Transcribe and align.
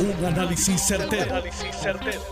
Un 0.00 0.24
análisis 0.24 0.80
certero, 0.80 1.42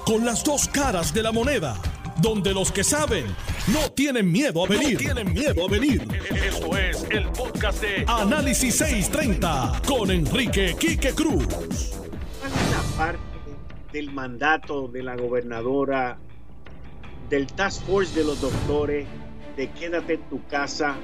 Con 0.04 0.24
las 0.24 0.44
dos 0.44 0.68
caras 0.68 1.12
de 1.12 1.22
la 1.22 1.32
moneda. 1.32 1.76
Donde 2.22 2.54
los 2.54 2.70
que 2.70 2.84
saben 2.84 3.26
no 3.72 3.90
tienen 3.90 4.30
miedo 4.30 4.64
a 4.64 4.68
venir. 4.68 4.96
tienen 4.98 5.32
miedo 5.32 5.66
a 5.66 5.68
venir. 5.68 6.06
Esto 6.30 6.76
es 6.76 7.04
el 7.10 7.26
podcast 7.30 7.82
de 7.82 8.04
Análisis 8.06 8.76
630 8.76 9.82
con 9.86 10.12
Enrique 10.12 10.76
Quique 10.78 11.12
Cruz. 11.12 11.44
Una 12.40 12.96
parte 12.96 13.18
del 13.92 14.12
mandato 14.12 14.86
de 14.86 15.02
la 15.02 15.16
gobernadora, 15.16 16.18
del 17.28 17.48
task 17.48 17.82
force 17.82 18.14
de 18.14 18.24
los 18.24 18.40
doctores, 18.40 19.06
de 19.56 19.70
quédate 19.72 20.14
en 20.14 20.22
tu 20.28 20.46
casa, 20.46 20.94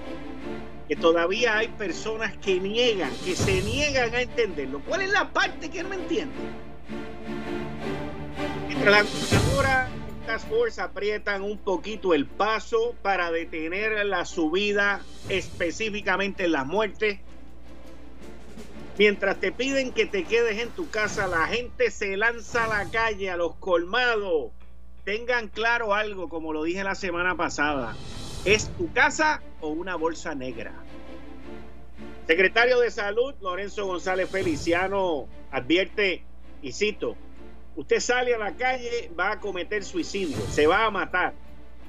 que 0.88 0.96
todavía 0.96 1.58
hay 1.58 1.68
personas 1.68 2.36
que 2.38 2.60
niegan, 2.60 3.10
que 3.24 3.36
se 3.36 3.62
niegan 3.62 4.14
a 4.14 4.22
entenderlo. 4.22 4.80
¿Cuál 4.80 5.02
es 5.02 5.10
la 5.10 5.32
parte 5.32 5.70
que 5.70 5.82
no 5.82 5.92
entiende? 5.92 6.34
Mientras 8.68 8.92
la 8.92 9.02
gobernadora 9.02 9.88
Task 10.26 10.48
Force 10.48 10.80
aprietan 10.80 11.42
un 11.42 11.58
poquito 11.58 12.14
el 12.14 12.26
paso 12.26 12.94
para 13.02 13.30
detener 13.30 14.04
la 14.06 14.24
subida, 14.24 15.00
específicamente 15.28 16.48
la 16.48 16.64
muerte. 16.64 17.20
Mientras 18.98 19.40
te 19.40 19.52
piden 19.52 19.92
que 19.92 20.06
te 20.06 20.24
quedes 20.24 20.60
en 20.60 20.68
tu 20.70 20.90
casa, 20.90 21.26
la 21.26 21.46
gente 21.46 21.90
se 21.90 22.16
lanza 22.16 22.64
a 22.64 22.84
la 22.84 22.90
calle, 22.90 23.30
a 23.30 23.36
los 23.36 23.56
colmados. 23.56 24.52
Tengan 25.04 25.48
claro 25.48 25.94
algo, 25.94 26.28
como 26.28 26.52
lo 26.52 26.62
dije 26.62 26.84
la 26.84 26.94
semana 26.94 27.34
pasada. 27.36 27.96
¿Es 28.44 28.68
tu 28.76 28.92
casa 28.92 29.40
o 29.60 29.68
una 29.68 29.94
bolsa 29.94 30.34
negra? 30.34 30.72
Secretario 32.26 32.80
de 32.80 32.90
Salud, 32.90 33.34
Lorenzo 33.40 33.86
González 33.86 34.28
Feliciano, 34.28 35.28
advierte, 35.52 36.24
y 36.60 36.72
cito, 36.72 37.16
usted 37.76 38.00
sale 38.00 38.34
a 38.34 38.38
la 38.38 38.56
calle, 38.56 39.12
va 39.18 39.30
a 39.30 39.38
cometer 39.38 39.84
suicidio, 39.84 40.36
se 40.50 40.66
va 40.66 40.86
a 40.86 40.90
matar. 40.90 41.34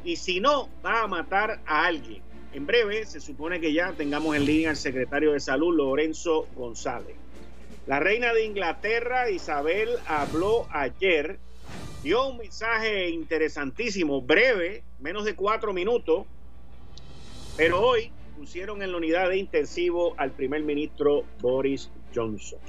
Y 0.03 0.17
si 0.17 0.39
no, 0.39 0.69
va 0.85 1.01
a 1.01 1.07
matar 1.07 1.59
a 1.65 1.85
alguien. 1.87 2.21
En 2.53 2.67
breve, 2.67 3.03
se 3.07 3.19
supone 3.19 3.59
que 3.59 3.73
ya 3.73 3.93
tengamos 3.93 4.35
en 4.35 4.45
línea 4.45 4.69
al 4.69 4.75
secretario 4.75 5.31
de 5.31 5.39
Salud, 5.39 5.75
Lorenzo 5.75 6.47
González. 6.55 7.15
La 7.87 7.99
reina 7.99 8.31
de 8.31 8.45
Inglaterra, 8.45 9.27
Isabel, 9.31 9.89
habló 10.05 10.67
ayer, 10.69 11.39
dio 12.03 12.27
un 12.27 12.37
mensaje 12.37 13.09
interesantísimo, 13.09 14.21
breve, 14.21 14.83
menos 14.99 15.25
de 15.25 15.35
cuatro 15.35 15.73
minutos, 15.73 16.27
pero 17.55 17.81
hoy 17.81 18.11
pusieron 18.37 18.81
en 18.81 18.91
la 18.91 18.97
unidad 18.97 19.29
de 19.29 19.37
intensivo 19.37 20.15
al 20.17 20.31
primer 20.31 20.63
ministro 20.63 21.23
Boris 21.41 21.89
Johnson. 22.13 22.59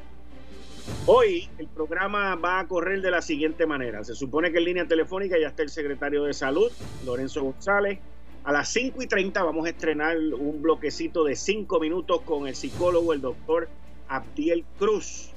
Hoy 1.07 1.49
el 1.59 1.67
programa 1.69 2.35
va 2.37 2.61
a 2.61 2.69
correr 2.69 3.01
de 3.01 3.11
la 3.11 3.23
siguiente 3.23 3.67
manera. 3.67 4.05
Se 4.05 4.15
supone 4.15 4.53
que 4.53 4.59
en 4.59 4.65
línea 4.65 4.87
telefónica 4.87 5.39
ya 5.39 5.49
está 5.49 5.63
el 5.63 5.71
secretario 5.71 6.25
de 6.25 6.35
salud, 6.35 6.71
Lorenzo 7.07 7.43
González. 7.43 7.99
A 8.45 8.53
las 8.53 8.69
5 8.69 9.03
y 9.03 9.07
30 9.07 9.43
vamos 9.43 9.65
a 9.67 9.71
estrenar 9.71 10.19
un 10.19 10.61
bloquecito 10.61 11.25
de 11.25 11.35
5 11.35 11.81
minutos 11.81 12.21
con 12.21 12.47
el 12.47 12.55
psicólogo, 12.55 13.15
el 13.15 13.23
doctor 13.23 13.69
Abdiel 14.09 14.67
Cruz, 14.79 15.31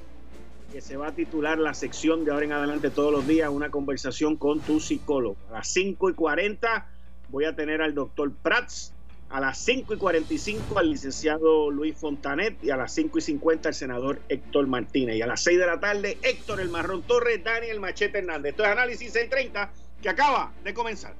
que 0.73 0.81
se 0.81 0.97
va 0.97 1.07
a 1.07 1.11
titular 1.15 1.57
la 1.57 1.73
sección 1.73 2.25
de 2.25 2.31
ahora 2.31 2.45
en 2.45 2.51
adelante 2.51 2.89
todos 2.89 3.13
los 3.13 3.25
días, 3.25 3.49
una 3.49 3.69
conversación 3.69 4.35
con 4.35 4.59
tu 4.59 4.81
psicólogo. 4.81 5.37
A 5.49 5.53
las 5.53 5.69
5 5.69 6.09
y 6.09 6.13
40 6.13 6.89
voy 7.29 7.45
a 7.45 7.55
tener 7.55 7.81
al 7.81 7.93
doctor 7.93 8.33
Prats, 8.33 8.93
a 9.29 9.39
las 9.39 9.57
5 9.59 9.93
y 9.93 9.97
45 9.97 10.79
al 10.79 10.89
licenciado 10.89 11.69
Luis 11.69 11.97
Fontanet 11.97 12.63
y 12.63 12.69
a 12.69 12.77
las 12.77 12.93
5 12.93 13.17
y 13.17 13.21
50 13.21 13.69
al 13.69 13.75
senador 13.75 14.21
Héctor 14.29 14.67
Martínez. 14.67 15.17
Y 15.17 15.21
a 15.21 15.27
las 15.27 15.41
6 15.43 15.59
de 15.59 15.65
la 15.65 15.79
tarde, 15.79 16.17
Héctor 16.21 16.61
El 16.61 16.69
Marrón 16.69 17.03
Torres, 17.03 17.43
Daniel 17.43 17.79
Machete 17.79 18.19
Hernández. 18.19 18.51
Esto 18.51 18.63
es 18.63 18.69
Análisis 18.69 19.11
630 19.11 19.71
que 20.01 20.09
acaba 20.09 20.51
de 20.63 20.73
comenzar. 20.73 21.13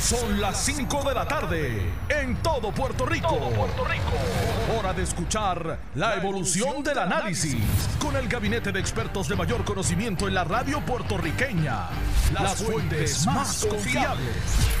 Son 0.00 0.40
las 0.40 0.64
5 0.64 1.08
de 1.08 1.14
la 1.14 1.28
tarde 1.28 1.82
en 2.08 2.34
todo 2.42 2.72
Puerto 2.72 3.06
Rico. 3.06 3.38
Puerto 3.50 3.84
Rico. 3.84 4.76
Hora 4.76 4.92
de 4.92 5.04
escuchar 5.04 5.78
la 5.94 6.16
evolución 6.16 6.82
del 6.82 6.98
análisis 6.98 7.62
con 8.00 8.16
el 8.16 8.26
gabinete 8.26 8.72
de 8.72 8.80
expertos 8.80 9.28
de 9.28 9.36
mayor 9.36 9.64
conocimiento 9.64 10.26
en 10.26 10.34
la 10.34 10.42
radio 10.42 10.80
puertorriqueña. 10.80 11.90
Las 12.32 12.60
fuentes 12.60 13.24
más 13.26 13.64
confiables 13.66 14.80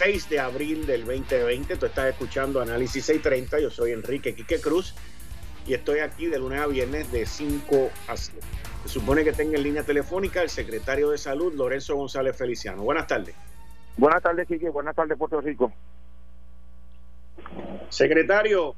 6 0.00 0.30
de 0.30 0.40
abril 0.40 0.86
del 0.86 1.04
2020. 1.04 1.76
Tú 1.76 1.84
estás 1.84 2.08
escuchando 2.08 2.58
Análisis 2.62 3.04
630. 3.04 3.60
Yo 3.60 3.68
soy 3.68 3.92
Enrique 3.92 4.34
Quique 4.34 4.58
Cruz 4.58 4.94
y 5.66 5.74
estoy 5.74 5.98
aquí 5.98 6.24
de 6.24 6.38
lunes 6.38 6.58
a 6.58 6.66
viernes 6.66 7.12
de 7.12 7.26
5 7.26 7.90
a 8.08 8.16
7. 8.16 8.40
Se 8.84 8.88
supone 8.88 9.24
que 9.24 9.34
tenga 9.34 9.58
en 9.58 9.62
línea 9.62 9.82
telefónica 9.82 10.40
el 10.40 10.48
secretario 10.48 11.10
de 11.10 11.18
Salud, 11.18 11.52
Lorenzo 11.52 11.96
González 11.96 12.34
Feliciano. 12.34 12.82
Buenas 12.82 13.08
tardes. 13.08 13.34
Buenas 13.98 14.22
tardes, 14.22 14.48
Quique. 14.48 14.70
Buenas 14.70 14.96
tardes, 14.96 15.18
Puerto 15.18 15.38
Rico. 15.42 15.70
Secretario, 17.90 18.74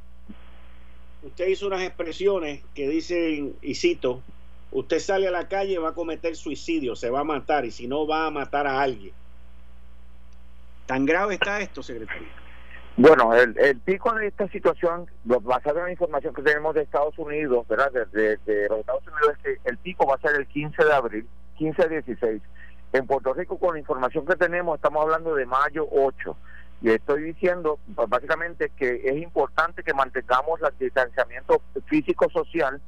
usted 1.22 1.46
hizo 1.46 1.68
unas 1.68 1.82
expresiones 1.82 2.64
que 2.74 2.88
dicen, 2.88 3.54
y 3.62 3.76
cito, 3.76 4.22
usted 4.72 4.98
sale 4.98 5.28
a 5.28 5.30
la 5.30 5.46
calle 5.46 5.78
va 5.78 5.90
a 5.90 5.94
cometer 5.94 6.34
suicidio, 6.34 6.96
se 6.96 7.10
va 7.10 7.20
a 7.20 7.24
matar 7.24 7.64
y 7.64 7.70
si 7.70 7.86
no 7.86 8.08
va 8.08 8.26
a 8.26 8.30
matar 8.32 8.66
a 8.66 8.80
alguien. 8.82 9.14
¿Tan 10.92 11.06
grave 11.06 11.36
está 11.36 11.58
esto, 11.58 11.82
secretario? 11.82 12.28
Bueno, 12.98 13.32
el, 13.34 13.80
pico 13.80 14.12
de 14.12 14.26
esta 14.26 14.46
situación, 14.48 15.06
basado 15.24 15.78
en 15.78 15.84
la 15.86 15.90
información 15.92 16.34
que 16.34 16.42
tenemos 16.42 16.74
de 16.74 16.82
Estados 16.82 17.18
Unidos, 17.18 17.66
¿verdad? 17.66 17.90
De, 18.12 18.36
los 18.68 18.80
Estados 18.80 19.02
Unidos, 19.06 19.32
es 19.32 19.38
que 19.38 19.70
el 19.70 19.78
pico 19.78 20.06
va 20.06 20.16
a 20.16 20.18
ser 20.18 20.36
el 20.36 20.46
15 20.46 20.84
de 20.84 20.92
abril, 20.92 21.26
15 21.56 21.82
a 21.82 21.86
16. 21.86 22.42
En 22.92 23.06
Puerto 23.06 23.32
Rico, 23.32 23.58
con 23.58 23.72
la 23.72 23.80
información 23.80 24.26
que 24.26 24.36
tenemos, 24.36 24.76
estamos 24.76 25.02
hablando 25.04 25.34
de 25.34 25.46
mayo 25.46 25.88
8. 25.90 26.36
Y 26.82 26.90
estoy 26.90 27.22
diciendo, 27.22 27.78
básicamente, 27.86 28.70
que 28.76 29.00
es 29.02 29.16
importante 29.16 29.82
que 29.82 29.94
mantengamos 29.94 30.60
el 30.60 30.78
distanciamiento 30.78 31.62
físico-social 31.86 32.82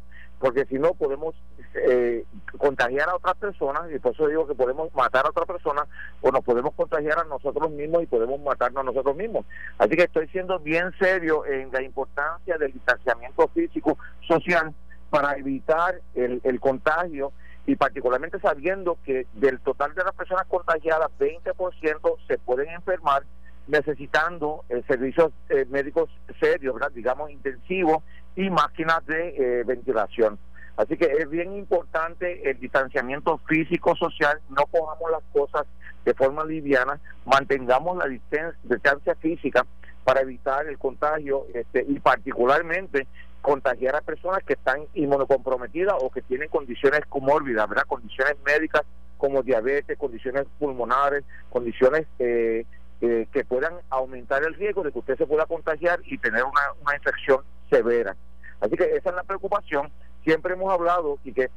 porque 0.45 0.67
si 0.67 0.75
no 0.75 0.93
podemos 0.93 1.35
eh, 1.73 2.23
contagiar 2.59 3.09
a 3.09 3.17
otras 3.17 3.35
personas 3.37 3.91
y 3.91 3.99
por 3.99 4.13
eso 4.13 4.29
digo 4.29 4.47
que 4.47 4.55
podemos 4.55 4.95
matar 4.95 5.25
a 5.25 5.31
otra 5.31 5.47
persona 5.47 5.87
o 6.21 6.31
nos 6.31 6.45
podemos 6.45 6.75
contagiar 6.75 7.19
a 7.19 7.25
nosotros 7.25 7.71
mismos 7.71 8.03
y 8.03 8.07
podemos 8.07 8.39
matarnos 8.41 8.83
a 8.83 8.85
nosotros 8.85 9.17
mismos. 9.17 9.47
Así 9.79 9.97
que 9.97 10.03
estoy 10.03 10.29
siendo 10.29 10.59
bien 10.59 10.93
serio 10.99 11.47
en 11.47 11.73
la 11.73 11.81
importancia 11.81 12.59
del 12.59 12.75
distanciamiento 12.75 13.49
físico 13.55 13.97
social 14.29 14.75
para 15.09 15.33
evitar 15.39 16.03
el, 16.15 16.43
el 16.45 16.61
contagio 16.61 17.33
y 17.65 17.77
particularmente 17.77 18.39
sabiendo 18.39 18.99
que 19.03 19.27
del 19.33 19.61
total 19.61 19.95
de 19.95 20.05
las 20.05 20.15
personas 20.15 20.47
contagiadas, 20.49 21.09
20% 21.19 22.17
se 22.29 22.37
pueden 22.37 22.69
enfermar 22.69 23.23
necesitando 23.67 24.65
eh, 24.69 24.83
servicios 24.87 25.33
eh, 25.49 25.65
médicos 25.71 26.11
serios, 26.41 26.77
digamos 26.95 27.31
intensivos 27.31 28.03
y 28.37 28.51
máquinas 28.51 29.05
de 29.07 29.29
eh, 29.29 29.65
ventilación. 29.65 30.39
Así 30.77 30.97
que 30.97 31.05
es 31.07 31.31
bien 31.31 31.57
importante 31.57 32.51
el 32.51 32.59
distanciamiento 32.59 33.39
físico 33.47 33.95
social, 33.95 34.41
no 34.51 34.67
cojamos 34.67 35.11
las 35.11 35.23
cosas 35.33 35.67
de 36.05 36.15
forma 36.15 36.45
liviana, 36.45 37.01
mantengamos 37.25 37.97
la 37.97 38.09
distancia 38.09 39.15
física 39.21 39.65
para 40.03 40.21
evitar 40.21 40.67
el 40.67 40.79
contagio 40.79 41.47
este, 41.55 41.85
y 41.89 41.99
particularmente 42.01 43.07
contagiar 43.41 43.95
a 43.95 44.01
personas 44.01 44.43
que 44.43 44.55
están 44.55 44.81
inmunocomprometidas 44.95 45.95
o 46.01 46.11
que 46.11 46.23
tienen 46.23 46.49
condiciones 46.49 47.03
comórbidas, 47.09 47.69
¿verdad? 47.69 47.85
condiciones 47.87 48.37
médicas 48.45 48.83
como 49.17 49.43
diabetes, 49.43 49.97
condiciones 49.97 50.45
pulmonares, 50.59 51.25
condiciones 51.51 52.07
eh, 52.19 52.67
eh, 53.05 53.29
que 53.33 53.45
puedan 53.45 53.75
aumentar 53.91 54.43
el 54.45 54.55
riesgo 54.55 54.83
de 54.83 54.91
que 54.91 54.99
usted 54.99 55.19
se 55.19 55.27
pueda 55.27 55.45
contagiar 55.45 56.01
y 56.07 56.17
tener 56.17 56.43
una, 56.43 56.73
una 56.81 56.97
infección 56.97 57.41
severa. 57.69 58.17
Así 58.61 58.77
que 58.77 58.85
esa 58.97 59.11
es 59.11 59.17
la 59.17 59.25
preocupación. 59.25 59.91
Siempre 60.25 60.55
hemos 60.55 60.73
hablado 60.73 61.19
y 61.23 61.35
que 61.35 61.51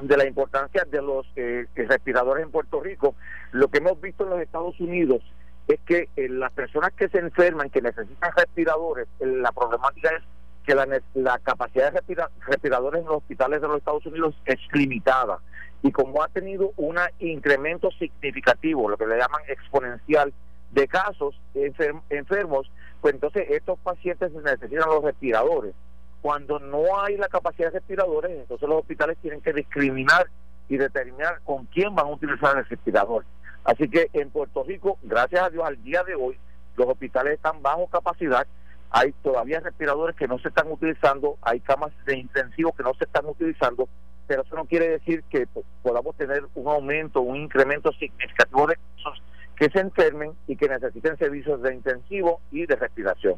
de 0.00 0.16
la 0.16 0.24
importancia 0.24 0.84
de 0.88 1.02
los 1.02 1.26
eh, 1.34 1.66
respiradores 1.74 2.44
en 2.44 2.52
Puerto 2.52 2.80
Rico. 2.80 3.16
Lo 3.50 3.66
que 3.66 3.78
hemos 3.78 4.00
visto 4.00 4.22
en 4.22 4.30
los 4.30 4.40
Estados 4.40 4.78
Unidos 4.78 5.20
es 5.66 5.80
que 5.80 6.08
eh, 6.14 6.28
las 6.28 6.52
personas 6.52 6.92
que 6.92 7.08
se 7.08 7.18
enferman, 7.18 7.70
que 7.70 7.82
necesitan 7.82 8.30
respiradores, 8.36 9.08
eh, 9.18 9.26
la 9.26 9.50
problemática 9.50 10.10
es 10.10 10.22
que 10.64 10.76
la, 10.76 10.86
la 11.14 11.38
capacidad 11.40 11.92
de 11.92 12.00
respiradores 12.46 13.00
en 13.00 13.06
los 13.08 13.16
hospitales 13.16 13.60
de 13.60 13.66
los 13.66 13.78
Estados 13.78 14.06
Unidos 14.06 14.36
es 14.44 14.58
limitada. 14.72 15.40
Y 15.82 15.90
como 15.90 16.22
ha 16.22 16.28
tenido 16.28 16.72
un 16.76 16.96
incremento 17.18 17.90
significativo, 17.98 18.88
lo 18.88 18.96
que 18.96 19.06
le 19.06 19.16
llaman 19.16 19.42
exponencial, 19.48 20.32
de 20.70 20.86
casos 20.88 21.40
enfermos, 21.54 22.70
pues 23.00 23.14
entonces 23.14 23.46
estos 23.50 23.78
pacientes 23.78 24.32
necesitan 24.32 24.88
los 24.88 25.02
respiradores. 25.02 25.74
Cuando 26.20 26.58
no 26.58 27.00
hay 27.00 27.16
la 27.16 27.28
capacidad 27.28 27.72
de 27.72 27.78
respiradores, 27.78 28.32
entonces 28.32 28.68
los 28.68 28.80
hospitales 28.80 29.16
tienen 29.22 29.40
que 29.40 29.52
discriminar 29.52 30.28
y 30.68 30.76
determinar 30.76 31.40
con 31.44 31.66
quién 31.66 31.94
van 31.94 32.06
a 32.06 32.10
utilizar 32.10 32.58
el 32.58 32.64
respirador. 32.66 33.24
Así 33.64 33.88
que 33.88 34.08
en 34.12 34.30
Puerto 34.30 34.64
Rico, 34.64 34.98
gracias 35.02 35.42
a 35.42 35.50
Dios, 35.50 35.64
al 35.64 35.82
día 35.82 36.02
de 36.04 36.14
hoy, 36.14 36.38
los 36.76 36.88
hospitales 36.88 37.34
están 37.34 37.62
bajo 37.62 37.86
capacidad, 37.88 38.46
hay 38.90 39.12
todavía 39.22 39.60
respiradores 39.60 40.16
que 40.16 40.28
no 40.28 40.38
se 40.38 40.48
están 40.48 40.70
utilizando, 40.70 41.36
hay 41.42 41.60
camas 41.60 41.92
de 42.06 42.16
intensivo 42.16 42.72
que 42.72 42.82
no 42.82 42.94
se 42.94 43.04
están 43.04 43.26
utilizando, 43.26 43.88
pero 44.26 44.42
eso 44.42 44.56
no 44.56 44.64
quiere 44.64 44.88
decir 44.88 45.22
que 45.30 45.46
podamos 45.82 46.16
tener 46.16 46.44
un 46.54 46.68
aumento, 46.68 47.20
un 47.20 47.36
incremento 47.36 47.92
significativo 47.92 48.66
de 48.66 48.76
casos 48.96 49.22
que 49.58 49.68
se 49.70 49.80
enfermen 49.80 50.32
y 50.46 50.56
que 50.56 50.68
necesiten 50.68 51.18
servicios 51.18 51.60
de 51.62 51.74
intensivo 51.74 52.40
y 52.52 52.64
de 52.66 52.76
respiración. 52.76 53.34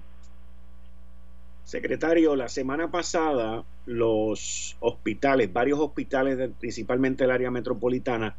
Secretario, 1.64 2.36
la 2.36 2.48
semana 2.48 2.90
pasada 2.90 3.64
los 3.86 4.76
hospitales, 4.80 5.52
varios 5.52 5.78
hospitales, 5.78 6.50
principalmente 6.58 7.24
el 7.24 7.30
área 7.30 7.50
metropolitana, 7.50 8.36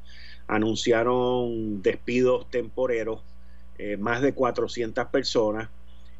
anunciaron 0.47 1.81
despidos 1.81 2.49
temporeros, 2.51 3.23
eh, 3.77 3.97
más 3.97 4.21
de 4.21 4.33
400 4.33 5.07
personas. 5.07 5.69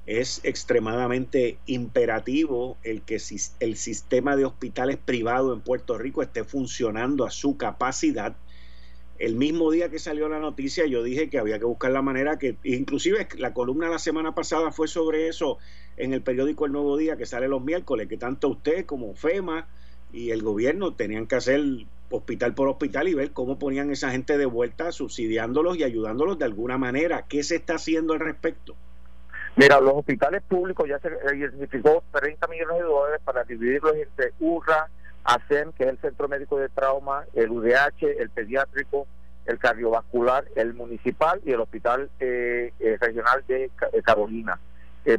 Es 0.08 0.42
extremadamente 0.44 1.60
imperativo 1.68 2.78
el 2.84 3.04
que 3.04 3.22
el 3.60 3.76
sistema 3.76 4.36
de 4.36 4.46
hospitales 4.46 4.98
privados 4.98 5.56
en 5.56 5.62
Puerto 5.62 5.98
Rico 5.98 6.24
esté 6.24 6.44
funcionando 6.44 7.26
a 7.26 7.30
su 7.30 7.56
capacidad 7.56 8.36
el 9.22 9.36
mismo 9.36 9.70
día 9.70 9.90
que 9.90 10.00
salió 10.00 10.28
la 10.28 10.40
noticia 10.40 10.88
yo 10.88 11.04
dije 11.04 11.30
que 11.30 11.38
había 11.38 11.60
que 11.60 11.66
buscar 11.66 11.92
la 11.92 12.02
manera 12.02 12.40
que, 12.40 12.58
inclusive 12.64 13.28
la 13.38 13.54
columna 13.54 13.88
la 13.88 14.00
semana 14.00 14.34
pasada 14.34 14.72
fue 14.72 14.88
sobre 14.88 15.28
eso 15.28 15.60
en 15.96 16.14
el 16.14 16.24
periódico 16.24 16.66
El 16.66 16.72
Nuevo 16.72 16.98
Día 16.98 17.18
que 17.18 17.28
sale 17.28 17.48
los 17.48 17.64
miércoles, 17.64 18.08
que 18.08 18.18
tanto 18.18 18.48
usted 18.48 18.86
como 18.88 19.14
FEMA 19.14 19.68
y 20.12 20.32
el 20.32 20.42
gobierno 20.42 20.96
tenían 20.96 21.28
que 21.28 21.36
hacer 21.36 21.62
hospital 22.10 22.56
por 22.56 22.68
hospital 22.68 23.08
y 23.10 23.14
ver 23.14 23.32
cómo 23.32 23.60
ponían 23.60 23.92
esa 23.92 24.10
gente 24.10 24.40
de 24.40 24.48
vuelta 24.48 24.92
subsidiándolos 24.92 25.78
y 25.78 25.84
ayudándolos 25.84 26.40
de 26.40 26.46
alguna 26.46 26.80
manera. 26.80 27.26
¿Qué 27.30 27.44
se 27.44 27.58
está 27.58 27.76
haciendo 27.76 28.14
al 28.14 28.20
respecto? 28.20 28.76
Mira, 29.56 29.80
los 29.80 29.94
hospitales 29.94 30.42
públicos 30.42 30.90
ya 30.90 30.98
se 31.00 31.10
identificó 31.36 32.04
30 32.12 32.48
millones 32.48 32.78
de 32.78 32.84
dólares 32.84 33.22
para 33.24 33.44
dividirlos 33.44 33.96
entre 33.96 34.34
URRA, 34.40 34.90
ASEM, 35.24 35.72
que 35.74 35.84
es 35.84 35.90
el 35.90 35.98
Centro 36.00 36.28
Médico 36.28 36.58
de 36.58 36.70
Trauma, 36.70 37.26
el 37.34 37.52
UDH, 37.52 38.04
el 38.20 38.30
pediátrico, 38.30 39.08
el 39.46 39.60
cardiovascular, 39.60 40.46
el 40.56 40.74
municipal 40.74 41.42
y 41.46 41.52
el 41.52 41.62
Hospital 41.62 42.10
eh, 42.20 42.74
eh, 42.80 42.98
Regional 43.00 43.44
de 43.48 43.66
eh, 43.66 44.02
Carolina. 44.04 44.60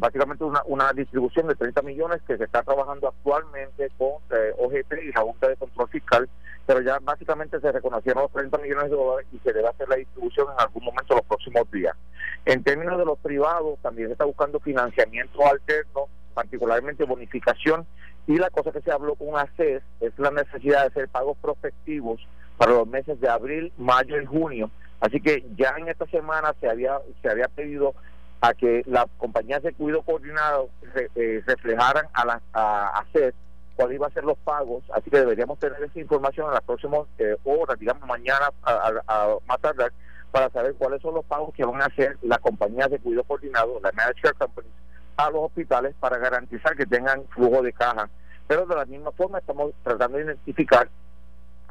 básicamente 0.01 0.45
una, 0.45 0.63
una 0.67 0.93
distribución 0.93 1.49
de 1.49 1.57
30 1.57 1.83
millones 1.83 2.23
que 2.27 2.37
se 2.37 2.45
está 2.45 2.63
trabajando 2.63 3.09
actualmente 3.09 3.91
con 3.99 4.23
OGP 4.59 4.93
y 5.03 5.13
la 5.13 5.23
Junta 5.23 5.49
de 5.49 5.57
Control 5.57 5.89
Fiscal, 5.89 6.29
pero 6.67 6.81
ya 6.81 6.99
básicamente 7.01 7.61
se 7.61 7.73
reconocieron 7.73 8.23
los 8.23 8.33
30 8.33 8.59
millones 8.59 8.91
de 8.91 8.97
dólares 8.97 9.27
y 9.33 9.39
se 9.39 9.53
debe 9.53 9.69
hacer 9.69 9.89
la 9.89 9.97
distribución 9.97 10.47
en 10.53 10.61
algún 10.61 10.85
momento 10.85 11.17
los 11.17 11.27
próximos 11.27 11.69
días. 11.73 11.97
En 12.45 12.63
términos 12.63 12.99
de 12.99 13.05
los 13.05 13.19
privados, 13.19 13.79
también 13.83 14.09
se 14.09 14.13
está 14.13 14.25
buscando 14.25 14.61
financiamiento 14.61 15.45
alterno, 15.45 16.07
particularmente 16.35 17.05
bonificación 17.05 17.87
y 18.27 18.37
la 18.37 18.51
cosa 18.51 18.73
que 18.73 18.81
se 18.81 18.93
habló 18.93 19.15
con 19.15 19.37
ACES 19.37 19.83
es 20.01 20.19
la 20.19 20.31
necesidad 20.31 20.83
de 20.83 20.87
hacer 20.89 21.09
pagos 21.09 21.37
prospectivos 21.41 22.21
para 22.57 22.73
los 22.73 22.87
meses 22.87 23.21
de 23.21 23.29
abril, 23.29 23.73
mayo 23.77 24.21
y 24.21 24.27
junio. 24.27 24.71
Así 25.01 25.21
que 25.21 25.45
ya 25.57 25.75
en 25.79 25.89
esta 25.89 26.07
semana 26.07 26.55
se 26.61 26.69
había 26.69 26.99
se 27.21 27.29
había 27.29 27.49
pedido 27.49 27.95
a 28.41 28.55
que 28.55 28.83
las 28.87 29.07
compañías 29.19 29.63
de 29.63 29.73
cuidado 29.73 30.03
coordinado 30.03 30.69
eh, 31.17 31.43
reflejaran 31.47 32.07
a 32.13 32.25
la 32.25 32.43
a 32.53 33.01
ACES 33.01 33.35
cuáles 33.77 33.97
iban 33.97 34.11
a 34.11 34.15
ser 34.15 34.25
los 34.25 34.39
pagos. 34.39 34.85
Así 34.95 35.11
que 35.11 35.19
deberíamos 35.19 35.59
tener 35.59 35.83
esa 35.83 35.99
información 35.99 36.47
en 36.49 36.55
las 36.55 36.63
próximas 36.63 37.01
eh, 37.19 37.37
horas, 37.45 37.79
digamos 37.79 38.07
mañana 38.07 38.51
a, 38.63 39.37
más 39.47 39.61
tardar, 39.61 39.93
para 40.31 40.49
saber 40.51 40.75
cuáles 40.75 41.03
son 41.03 41.15
los 41.15 41.25
pagos 41.25 41.53
que 41.55 41.65
van 41.65 41.83
a 41.83 41.87
hacer 41.87 42.17
las 42.23 42.39
compañías 42.39 42.91
de 42.91 42.99
cuidado 42.99 43.25
coordinado, 43.25 43.81
las 43.83 43.95
managed 43.95 44.37
companies, 44.39 44.73
a 45.17 45.31
los 45.31 45.43
hospitales 45.45 45.95
para 45.99 46.19
garantizar 46.19 46.77
que 46.77 46.87
tengan 46.87 47.25
flujo 47.29 47.63
de 47.63 47.73
caja. 47.73 48.09
Pero 48.47 48.67
de 48.67 48.75
la 48.75 48.85
misma 48.85 49.13
forma 49.13 49.39
estamos 49.39 49.73
tratando 49.83 50.19
de 50.19 50.25
identificar 50.25 50.89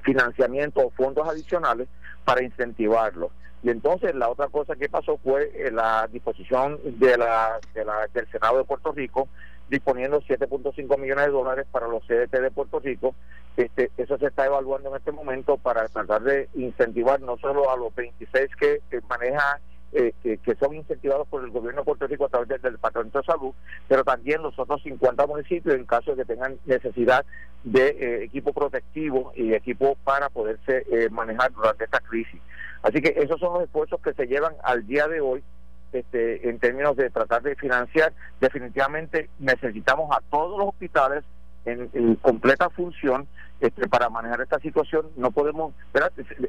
financiamiento 0.03 0.81
o 0.81 0.89
fondos 0.91 1.27
adicionales 1.27 1.87
para 2.25 2.43
incentivarlo. 2.43 3.31
Y 3.63 3.69
entonces 3.69 4.15
la 4.15 4.29
otra 4.29 4.47
cosa 4.47 4.75
que 4.75 4.89
pasó 4.89 5.17
fue 5.17 5.51
eh, 5.53 5.71
la 5.71 6.07
disposición 6.11 6.79
de 6.83 7.17
la, 7.17 7.59
de 7.73 7.85
la, 7.85 8.07
del 8.13 8.29
Senado 8.31 8.57
de 8.57 8.63
Puerto 8.63 8.91
Rico 8.91 9.27
disponiendo 9.69 10.21
7.5 10.21 10.97
millones 10.97 11.25
de 11.27 11.31
dólares 11.31 11.65
para 11.71 11.87
los 11.87 12.03
CDT 12.05 12.39
de 12.41 12.51
Puerto 12.51 12.79
Rico. 12.79 13.15
Este, 13.55 13.89
eso 13.97 14.17
se 14.17 14.27
está 14.27 14.45
evaluando 14.45 14.89
en 14.89 14.97
este 14.97 15.11
momento 15.11 15.57
para 15.57 15.87
tratar 15.87 16.23
de 16.23 16.49
incentivar 16.55 17.21
no 17.21 17.37
solo 17.37 17.71
a 17.71 17.77
los 17.77 17.93
26 17.95 18.49
que, 18.57 18.81
que 18.89 18.99
maneja 19.01 19.59
eh, 19.93 20.13
que, 20.23 20.55
son 20.55 20.73
incentivados 20.73 21.27
por 21.27 21.43
el 21.43 21.49
gobierno 21.49 21.81
de 21.81 21.85
Puerto 21.85 22.07
Rico 22.07 22.25
a 22.25 22.29
través 22.29 22.47
del, 22.47 22.61
Departamento 22.73 23.19
de 23.19 23.25
Salud, 23.25 23.53
pero 23.89 24.05
también 24.05 24.41
los 24.41 24.57
otros 24.57 24.81
50 24.83 25.27
municipios 25.27 25.75
en 25.75 25.85
caso 25.85 26.11
de 26.11 26.23
que 26.23 26.33
tengan 26.33 26.57
necesidad 26.65 27.25
de 27.63 27.89
eh, 27.89 28.23
equipo 28.23 28.53
protectivo 28.53 29.33
y 29.35 29.53
equipo 29.53 29.97
para 30.05 30.29
poderse 30.29 30.85
eh, 30.89 31.09
manejar 31.09 31.51
durante 31.51 31.83
esta 31.83 31.99
crisis. 31.99 32.41
Así 32.83 33.01
que 33.01 33.13
esos 33.17 33.39
son 33.39 33.53
los 33.53 33.63
esfuerzos 33.63 33.99
que 34.01 34.13
se 34.13 34.27
llevan 34.27 34.53
al 34.63 34.87
día 34.87 35.07
de 35.07 35.19
hoy 35.19 35.43
este, 35.91 36.49
en 36.49 36.57
términos 36.59 36.95
de 36.95 37.09
tratar 37.09 37.41
de 37.41 37.55
financiar. 37.57 38.13
Definitivamente 38.39 39.29
necesitamos 39.39 40.09
a 40.15 40.21
todos 40.29 40.57
los 40.57 40.69
hospitales 40.69 41.25
en, 41.65 42.15
completa 42.15 42.69
función 42.69 43.27
este, 43.59 43.89
para 43.89 44.09
manejar 44.09 44.41
esta 44.41 44.59
situación. 44.59 45.07
No 45.17 45.31
podemos, 45.31 45.73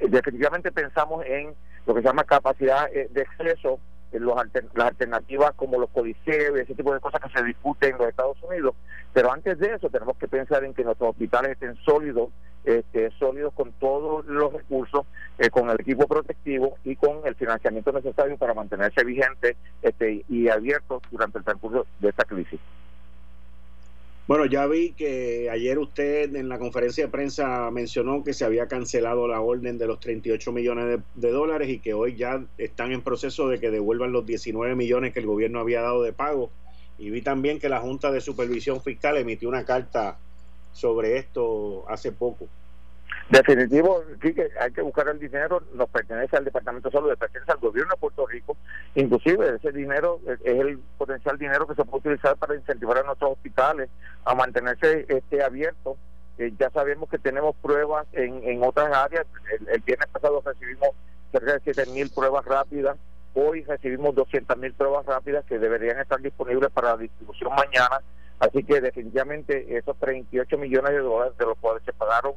definitivamente 0.09 0.71
pensamos 0.71 1.25
en 1.27 1.55
lo 1.87 1.95
que 1.95 2.01
se 2.01 2.07
llama 2.07 2.25
capacidad 2.25 2.89
eh, 2.95 3.09
de 3.11 3.23
exceso, 3.23 3.81
en 4.13 4.25
los 4.25 4.37
las 4.75 4.87
alternativas 4.87 5.53
como 5.57 5.79
los 5.79 5.91
codiceos, 5.91 6.59
ese 6.59 6.75
tipo 6.75 6.93
de 6.93 7.01
cosas 7.01 7.21
que 7.21 7.31
se 7.31 7.45
discuten 7.45 7.93
en 7.93 7.99
los 7.99 8.09
Estados 8.09 8.37
Unidos. 8.43 8.75
Pero 9.13 9.33
antes 9.33 9.59
de 9.59 9.75
eso 9.75 9.89
tenemos 9.89 10.17
que 10.19 10.29
pensar 10.29 10.65
en 10.65 10.75
que 10.75 10.85
nuestros 10.85 11.11
hospitales 11.11 11.53
estén 11.53 11.77
sólidos, 11.77 12.31
este, 12.65 13.11
sólidos 13.19 13.53
con 13.55 13.73
todos 13.73 14.25
los 14.27 14.53
recursos, 14.53 15.07
eh, 15.39 15.51
con 15.51 15.71
el 15.71 15.81
equipo 15.81 16.07
protectivo 16.07 16.77
y 16.85 16.97
con 16.97 17.21
el 17.25 17.35
financiamiento 17.35 17.93
necesario 17.93 18.37
para 18.37 18.55
mantenerse 18.55 19.05
vigentes 19.05 19.57
este, 19.81 20.25
y 20.29 20.49
abiertos 20.49 21.03
durante 21.11 21.39
el 21.39 21.45
transcurso 21.45 21.87
de 22.01 22.09
esta 22.11 22.25
crisis. 22.25 22.61
Bueno, 24.33 24.47
ya 24.47 24.67
vi 24.67 24.93
que 24.93 25.51
ayer 25.51 25.79
usted 25.79 26.35
en 26.37 26.49
la 26.49 26.59
conferencia 26.59 27.05
de 27.05 27.11
prensa 27.11 27.71
mencionó 27.71 28.25
que 28.25 28.33
se 28.33 28.47
había 28.47 28.67
cancelado 28.67 29.29
la 29.29 29.43
orden 29.43 29.77
de 29.77 29.87
los 29.87 30.01
38 30.01 30.53
millones 30.53 31.01
de, 31.15 31.31
dólares 31.31 31.69
y 31.69 31.81
que 31.81 31.93
hoy 31.93 32.17
ya 32.17 32.43
están 32.57 32.93
en 32.93 33.03
proceso 33.03 33.49
de 33.49 33.61
que 33.61 33.71
devuelvan 33.71 34.11
los 34.11 34.25
19 34.25 34.75
millones 34.75 35.13
que 35.13 35.21
el 35.21 35.27
gobierno 35.27 35.61
había 35.61 35.83
dado 35.83 36.03
de 36.03 36.15
pago. 36.15 36.51
Y 36.97 37.11
vi 37.11 37.21
también 37.21 37.59
que 37.59 37.69
la 37.69 37.81
Junta 37.81 38.11
de 38.11 38.23
Supervisión 38.23 38.81
Fiscal 38.81 39.19
emitió 39.19 39.51
una 39.51 39.67
carta 39.67 40.17
sobre 40.73 41.19
esto 41.19 41.85
hace 41.91 42.11
poco. 42.11 42.49
Definitivo, 43.33 44.05
sí 44.21 44.35
que 44.35 44.51
hay 44.61 44.73
que 44.73 44.83
buscar 44.83 45.09
el 45.09 45.19
dinero, 45.19 45.63
nos 45.73 45.89
pertenece 45.89 46.37
al 46.37 46.45
Departamento 46.45 46.91
de 46.91 46.93
Salud, 46.93 47.17
pertenece 47.17 47.51
al 47.51 47.61
gobierno 47.61 47.95
de 47.95 47.99
Puerto 47.99 48.27
Rico, 48.27 48.59
inclusive 48.95 49.57
ese 49.57 49.73
dinero 49.73 50.21
es 50.27 50.39
el 50.45 50.79
potencial 50.99 51.39
dinero 51.39 51.67
que 51.67 51.75
se 51.75 51.83
puede 51.83 52.11
utilizar 52.11 52.37
para 52.37 52.57
incentivar 52.57 52.99
a 52.99 53.05
nuestros 53.05 53.33
hospitales 53.33 53.89
a 54.27 54.35
mantenerse 54.35 55.07
este 55.09 55.43
abiertos. 55.43 55.97
Eh, 56.37 56.53
ya 56.59 56.69
sabemos 56.73 57.09
que 57.09 57.17
tenemos 57.19 57.57
pruebas 57.63 58.07
en, 58.13 58.47
en 58.47 58.63
otras 58.63 58.95
áreas, 58.95 59.25
el, 59.67 59.81
viernes 59.81 60.09
pasado 60.09 60.43
recibimos 60.45 60.91
cerca 61.33 61.55
de 61.55 61.61
7.000 61.63 62.15
pruebas 62.15 62.45
rápidas, 62.45 62.99
hoy 63.33 63.65
recibimos 63.65 64.15
200.000 64.15 64.75
pruebas 64.75 65.07
rápidas 65.07 65.47
que 65.47 65.59
deberían 65.59 65.99
estar 66.01 66.21
disponibles 66.21 66.71
para 66.71 66.91
la 66.91 66.97
distribución 66.99 67.55
mañana, 67.55 68.03
así 68.41 68.63
que 68.63 68.83
definitivamente 68.83 69.75
esos 69.75 69.97
38 69.97 70.59
millones 70.59 70.93
de 70.93 70.99
dólares 70.99 71.39
de 71.39 71.47
los 71.47 71.57
cuales 71.57 71.83
se 71.87 71.95
pagaron 71.95 72.35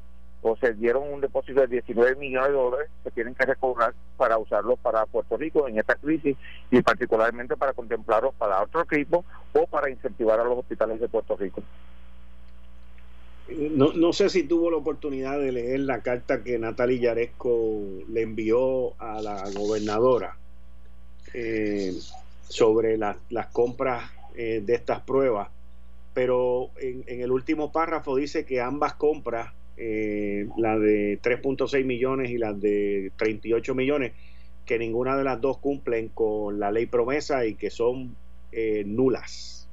o 0.47 0.55
se 0.57 0.73
dieron 0.75 1.11
un 1.11 1.21
depósito 1.21 1.61
de 1.61 1.67
19 1.67 2.17
millones 2.17 2.49
de 2.49 2.55
dólares 2.55 2.89
que 3.03 3.09
tienen 3.09 3.33
que 3.33 3.45
recobrar 3.45 3.95
para 4.15 4.37
usarlos 4.37 4.77
para 4.77 5.07
Puerto 5.07 5.37
Rico 5.37 5.67
en 5.67 5.79
esta 5.79 5.95
crisis 5.95 6.37
y 6.69 6.81
particularmente 6.83 7.57
para 7.57 7.73
contemplarlos 7.73 8.35
para 8.35 8.61
otro 8.61 8.83
equipo 8.83 9.25
o 9.53 9.65
para 9.65 9.89
incentivar 9.89 10.39
a 10.39 10.43
los 10.43 10.59
hospitales 10.59 10.99
de 10.99 11.09
Puerto 11.09 11.35
Rico. 11.35 11.63
No, 13.49 13.93
no 13.93 14.13
sé 14.13 14.29
si 14.29 14.43
tuvo 14.43 14.69
la 14.69 14.77
oportunidad 14.77 15.39
de 15.39 15.51
leer 15.51 15.79
la 15.79 16.01
carta 16.01 16.43
que 16.43 16.59
Natalia 16.59 17.01
Yaresco 17.01 17.81
le 18.07 18.21
envió 18.21 18.93
a 19.01 19.21
la 19.21 19.49
gobernadora 19.51 20.37
eh, 21.33 21.91
sobre 22.47 22.97
las 22.97 23.47
compras 23.51 24.11
eh, 24.35 24.61
de 24.63 24.75
estas 24.75 25.01
pruebas, 25.01 25.49
pero 26.13 26.69
en 26.77 27.21
el 27.21 27.31
último 27.31 27.71
párrafo 27.71 28.15
dice 28.15 28.45
que 28.45 28.61
ambas 28.61 28.93
compras 28.93 29.51
eh, 29.77 30.47
la 30.57 30.79
de 30.79 31.19
3.6 31.21 31.83
millones 31.83 32.29
y 32.29 32.37
la 32.37 32.53
de 32.53 33.11
38 33.17 33.75
millones, 33.75 34.13
que 34.65 34.79
ninguna 34.79 35.17
de 35.17 35.23
las 35.23 35.41
dos 35.41 35.57
cumplen 35.57 36.09
con 36.09 36.59
la 36.59 36.71
ley 36.71 36.85
promesa 36.85 37.45
y 37.45 37.55
que 37.55 37.69
son 37.69 38.15
eh, 38.51 38.83
nulas. 38.85 39.67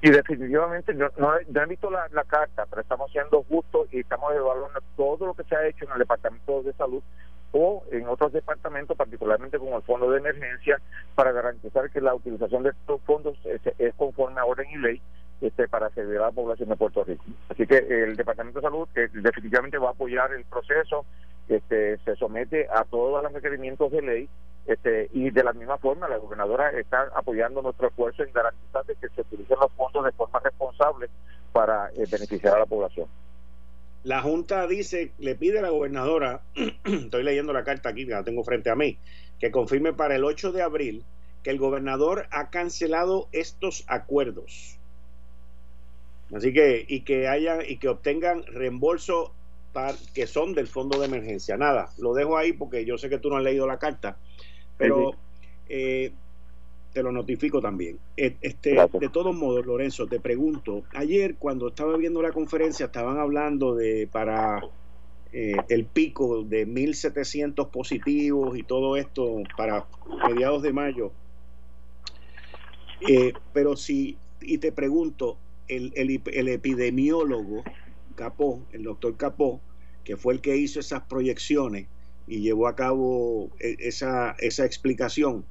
Y 0.00 0.10
definitivamente 0.10 0.94
no, 0.94 1.10
no, 1.16 1.36
he 1.36 1.66
visto 1.66 1.90
la, 1.90 2.08
carta, 2.24 2.66
pero 2.70 2.82
estamos 2.82 3.10
siendo 3.10 3.42
justos 3.42 3.88
y 3.92 4.00
estamos 4.00 4.32
evaluando 4.32 4.80
todo 4.96 5.26
lo 5.26 5.34
que 5.34 5.42
se 5.42 5.56
ha 5.56 5.66
hecho 5.66 5.84
en 5.86 5.92
el 5.92 5.98
Departamento 5.98 6.62
de 6.62 6.72
Salud 6.74 7.02
o 7.50 7.82
en 7.90 8.06
otros 8.06 8.32
departamentos, 8.32 8.96
particularmente 8.96 9.58
como 9.58 9.76
el 9.76 9.82
Fondo 9.82 10.10
de 10.10 10.18
Emergencia, 10.18 10.80
para 11.16 11.32
garantizar 11.32 11.90
que 11.90 12.00
la 12.00 12.14
utilización 12.14 12.62
de 12.62 12.70
estos 12.70 13.00
fondos 13.02 13.36
es, 13.44 13.60
es 13.78 13.94
conforme 13.94 14.40
a 14.40 14.44
orden 14.44 14.70
y 14.70 14.76
ley 14.76 15.02
este, 15.40 15.68
para 15.68 15.90
servir 15.90 16.18
a 16.18 16.26
la 16.26 16.32
población 16.32 16.68
de 16.68 16.76
Puerto 16.76 17.04
Rico. 17.04 17.24
Así 17.48 17.66
que 17.66 17.76
el 17.76 18.16
Departamento 18.16 18.60
de 18.60 18.66
Salud 18.66 18.88
que 18.94 19.08
definitivamente 19.08 19.78
va 19.78 19.88
a 19.88 19.92
apoyar 19.92 20.32
el 20.32 20.44
proceso, 20.44 21.04
este, 21.48 21.98
se 21.98 22.16
somete 22.16 22.68
a 22.68 22.84
todos 22.84 23.22
los 23.22 23.32
requerimientos 23.32 23.90
de 23.92 24.02
ley 24.02 24.28
este, 24.66 25.08
y 25.12 25.30
de 25.30 25.44
la 25.44 25.52
misma 25.52 25.78
forma 25.78 26.08
la 26.08 26.18
gobernadora 26.18 26.70
está 26.70 27.08
apoyando 27.14 27.62
nuestro 27.62 27.88
esfuerzo 27.88 28.22
en 28.22 28.32
garantizar 28.32 28.84
que 28.84 29.08
se 29.08 29.20
utilicen 29.22 29.56
los 29.60 29.72
fondos 29.72 30.04
de 30.04 30.12
forma 30.12 30.40
responsable 30.40 31.08
para 31.52 31.88
eh, 31.90 32.04
beneficiar 32.10 32.56
a 32.56 32.58
la 32.60 32.66
población. 32.66 33.06
La 34.04 34.20
Junta 34.20 34.66
dice, 34.66 35.12
le 35.18 35.34
pide 35.34 35.58
a 35.58 35.62
la 35.62 35.70
gobernadora, 35.70 36.42
estoy 36.84 37.22
leyendo 37.22 37.52
la 37.52 37.64
carta 37.64 37.88
aquí, 37.88 38.04
la 38.04 38.24
tengo 38.24 38.44
frente 38.44 38.70
a 38.70 38.76
mí, 38.76 38.98
que 39.38 39.50
confirme 39.50 39.92
para 39.92 40.16
el 40.16 40.24
8 40.24 40.52
de 40.52 40.62
abril 40.62 41.04
que 41.42 41.50
el 41.50 41.58
gobernador 41.58 42.26
ha 42.30 42.50
cancelado 42.50 43.28
estos 43.32 43.84
acuerdos 43.88 44.77
Así 46.32 46.52
que, 46.52 46.84
y 46.86 47.00
que 47.00 47.28
hayan, 47.28 47.60
y 47.66 47.78
que 47.78 47.88
obtengan 47.88 48.44
reembolso 48.44 49.32
que 50.14 50.26
son 50.26 50.54
del 50.54 50.66
fondo 50.66 50.98
de 50.98 51.06
emergencia. 51.06 51.56
Nada, 51.56 51.90
lo 51.98 52.14
dejo 52.14 52.36
ahí 52.36 52.52
porque 52.52 52.84
yo 52.84 52.98
sé 52.98 53.08
que 53.08 53.18
tú 53.18 53.30
no 53.30 53.36
has 53.36 53.44
leído 53.44 53.66
la 53.66 53.78
carta, 53.78 54.18
pero 54.76 55.14
eh, 55.68 56.12
te 56.92 57.02
lo 57.02 57.12
notifico 57.12 57.60
también. 57.60 57.98
E, 58.16 58.36
este, 58.40 58.76
de 58.92 59.08
todos 59.08 59.34
modos, 59.36 59.66
Lorenzo, 59.66 60.06
te 60.06 60.20
pregunto, 60.20 60.82
ayer 60.94 61.36
cuando 61.36 61.68
estaba 61.68 61.96
viendo 61.96 62.22
la 62.22 62.32
conferencia 62.32 62.86
estaban 62.86 63.18
hablando 63.18 63.74
de 63.74 64.08
para 64.10 64.60
eh, 65.32 65.56
el 65.68 65.84
pico 65.84 66.42
de 66.42 66.66
1.700 66.66 67.70
positivos 67.70 68.58
y 68.58 68.62
todo 68.62 68.96
esto 68.96 69.42
para 69.56 69.86
mediados 70.28 70.62
de 70.62 70.72
mayo. 70.72 71.12
Eh, 73.08 73.32
pero 73.52 73.76
si, 73.76 74.16
y 74.40 74.58
te 74.58 74.72
pregunto, 74.72 75.36
el, 75.68 75.92
el, 75.94 76.48
epidemiólogo 76.48 77.64
Capó, 78.14 78.66
el 78.72 78.82
doctor 78.82 79.16
Capó, 79.16 79.60
que 80.04 80.16
fue 80.16 80.34
el 80.34 80.40
que 80.40 80.56
hizo 80.56 80.80
esas 80.80 81.02
proyecciones 81.02 81.86
y 82.26 82.40
llevó 82.40 82.66
a 82.66 82.74
cabo 82.74 83.50
e, 83.60 83.76
esa, 83.80 84.34
esa 84.38 84.64
explicación, 84.64 85.44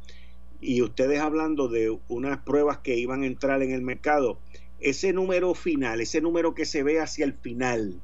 y 0.60 0.82
ustedes 0.82 1.20
hablando 1.20 1.68
de 1.68 1.98
unas 2.08 2.40
pruebas 2.40 2.80
que 2.80 2.98
iban 2.98 3.24
a 3.24 3.28
entrar 3.28 3.62
en 3.62 3.72
el 3.72 3.82
mercado, 3.82 4.40
ese 4.80 5.14
número 5.14 5.54
final, 5.54 6.02
ese 6.02 6.22
número 6.22 6.54
que 6.56 6.66
se 6.66 6.84
ve 6.84 7.00
hacia 7.00 7.26
el 7.26 7.34
final 7.34 8.02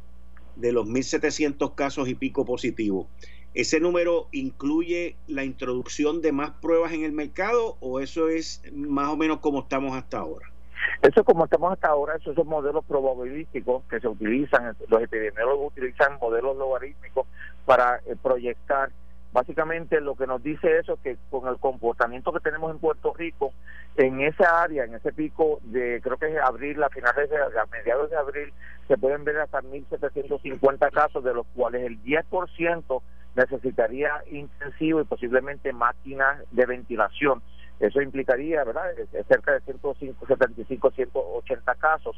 de 0.55 0.71
los 0.71 0.87
1.700 0.87 1.75
casos 1.75 2.07
y 2.07 2.15
pico 2.15 2.45
positivos, 2.45 3.07
¿ese 3.53 3.79
número 3.79 4.27
incluye 4.31 5.15
la 5.27 5.43
introducción 5.43 6.21
de 6.21 6.31
más 6.31 6.51
pruebas 6.61 6.93
en 6.93 7.03
el 7.03 7.11
mercado 7.11 7.77
o 7.79 7.99
eso 7.99 8.29
es 8.29 8.61
más 8.71 9.09
o 9.09 9.17
menos 9.17 9.39
como 9.39 9.61
estamos 9.61 9.95
hasta 9.95 10.19
ahora? 10.19 10.52
Eso 11.01 11.23
como 11.23 11.45
estamos 11.45 11.73
hasta 11.73 11.89
ahora, 11.89 12.15
esos 12.15 12.35
son 12.35 12.47
modelos 12.47 12.85
probabilísticos 12.85 13.83
que 13.89 13.99
se 13.99 14.07
utilizan, 14.07 14.75
los 14.87 15.01
epidemiólogos 15.01 15.73
utilizan 15.73 16.17
modelos 16.19 16.55
logarítmicos 16.57 17.27
para 17.65 17.97
eh, 18.05 18.15
proyectar. 18.21 18.89
Básicamente 19.31 19.99
lo 19.99 20.15
que 20.15 20.27
nos 20.27 20.43
dice 20.43 20.77
eso 20.77 20.93
es 20.93 20.99
que 20.99 21.17
con 21.31 21.47
el 21.47 21.57
comportamiento 21.57 22.31
que 22.31 22.39
tenemos 22.39 22.71
en 22.71 22.79
Puerto 22.79 23.13
Rico, 23.13 23.51
en 23.97 24.21
esa 24.21 24.61
área, 24.61 24.85
en 24.85 24.93
ese 24.93 25.11
pico 25.11 25.59
de, 25.63 25.99
creo 26.01 26.17
que 26.17 26.27
es 26.27 26.37
abril, 26.37 26.81
a 26.83 26.89
finales 26.89 27.29
de, 27.29 27.37
a 27.37 27.65
mediados 27.71 28.11
de 28.11 28.17
abril, 28.17 28.53
se 28.87 28.97
pueden 28.97 29.23
ver 29.23 29.39
hasta 29.39 29.61
1.750 29.61 30.91
casos, 30.91 31.23
de 31.23 31.33
los 31.33 31.47
cuales 31.55 31.83
el 31.83 32.01
10% 32.03 33.01
necesitaría 33.35 34.23
intensivo 34.31 35.01
y 35.01 35.05
posiblemente 35.05 35.73
máquinas 35.73 36.39
de 36.51 36.65
ventilación 36.65 37.41
eso 37.87 38.01
implicaría, 38.01 38.63
¿verdad?, 38.63 38.91
cerca 39.27 39.51
de 39.51 39.59
175, 39.61 40.91
180 40.91 41.75
casos. 41.75 42.15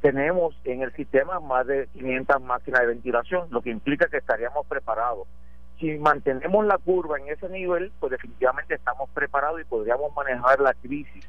Tenemos 0.00 0.54
en 0.64 0.82
el 0.82 0.92
sistema 0.92 1.40
más 1.40 1.66
de 1.66 1.88
500 1.88 2.40
máquinas 2.42 2.80
de 2.82 2.86
ventilación, 2.86 3.48
lo 3.50 3.60
que 3.60 3.70
implica 3.70 4.06
que 4.06 4.18
estaríamos 4.18 4.66
preparados. 4.66 5.26
Si 5.80 5.98
mantenemos 5.98 6.64
la 6.66 6.78
curva 6.78 7.18
en 7.18 7.28
ese 7.28 7.48
nivel, 7.48 7.90
pues 7.98 8.12
definitivamente 8.12 8.74
estamos 8.74 9.10
preparados 9.10 9.60
y 9.60 9.64
podríamos 9.64 10.14
manejar 10.14 10.60
la 10.60 10.74
crisis. 10.74 11.28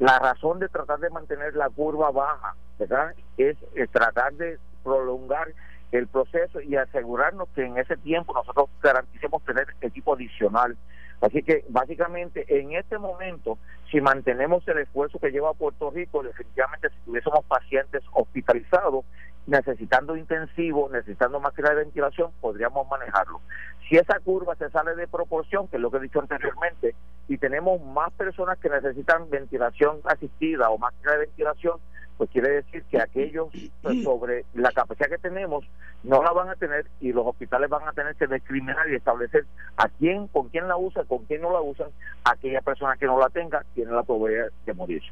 La 0.00 0.18
razón 0.18 0.58
de 0.58 0.68
tratar 0.68 0.98
de 0.98 1.10
mantener 1.10 1.54
la 1.54 1.70
curva 1.70 2.10
baja, 2.10 2.56
¿verdad?, 2.80 3.14
es, 3.36 3.56
es 3.76 3.88
tratar 3.90 4.32
de 4.32 4.58
prolongar 4.82 5.52
el 5.92 6.08
proceso 6.08 6.60
y 6.60 6.74
asegurarnos 6.74 7.48
que 7.50 7.64
en 7.64 7.78
ese 7.78 7.96
tiempo 7.96 8.34
nosotros 8.34 8.68
garanticemos 8.82 9.44
tener 9.44 9.68
equipo 9.82 10.14
adicional 10.14 10.76
Así 11.20 11.42
que 11.42 11.64
básicamente 11.68 12.44
en 12.48 12.72
este 12.72 12.98
momento, 12.98 13.58
si 13.90 14.00
mantenemos 14.00 14.66
el 14.68 14.78
esfuerzo 14.78 15.18
que 15.18 15.30
lleva 15.30 15.54
Puerto 15.54 15.90
Rico, 15.90 16.22
definitivamente 16.22 16.90
si 16.90 16.96
tuviésemos 17.06 17.44
pacientes 17.46 18.02
hospitalizados, 18.12 19.04
necesitando 19.46 20.16
intensivo, 20.16 20.88
necesitando 20.90 21.40
máquina 21.40 21.70
de 21.70 21.76
ventilación, 21.76 22.30
podríamos 22.40 22.88
manejarlo. 22.88 23.40
Si 23.88 23.96
esa 23.96 24.18
curva 24.20 24.54
se 24.56 24.70
sale 24.70 24.94
de 24.94 25.06
proporción, 25.06 25.68
que 25.68 25.76
es 25.76 25.82
lo 25.82 25.90
que 25.90 25.98
he 25.98 26.00
dicho 26.00 26.20
anteriormente, 26.20 26.94
y 27.28 27.38
tenemos 27.38 27.80
más 27.82 28.12
personas 28.14 28.58
que 28.58 28.70
necesitan 28.70 29.28
ventilación 29.30 30.00
asistida 30.04 30.70
o 30.70 30.78
máquina 30.78 31.12
de 31.12 31.18
ventilación, 31.18 31.78
pues 32.16 32.30
quiere 32.30 32.50
decir 32.50 32.84
que 32.90 33.00
aquellos 33.00 33.48
pues, 33.82 34.02
sobre 34.02 34.44
la 34.54 34.70
capacidad 34.72 35.08
que 35.08 35.18
tenemos 35.18 35.64
no 36.02 36.22
la 36.22 36.32
van 36.32 36.48
a 36.48 36.56
tener 36.56 36.86
y 37.00 37.12
los 37.12 37.26
hospitales 37.26 37.68
van 37.68 37.88
a 37.88 37.92
tener 37.92 38.14
que 38.14 38.26
discriminar 38.26 38.88
y 38.90 38.94
establecer 38.94 39.46
a 39.76 39.88
quién, 39.88 40.28
con 40.28 40.48
quién 40.48 40.68
la 40.68 40.76
usa, 40.76 41.04
con 41.04 41.24
quién 41.24 41.42
no 41.42 41.52
la 41.52 41.60
usan, 41.60 41.88
aquella 42.24 42.60
persona 42.60 42.96
que 42.96 43.06
no 43.06 43.18
la 43.18 43.28
tenga 43.30 43.64
tiene 43.74 43.92
la 43.92 44.02
probabilidad 44.02 44.50
de 44.66 44.74
morir. 44.74 45.02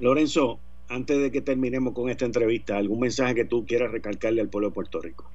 Lorenzo, 0.00 0.58
antes 0.88 1.18
de 1.18 1.30
que 1.30 1.40
terminemos 1.40 1.94
con 1.94 2.10
esta 2.10 2.24
entrevista, 2.24 2.76
¿algún 2.76 3.00
mensaje 3.00 3.34
que 3.34 3.44
tú 3.44 3.64
quieras 3.66 3.92
recalcarle 3.92 4.40
al 4.40 4.48
pueblo 4.48 4.68
de 4.68 4.74
Puerto 4.74 5.00
Rico? 5.00 5.30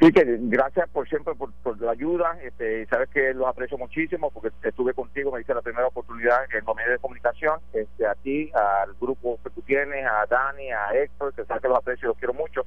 Sí, 0.00 0.10
que 0.10 0.24
gracias 0.40 0.88
por 0.90 1.08
siempre 1.08 1.34
por, 1.34 1.80
la 1.80 1.92
ayuda. 1.92 2.36
Este, 2.42 2.84
sabes 2.86 3.08
que 3.10 3.32
lo 3.32 3.46
aprecio 3.46 3.78
muchísimo 3.78 4.30
porque 4.30 4.50
estuve 4.62 4.92
contigo, 4.92 5.30
me 5.30 5.40
hice 5.40 5.54
la 5.54 5.62
primera 5.62 5.86
oportunidad 5.86 6.42
en 6.52 6.64
los 6.64 6.76
medios 6.76 6.92
de 6.92 6.98
comunicación. 6.98 7.60
Este, 7.72 8.06
a 8.06 8.14
ti, 8.16 8.50
al 8.54 8.94
grupo 9.00 9.38
que 9.42 9.50
tú 9.50 9.62
tienes, 9.62 10.04
a 10.04 10.26
Dani, 10.26 10.70
a 10.72 10.94
Héctor, 10.94 11.32
que 11.34 11.44
sabes 11.44 11.62
que 11.62 11.68
los 11.68 11.78
aprecio 11.78 12.08
los 12.08 12.18
quiero 12.18 12.34
mucho. 12.34 12.66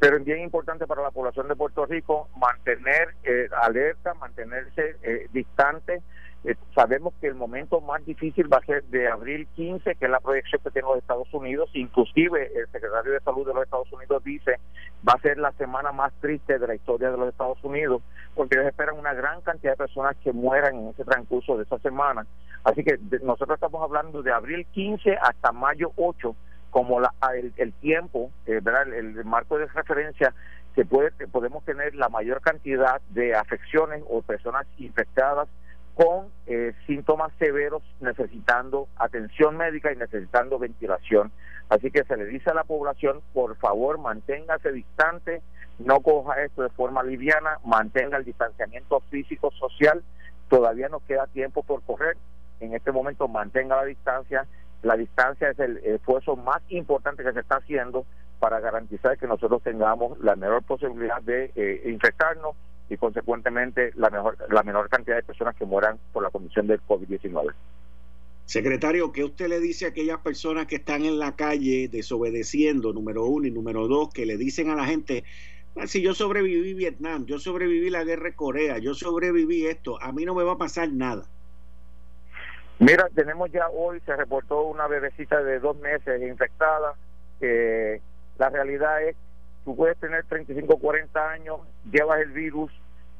Pero 0.00 0.16
es 0.16 0.24
bien 0.24 0.40
importante 0.40 0.86
para 0.86 1.02
la 1.02 1.10
población 1.10 1.46
de 1.46 1.56
Puerto 1.56 1.86
Rico 1.86 2.28
mantener 2.36 3.14
eh, 3.22 3.48
alerta, 3.62 4.14
mantenerse 4.14 4.96
eh, 5.02 5.28
distante 5.32 6.02
eh, 6.44 6.56
sabemos 6.74 7.14
que 7.22 7.26
el 7.26 7.34
momento 7.34 7.80
más 7.80 8.04
difícil 8.04 8.52
va 8.52 8.58
a 8.58 8.66
ser 8.66 8.84
de 8.84 9.08
abril 9.08 9.48
15, 9.56 9.94
que 9.94 10.04
es 10.04 10.10
la 10.10 10.20
proyección 10.20 10.60
que 10.62 10.70
tiene 10.70 10.88
los 10.88 10.98
Estados 10.98 11.32
Unidos. 11.32 11.70
Inclusive 11.72 12.52
el 12.54 12.66
secretario 12.70 13.12
de 13.12 13.20
Salud 13.20 13.46
de 13.46 13.54
los 13.54 13.64
Estados 13.64 13.90
Unidos 13.92 14.22
dice 14.24 14.58
va 15.06 15.14
a 15.14 15.20
ser 15.20 15.38
la 15.38 15.52
semana 15.52 15.92
más 15.92 16.12
triste 16.20 16.58
de 16.58 16.66
la 16.66 16.74
historia 16.74 17.10
de 17.10 17.18
los 17.18 17.28
Estados 17.28 17.62
Unidos, 17.62 18.02
porque 18.34 18.56
ellos 18.56 18.68
esperan 18.68 18.98
una 18.98 19.12
gran 19.12 19.40
cantidad 19.42 19.72
de 19.72 19.76
personas 19.76 20.16
que 20.22 20.32
mueran 20.32 20.76
en 20.76 20.88
ese 20.88 21.04
transcurso 21.04 21.56
de 21.56 21.64
esa 21.64 21.78
semana. 21.78 22.26
Así 22.64 22.82
que 22.82 22.98
nosotros 23.22 23.56
estamos 23.56 23.82
hablando 23.82 24.22
de 24.22 24.32
abril 24.32 24.66
15 24.72 25.16
hasta 25.20 25.52
mayo 25.52 25.92
8 25.96 26.34
como 26.70 26.98
la, 26.98 27.12
el, 27.56 27.72
tiempo, 27.74 28.32
eh, 28.46 28.60
¿verdad? 28.60 28.92
El, 28.92 29.24
marco 29.24 29.58
de 29.58 29.66
referencia 29.66 30.34
que 30.74 30.84
puede, 30.84 31.12
podemos 31.28 31.64
tener 31.64 31.94
la 31.94 32.08
mayor 32.08 32.40
cantidad 32.40 33.00
de 33.10 33.34
afecciones 33.34 34.02
o 34.08 34.22
personas 34.22 34.66
infectadas 34.78 35.48
con 35.94 36.28
eh, 36.46 36.74
síntomas 36.86 37.32
severos 37.38 37.82
necesitando 38.00 38.88
atención 38.96 39.56
médica 39.56 39.92
y 39.92 39.96
necesitando 39.96 40.58
ventilación. 40.58 41.30
Así 41.68 41.90
que 41.90 42.04
se 42.04 42.16
le 42.16 42.26
dice 42.26 42.50
a 42.50 42.54
la 42.54 42.64
población, 42.64 43.20
por 43.32 43.56
favor, 43.56 43.98
manténgase 43.98 44.72
distante, 44.72 45.40
no 45.78 46.00
coja 46.00 46.42
esto 46.42 46.62
de 46.62 46.68
forma 46.70 47.02
liviana, 47.02 47.58
mantenga 47.64 48.18
el 48.18 48.24
distanciamiento 48.24 49.00
físico 49.10 49.50
social, 49.52 50.02
todavía 50.48 50.88
nos 50.88 51.02
queda 51.02 51.26
tiempo 51.28 51.62
por 51.62 51.82
correr, 51.82 52.16
en 52.60 52.74
este 52.74 52.92
momento 52.92 53.28
mantenga 53.28 53.76
la 53.76 53.84
distancia, 53.84 54.46
la 54.82 54.96
distancia 54.96 55.50
es 55.50 55.58
el 55.58 55.78
esfuerzo 55.78 56.36
más 56.36 56.60
importante 56.68 57.24
que 57.24 57.32
se 57.32 57.40
está 57.40 57.56
haciendo 57.56 58.04
para 58.38 58.60
garantizar 58.60 59.16
que 59.16 59.26
nosotros 59.26 59.62
tengamos 59.62 60.18
la 60.20 60.36
menor 60.36 60.62
posibilidad 60.64 61.22
de 61.22 61.50
eh, 61.54 61.82
infectarnos 61.86 62.54
y 62.88 62.96
consecuentemente 62.96 63.92
la 63.96 64.10
mejor 64.10 64.36
la 64.50 64.62
menor 64.62 64.88
cantidad 64.88 65.16
de 65.16 65.22
personas 65.22 65.56
que 65.56 65.64
mueran 65.64 65.98
por 66.12 66.22
la 66.22 66.30
condición 66.30 66.66
del 66.66 66.80
COVID-19. 66.82 67.52
Secretario, 68.46 69.10
¿qué 69.10 69.24
usted 69.24 69.48
le 69.48 69.58
dice 69.58 69.86
a 69.86 69.88
aquellas 69.88 70.18
personas 70.18 70.66
que 70.66 70.76
están 70.76 71.04
en 71.04 71.18
la 71.18 71.34
calle 71.34 71.88
desobedeciendo, 71.88 72.92
número 72.92 73.24
uno, 73.24 73.46
y 73.46 73.50
número 73.50 73.88
dos, 73.88 74.12
que 74.12 74.26
le 74.26 74.36
dicen 74.36 74.68
a 74.68 74.74
la 74.74 74.84
gente, 74.84 75.24
ah, 75.76 75.86
si 75.86 76.02
yo 76.02 76.12
sobreviví 76.12 76.74
Vietnam, 76.74 77.24
yo 77.24 77.38
sobreviví 77.38 77.88
la 77.88 78.04
guerra 78.04 78.24
de 78.24 78.34
Corea, 78.34 78.78
yo 78.78 78.92
sobreviví 78.92 79.66
esto, 79.66 80.00
a 80.02 80.12
mí 80.12 80.26
no 80.26 80.34
me 80.34 80.44
va 80.44 80.52
a 80.52 80.58
pasar 80.58 80.92
nada? 80.92 81.24
Mira, 82.80 83.08
tenemos 83.14 83.50
ya 83.50 83.68
hoy, 83.68 84.00
se 84.04 84.14
reportó 84.14 84.64
una 84.64 84.88
bebecita 84.88 85.42
de 85.42 85.58
dos 85.58 85.78
meses 85.78 86.20
infectada, 86.20 86.94
que 87.40 88.02
la 88.36 88.50
realidad 88.50 89.02
es, 89.04 89.16
tú 89.64 89.76
puedes 89.76 89.98
tener 89.98 90.24
35, 90.26 90.76
40 90.76 91.30
años, 91.30 91.60
llevas 91.90 92.20
el 92.20 92.32
virus, 92.32 92.70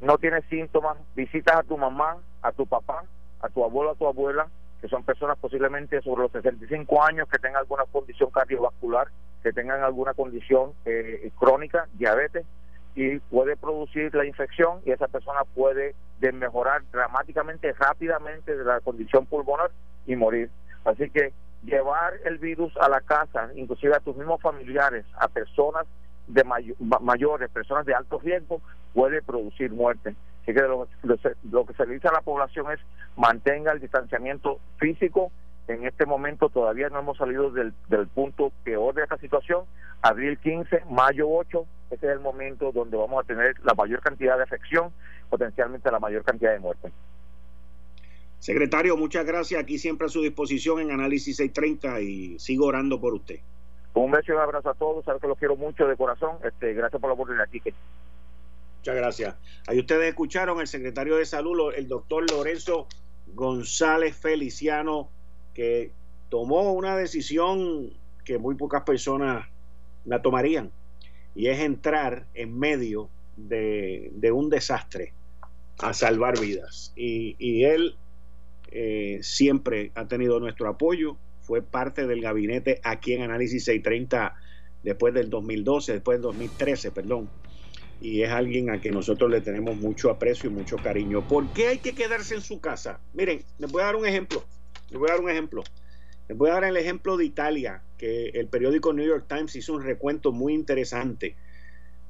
no 0.00 0.18
tienes 0.18 0.44
síntomas, 0.46 0.96
visitas 1.14 1.56
a 1.56 1.62
tu 1.62 1.76
mamá, 1.78 2.18
a 2.42 2.52
tu 2.52 2.66
papá, 2.66 3.04
a 3.40 3.48
tu 3.48 3.64
abuelo, 3.64 3.92
a 3.92 3.94
tu 3.94 4.06
abuela, 4.06 4.48
que 4.80 4.88
son 4.88 5.02
personas 5.02 5.38
posiblemente 5.38 6.00
sobre 6.02 6.22
los 6.22 6.32
65 6.32 7.02
años 7.02 7.28
que 7.28 7.38
tengan 7.38 7.60
alguna 7.60 7.84
condición 7.90 8.30
cardiovascular, 8.30 9.08
que 9.42 9.52
tengan 9.52 9.82
alguna 9.82 10.14
condición 10.14 10.72
eh, 10.84 11.30
crónica, 11.38 11.88
diabetes, 11.94 12.44
y 12.94 13.18
puede 13.18 13.56
producir 13.56 14.14
la 14.14 14.24
infección 14.24 14.80
y 14.84 14.92
esa 14.92 15.08
persona 15.08 15.40
puede 15.54 15.94
mejorar 16.32 16.82
dramáticamente, 16.90 17.72
rápidamente 17.72 18.56
de 18.56 18.64
la 18.64 18.80
condición 18.80 19.26
pulmonar 19.26 19.70
y 20.06 20.16
morir. 20.16 20.48
Así 20.84 21.10
que 21.10 21.32
llevar 21.64 22.14
el 22.24 22.38
virus 22.38 22.74
a 22.78 22.88
la 22.88 23.00
casa, 23.00 23.50
inclusive 23.54 23.94
a 23.94 24.00
tus 24.00 24.16
mismos 24.16 24.40
familiares, 24.40 25.04
a 25.18 25.28
personas 25.28 25.86
de 26.34 26.44
mayores, 27.00 27.50
personas 27.50 27.86
de 27.86 27.94
alto 27.94 28.18
riesgo, 28.18 28.60
puede 28.92 29.22
producir 29.22 29.70
muerte. 29.72 30.14
Así 30.42 30.52
que 30.52 30.60
lo, 30.60 30.88
lo, 31.02 31.66
que 31.66 31.74
se 31.74 31.86
le 31.86 31.94
dice 31.94 32.08
a 32.08 32.12
la 32.12 32.20
población 32.20 32.70
es 32.72 32.80
mantenga 33.16 33.72
el 33.72 33.80
distanciamiento 33.80 34.58
físico. 34.78 35.30
En 35.68 35.86
este 35.86 36.04
momento 36.04 36.50
todavía 36.50 36.90
no 36.90 36.98
hemos 36.98 37.16
salido 37.16 37.50
del, 37.50 37.72
del 37.88 38.08
punto 38.08 38.52
peor 38.64 38.94
de 38.94 39.04
esta 39.04 39.16
situación. 39.16 39.64
Abril 40.02 40.36
15, 40.38 40.84
mayo 40.90 41.30
8, 41.30 41.64
ese 41.92 42.06
es 42.06 42.12
el 42.12 42.20
momento 42.20 42.72
donde 42.72 42.96
vamos 42.96 43.24
a 43.24 43.26
tener 43.26 43.54
la 43.64 43.72
mayor 43.72 44.00
cantidad 44.00 44.36
de 44.36 44.42
afección, 44.42 44.92
potencialmente 45.30 45.90
la 45.90 46.00
mayor 46.00 46.24
cantidad 46.24 46.52
de 46.52 46.58
muertes. 46.58 46.92
Secretario, 48.38 48.98
muchas 48.98 49.24
gracias. 49.24 49.62
Aquí 49.62 49.78
siempre 49.78 50.06
a 50.06 50.10
su 50.10 50.20
disposición 50.20 50.80
en 50.80 50.90
Análisis 50.90 51.36
630 51.36 52.00
y 52.02 52.38
sigo 52.38 52.66
orando 52.66 53.00
por 53.00 53.14
usted. 53.14 53.40
Un 53.94 54.10
beso 54.10 54.32
y 54.32 54.34
un 54.34 54.40
abrazo 54.40 54.70
a 54.70 54.74
todos. 54.74 55.04
Sabes 55.04 55.20
que 55.20 55.28
los 55.28 55.38
quiero 55.38 55.56
mucho 55.56 55.86
de 55.86 55.96
corazón. 55.96 56.36
Este, 56.44 56.74
gracias 56.74 57.00
por 57.00 57.08
la 57.08 57.14
oportunidad 57.14 57.46
aquí. 57.46 57.62
Muchas 58.78 58.96
gracias. 58.96 59.34
Ahí 59.66 59.78
ustedes 59.78 60.08
escucharon 60.08 60.60
el 60.60 60.66
secretario 60.66 61.16
de 61.16 61.24
Salud, 61.24 61.72
el 61.74 61.88
doctor 61.88 62.30
Lorenzo 62.30 62.86
González 63.34 64.16
Feliciano, 64.16 65.08
que 65.54 65.92
tomó 66.28 66.72
una 66.72 66.96
decisión 66.96 67.92
que 68.24 68.38
muy 68.38 68.56
pocas 68.56 68.82
personas 68.82 69.46
la 70.04 70.20
tomarían, 70.20 70.70
y 71.34 71.46
es 71.46 71.60
entrar 71.60 72.26
en 72.34 72.58
medio 72.58 73.08
de, 73.36 74.10
un 74.32 74.50
desastre 74.50 75.12
a 75.78 75.92
salvar 75.92 76.38
vidas. 76.38 76.92
Y, 76.96 77.64
él 77.64 77.96
eh, 78.70 79.18
siempre 79.22 79.92
ha 79.94 80.06
tenido 80.06 80.40
nuestro 80.40 80.68
apoyo, 80.68 81.16
fue 81.44 81.62
parte 81.62 82.06
del 82.06 82.20
gabinete 82.20 82.80
aquí 82.82 83.12
en 83.12 83.22
Análisis 83.22 83.64
630 83.64 84.34
después 84.82 85.14
del 85.14 85.30
2012, 85.30 85.92
después 85.92 86.16
del 86.16 86.22
2013, 86.22 86.90
perdón 86.90 87.28
y 88.00 88.22
es 88.22 88.30
alguien 88.30 88.70
a 88.70 88.80
quien 88.80 88.94
nosotros 88.94 89.30
le 89.30 89.40
tenemos 89.40 89.76
mucho 89.76 90.10
aprecio 90.10 90.50
y 90.50 90.52
mucho 90.52 90.76
cariño. 90.76 91.26
¿Por 91.26 91.48
qué 91.54 91.68
hay 91.68 91.78
que 91.78 91.94
quedarse 91.94 92.34
en 92.34 92.42
su 92.42 92.60
casa? 92.60 93.00
Miren, 93.14 93.42
les 93.58 93.72
voy 93.72 93.82
a 93.82 93.86
dar 93.86 93.96
un 93.96 94.06
ejemplo. 94.06 94.44
Les 94.90 94.98
voy 94.98 95.08
a 95.08 95.12
dar 95.12 95.22
un 95.22 95.30
ejemplo. 95.30 95.64
Les 96.28 96.36
voy 96.36 96.50
a 96.50 96.54
dar 96.54 96.64
el 96.64 96.76
ejemplo 96.76 97.16
de 97.16 97.24
Italia, 97.24 97.82
que 97.96 98.26
el 98.34 98.48
periódico 98.48 98.92
New 98.92 99.06
York 99.06 99.24
Times 99.28 99.56
hizo 99.56 99.72
un 99.72 99.82
recuento 99.82 100.32
muy 100.32 100.52
interesante. 100.52 101.36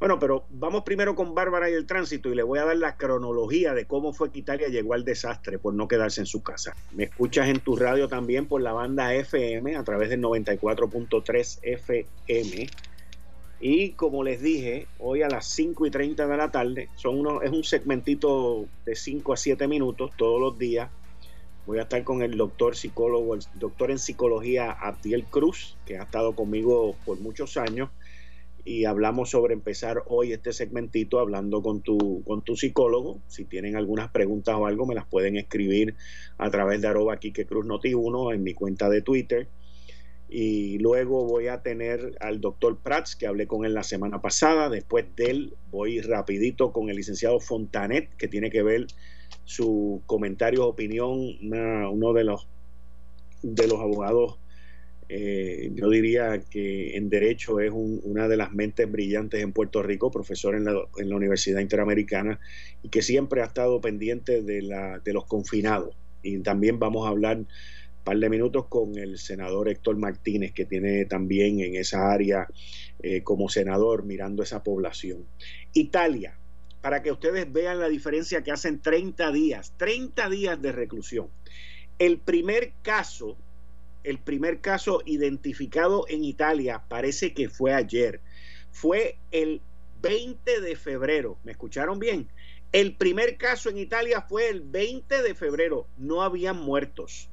Bueno, 0.04 0.18
pero 0.18 0.44
vamos 0.50 0.82
primero 0.82 1.14
con 1.14 1.34
Bárbara 1.34 1.70
y 1.70 1.72
el 1.72 1.86
tránsito 1.86 2.28
y 2.28 2.34
le 2.34 2.42
voy 2.42 2.58
a 2.58 2.66
dar 2.66 2.76
la 2.76 2.98
cronología 2.98 3.72
de 3.72 3.86
cómo 3.86 4.12
fue 4.12 4.30
que 4.30 4.40
Italia 4.40 4.68
llegó 4.68 4.92
al 4.92 5.02
desastre 5.02 5.58
por 5.58 5.72
no 5.72 5.88
quedarse 5.88 6.20
en 6.20 6.26
su 6.26 6.42
casa. 6.42 6.76
Me 6.92 7.04
escuchas 7.04 7.48
en 7.48 7.60
tu 7.60 7.74
radio 7.74 8.06
también 8.06 8.44
por 8.44 8.60
la 8.60 8.74
banda 8.74 9.14
FM 9.14 9.76
a 9.76 9.82
través 9.82 10.10
del 10.10 10.20
94.3 10.20 11.58
FM 11.62 12.66
y 13.60 13.92
como 13.92 14.22
les 14.22 14.42
dije, 14.42 14.88
hoy 14.98 15.22
a 15.22 15.28
las 15.30 15.46
5 15.46 15.86
y 15.86 15.90
30 15.90 16.26
de 16.26 16.36
la 16.36 16.50
tarde, 16.50 16.90
son 16.96 17.20
uno, 17.20 17.40
es 17.40 17.50
un 17.50 17.64
segmentito 17.64 18.66
de 18.84 18.96
5 18.96 19.32
a 19.32 19.38
7 19.38 19.66
minutos 19.68 20.10
todos 20.18 20.38
los 20.38 20.58
días. 20.58 20.90
Voy 21.64 21.78
a 21.78 21.84
estar 21.84 22.04
con 22.04 22.20
el 22.20 22.36
doctor 22.36 22.76
psicólogo, 22.76 23.36
el 23.36 23.40
doctor 23.54 23.90
en 23.90 23.98
psicología 23.98 24.70
Abdiel 24.70 25.24
Cruz, 25.24 25.78
que 25.86 25.96
ha 25.96 26.02
estado 26.02 26.34
conmigo 26.34 26.94
por 27.06 27.18
muchos 27.20 27.56
años. 27.56 27.88
Y 28.64 28.86
hablamos 28.86 29.30
sobre 29.30 29.52
empezar 29.52 30.02
hoy 30.06 30.32
este 30.32 30.52
segmentito 30.52 31.18
hablando 31.18 31.62
con 31.62 31.82
tu, 31.82 32.22
con 32.24 32.42
tu 32.42 32.56
psicólogo. 32.56 33.20
Si 33.28 33.44
tienen 33.44 33.76
algunas 33.76 34.10
preguntas 34.10 34.54
o 34.56 34.66
algo, 34.66 34.86
me 34.86 34.94
las 34.94 35.06
pueden 35.06 35.36
escribir 35.36 35.96
a 36.38 36.50
través 36.50 36.80
de 36.80 36.88
arroba 36.88 37.18
Quique 37.18 37.46
Cruz 37.46 37.66
Noti 37.66 37.92
1 37.92 38.32
en 38.32 38.42
mi 38.42 38.54
cuenta 38.54 38.88
de 38.88 39.02
Twitter 39.02 39.48
y 40.36 40.78
luego 40.78 41.26
voy 41.26 41.46
a 41.46 41.62
tener 41.62 42.16
al 42.20 42.40
doctor 42.40 42.78
Prats, 42.78 43.14
que 43.14 43.28
hablé 43.28 43.46
con 43.46 43.64
él 43.64 43.72
la 43.72 43.84
semana 43.84 44.20
pasada. 44.20 44.68
Después 44.68 45.04
de 45.14 45.26
él 45.26 45.54
voy 45.70 46.00
rapidito 46.00 46.72
con 46.72 46.90
el 46.90 46.96
licenciado 46.96 47.38
Fontanet, 47.38 48.08
que 48.16 48.26
tiene 48.26 48.50
que 48.50 48.64
ver 48.64 48.88
su 49.44 50.02
comentario, 50.06 50.66
opinión, 50.66 51.36
uno 51.40 52.12
de 52.14 52.24
los, 52.24 52.48
de 53.42 53.68
los 53.68 53.78
abogados, 53.78 54.38
eh, 55.08 55.70
yo 55.74 55.90
diría 55.90 56.40
que 56.50 56.96
en 56.96 57.08
derecho 57.08 57.60
es 57.60 57.70
una 57.74 58.28
de 58.28 58.36
las 58.36 58.52
mentes 58.52 58.90
brillantes 58.90 59.42
en 59.42 59.52
Puerto 59.52 59.82
Rico, 59.82 60.10
profesor 60.10 60.54
en 60.54 60.64
la, 60.64 60.74
en 60.98 61.08
la 61.08 61.16
Universidad 61.16 61.60
Interamericana, 61.60 62.40
y 62.82 62.88
que 62.88 63.02
siempre 63.02 63.42
ha 63.42 63.46
estado 63.46 63.80
pendiente 63.80 64.42
de, 64.42 64.62
los 65.12 65.26
confinados. 65.26 65.96
Y 66.22 66.38
también 66.40 66.78
vamos 66.78 67.06
a 67.06 67.10
hablar 67.10 67.44
par 68.02 68.18
de 68.18 68.28
minutos 68.28 68.66
con 68.66 68.98
el 68.98 69.18
senador 69.18 69.68
Héctor 69.68 69.96
Martínez, 69.96 70.52
que 70.52 70.66
tiene 70.66 71.06
también 71.06 71.60
en 71.60 71.74
esa 71.74 72.12
área 72.12 72.46
eh, 73.02 73.22
como 73.22 73.48
senador 73.48 74.04
mirando 74.04 74.42
esa 74.42 74.62
población. 74.62 75.24
Italia, 75.72 76.36
para 76.82 77.02
que 77.02 77.10
ustedes 77.10 77.50
vean 77.50 77.80
la 77.80 77.88
diferencia 77.88 78.42
que 78.42 78.52
hacen 78.52 78.82
30 78.82 79.32
días, 79.32 79.72
30 79.78 80.28
días 80.28 80.60
de 80.60 80.72
reclusión. 80.72 81.28
El 81.98 82.18
primer 82.18 82.72
caso, 82.82 83.38
el 84.04 84.18
primer 84.18 84.60
caso 84.60 85.02
identificado 85.06 86.04
en 86.08 86.24
Italia 86.24 86.84
parece 86.88 87.32
que 87.32 87.48
fue 87.48 87.72
ayer, 87.72 88.20
fue 88.70 89.18
el 89.30 89.62
20 90.02 90.60
de 90.60 90.76
febrero, 90.76 91.38
¿me 91.42 91.52
escucharon 91.52 91.98
bien? 91.98 92.28
El 92.72 92.94
primer 92.96 93.36
caso 93.38 93.70
en 93.70 93.78
Italia 93.78 94.20
fue 94.20 94.48
el 94.48 94.60
20 94.60 95.22
de 95.22 95.34
febrero, 95.34 95.86
no 95.96 96.22
habían 96.22 96.56
muertos. 96.56 97.30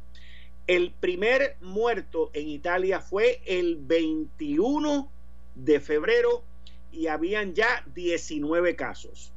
El 0.68 0.94
primer 0.94 1.58
muerto 1.60 2.30
en 2.34 2.48
Italia 2.48 3.02
fue 3.02 3.42
el 3.46 3.78
21 3.78 5.12
de 5.56 5.80
febrero 5.80 6.44
y 6.92 7.08
habían 7.08 7.54
ya 7.54 7.84
19 7.94 8.76
casos. 8.76 9.34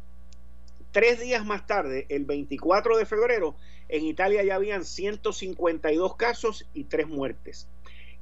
Tres 0.92 1.18
días 1.18 1.44
más 1.44 1.66
tarde, 1.66 2.06
el 2.08 2.24
24 2.24 2.98
de 2.98 3.06
febrero, 3.06 3.56
en 3.96 4.04
Italia 4.06 4.42
ya 4.42 4.56
habían 4.56 4.84
152 4.84 6.16
casos 6.16 6.66
y 6.74 6.84
tres 6.84 7.06
muertes. 7.06 7.68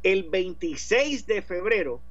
El 0.02 0.24
26 0.24 1.26
de 1.26 1.40
febrero, 1.40 2.02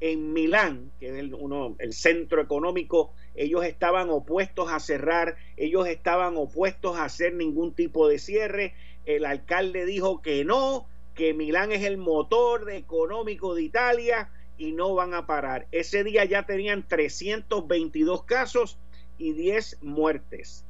en 0.00 0.32
Milán, 0.32 0.90
que 0.98 1.08
es 1.10 1.14
el, 1.16 1.36
el 1.80 1.92
centro 1.92 2.40
económico, 2.40 3.12
ellos 3.34 3.66
estaban 3.66 4.08
opuestos 4.08 4.70
a 4.70 4.80
cerrar, 4.80 5.36
ellos 5.58 5.86
estaban 5.86 6.38
opuestos 6.38 6.96
a 6.96 7.04
hacer 7.04 7.34
ningún 7.34 7.74
tipo 7.74 8.08
de 8.08 8.18
cierre, 8.18 8.72
el 9.04 9.26
alcalde 9.26 9.84
dijo 9.84 10.22
que 10.22 10.46
no, 10.46 10.86
que 11.14 11.34
Milán 11.34 11.72
es 11.72 11.84
el 11.84 11.98
motor 11.98 12.70
económico 12.70 13.54
de 13.54 13.64
Italia 13.64 14.30
y 14.56 14.72
no 14.72 14.94
van 14.94 15.12
a 15.12 15.26
parar. 15.26 15.66
Ese 15.72 16.04
día 16.04 16.24
ya 16.24 16.46
tenían 16.46 16.88
322 16.88 18.24
casos 18.24 18.78
y 19.18 19.34
10 19.34 19.82
muertes. 19.82 20.64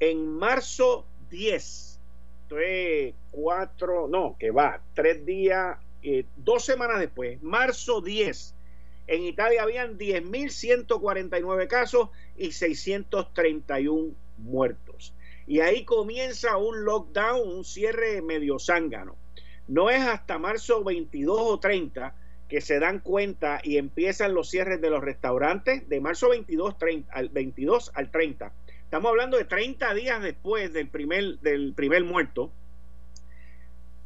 En 0.00 0.26
marzo 0.26 1.04
10, 1.34 2.00
tres, 2.48 3.12
cuatro, 3.32 4.06
no, 4.06 4.36
que 4.38 4.52
va, 4.52 4.80
tres 4.94 5.26
días, 5.26 5.76
eh, 6.00 6.24
dos 6.36 6.64
semanas 6.64 7.00
después, 7.00 7.42
marzo 7.42 8.00
10, 8.00 8.54
en 9.08 9.24
Italia 9.24 9.64
habían 9.64 9.98
10.149 9.98 11.66
casos 11.66 12.10
y 12.36 12.52
631 12.52 14.14
muertos. 14.38 15.12
Y 15.48 15.58
ahí 15.58 15.84
comienza 15.84 16.56
un 16.56 16.84
lockdown, 16.84 17.48
un 17.48 17.64
cierre 17.64 18.22
medio 18.22 18.60
zángano. 18.60 19.16
No 19.66 19.90
es 19.90 20.02
hasta 20.02 20.38
marzo 20.38 20.84
22 20.84 21.36
o 21.36 21.58
30 21.58 22.14
que 22.48 22.60
se 22.60 22.78
dan 22.78 23.00
cuenta 23.00 23.60
y 23.64 23.78
empiezan 23.78 24.34
los 24.34 24.50
cierres 24.50 24.80
de 24.80 24.88
los 24.88 25.02
restaurantes 25.02 25.88
de 25.88 26.00
marzo 26.00 26.28
22, 26.28 26.78
30, 26.78 27.12
al 27.12 27.28
22 27.30 27.90
al 27.92 28.12
30. 28.12 28.52
Estamos 28.94 29.10
hablando 29.10 29.38
de 29.38 29.44
30 29.44 29.92
días 29.94 30.22
después 30.22 30.72
del 30.72 30.86
primer, 30.86 31.40
del 31.40 31.72
primer 31.74 32.04
muerto. 32.04 32.52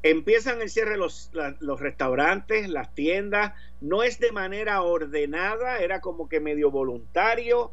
Empiezan 0.02 0.62
el 0.62 0.70
cierre 0.70 0.96
los, 0.96 1.30
los 1.60 1.78
restaurantes, 1.78 2.70
las 2.70 2.94
tiendas, 2.94 3.52
no 3.82 4.02
es 4.02 4.18
de 4.18 4.32
manera 4.32 4.80
ordenada, 4.80 5.80
era 5.80 6.00
como 6.00 6.26
que 6.26 6.40
medio 6.40 6.70
voluntario 6.70 7.70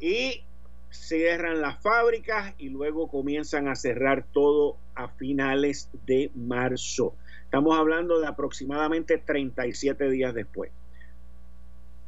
y 0.00 0.42
cierran 0.88 1.60
las 1.60 1.82
fábricas 1.82 2.54
y 2.56 2.70
luego 2.70 3.08
comienzan 3.08 3.68
a 3.68 3.74
cerrar 3.74 4.24
todo 4.32 4.78
a 4.94 5.08
finales 5.08 5.90
de 6.06 6.30
marzo. 6.34 7.14
Estamos 7.44 7.78
hablando 7.78 8.20
de 8.20 8.26
aproximadamente 8.26 9.18
37 9.18 10.08
días 10.08 10.32
después. 10.32 10.72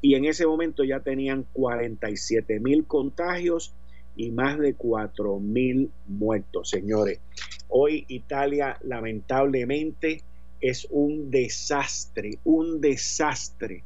Y 0.01 0.15
en 0.15 0.25
ese 0.25 0.47
momento 0.47 0.83
ya 0.83 1.01
tenían 1.01 1.45
47 1.53 2.59
mil 2.59 2.87
contagios 2.87 3.75
y 4.17 4.31
más 4.31 4.59
de 4.59 4.75
4 4.75 5.39
mil 5.39 5.91
muertos, 6.07 6.71
señores. 6.71 7.21
Hoy 7.69 8.05
Italia 8.09 8.79
lamentablemente 8.83 10.23
es 10.61 10.87
un 10.91 11.31
desastre, 11.31 12.39
un 12.45 12.81
desastre 12.81 13.83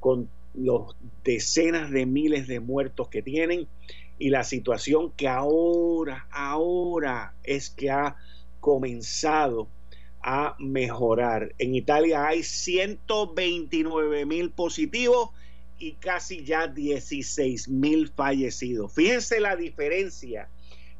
con 0.00 0.28
los 0.54 0.96
decenas 1.24 1.90
de 1.90 2.06
miles 2.06 2.46
de 2.46 2.60
muertos 2.60 3.08
que 3.08 3.22
tienen 3.22 3.66
y 4.18 4.30
la 4.30 4.44
situación 4.44 5.10
que 5.16 5.26
ahora, 5.26 6.28
ahora 6.30 7.34
es 7.42 7.70
que 7.70 7.90
ha 7.90 8.16
comenzado 8.60 9.68
a 10.22 10.54
mejorar. 10.58 11.52
En 11.58 11.74
Italia 11.74 12.26
hay 12.26 12.42
129 12.42 14.24
mil 14.24 14.50
positivos 14.50 15.30
y 15.78 15.92
casi 15.92 16.44
ya 16.44 16.66
16 16.66 17.68
mil 17.68 18.08
fallecidos. 18.08 18.92
Fíjense 18.92 19.40
la 19.40 19.56
diferencia 19.56 20.48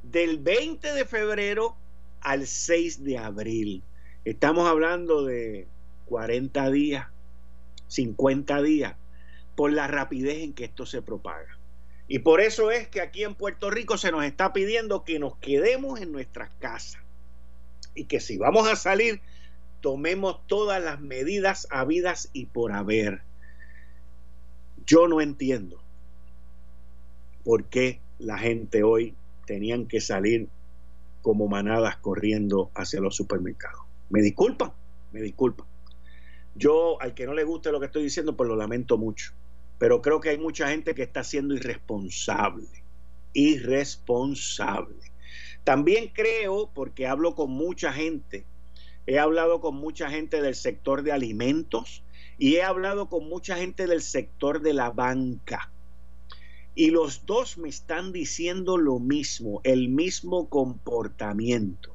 del 0.03 0.39
20 0.39 0.93
de 0.93 1.05
febrero 1.05 1.77
al 2.21 2.47
6 2.47 3.05
de 3.05 3.19
abril. 3.19 3.83
Estamos 4.25 4.69
hablando 4.69 5.25
de 5.25 5.67
40 6.07 6.71
días, 6.71 7.07
50 7.89 8.63
días, 8.63 8.97
por 9.55 9.73
la 9.73 9.87
rapidez 9.87 10.43
en 10.43 10.53
que 10.53 10.65
esto 10.65 10.87
se 10.87 11.03
propaga. 11.03 11.59
Y 12.07 12.19
por 12.21 12.41
eso 12.41 12.71
es 12.71 12.89
que 12.89 13.01
aquí 13.01 13.25
en 13.25 13.35
Puerto 13.35 13.71
Rico 13.71 13.97
se 13.97 14.11
nos 14.11 14.25
está 14.25 14.53
pidiendo 14.53 15.05
que 15.05 15.19
nos 15.19 15.37
quedemos 15.37 16.01
en 16.01 16.13
nuestras 16.13 16.51
casas 16.59 17.01
y 17.95 18.05
que 18.05 18.21
si 18.21 18.37
vamos 18.37 18.69
a 18.69 18.77
salir, 18.77 19.21
tomemos 19.81 20.47
todas 20.47 20.83
las 20.83 21.01
medidas 21.01 21.67
habidas 21.71 22.29
y 22.33 22.47
por 22.47 22.73
haber. 22.73 23.23
Yo 24.87 25.09
no 25.09 25.21
entiendo 25.21 25.83
por 27.43 27.65
qué 27.65 28.01
la 28.19 28.39
gente 28.39 28.83
hoy 28.83 29.15
tenían 29.47 29.87
que 29.87 30.01
salir 30.01 30.49
como 31.23 31.49
manadas 31.49 31.97
corriendo 31.97 32.71
hacia 32.75 33.01
los 33.01 33.17
supermercados. 33.17 33.81
Me 34.11 34.21
disculpan, 34.21 34.73
me 35.13 35.23
disculpan. 35.23 35.67
Yo, 36.55 37.01
al 37.01 37.15
que 37.15 37.27
no 37.27 37.35
le 37.35 37.45
guste 37.45 37.73
lo 37.73 37.81
que 37.81 37.87
estoy 37.87 38.03
diciendo, 38.03 38.37
pues 38.37 38.49
lo 38.49 38.57
lamento 38.57 38.99
mucho. 38.99 39.33
Pero 39.79 40.03
creo 40.03 40.21
que 40.21 40.31
hay 40.31 40.39
mucha 40.39 40.69
gente 40.69 40.95
que 40.95 41.03
está 41.03 41.25
siendo 41.25 41.55
irresponsable. 41.55 42.69
Irresponsable. 43.33 45.13
También 45.65 46.11
creo, 46.13 46.71
porque 46.75 47.07
hablo 47.07 47.35
con 47.35 47.51
mucha 47.51 47.93
gente, 47.93 48.45
he 49.07 49.19
hablado 49.19 49.61
con 49.61 49.77
mucha 49.77 50.11
gente 50.11 50.43
del 50.43 50.55
sector 50.55 51.03
de 51.03 51.13
alimentos 51.13 52.05
y 52.39 52.57
he 52.57 52.63
hablado 52.63 53.09
con 53.09 53.29
mucha 53.29 53.57
gente 53.57 53.87
del 53.87 54.03
sector 54.03 54.61
de 54.61 54.75
la 54.75 54.91
banca. 54.91 55.71
Y 56.75 56.91
los 56.91 57.25
dos 57.27 57.57
me 57.57 57.69
están 57.69 58.13
diciendo 58.13 58.79
lo 58.79 58.99
mismo, 58.99 59.61
el 59.65 59.89
mismo 59.89 60.49
comportamiento. 60.49 61.95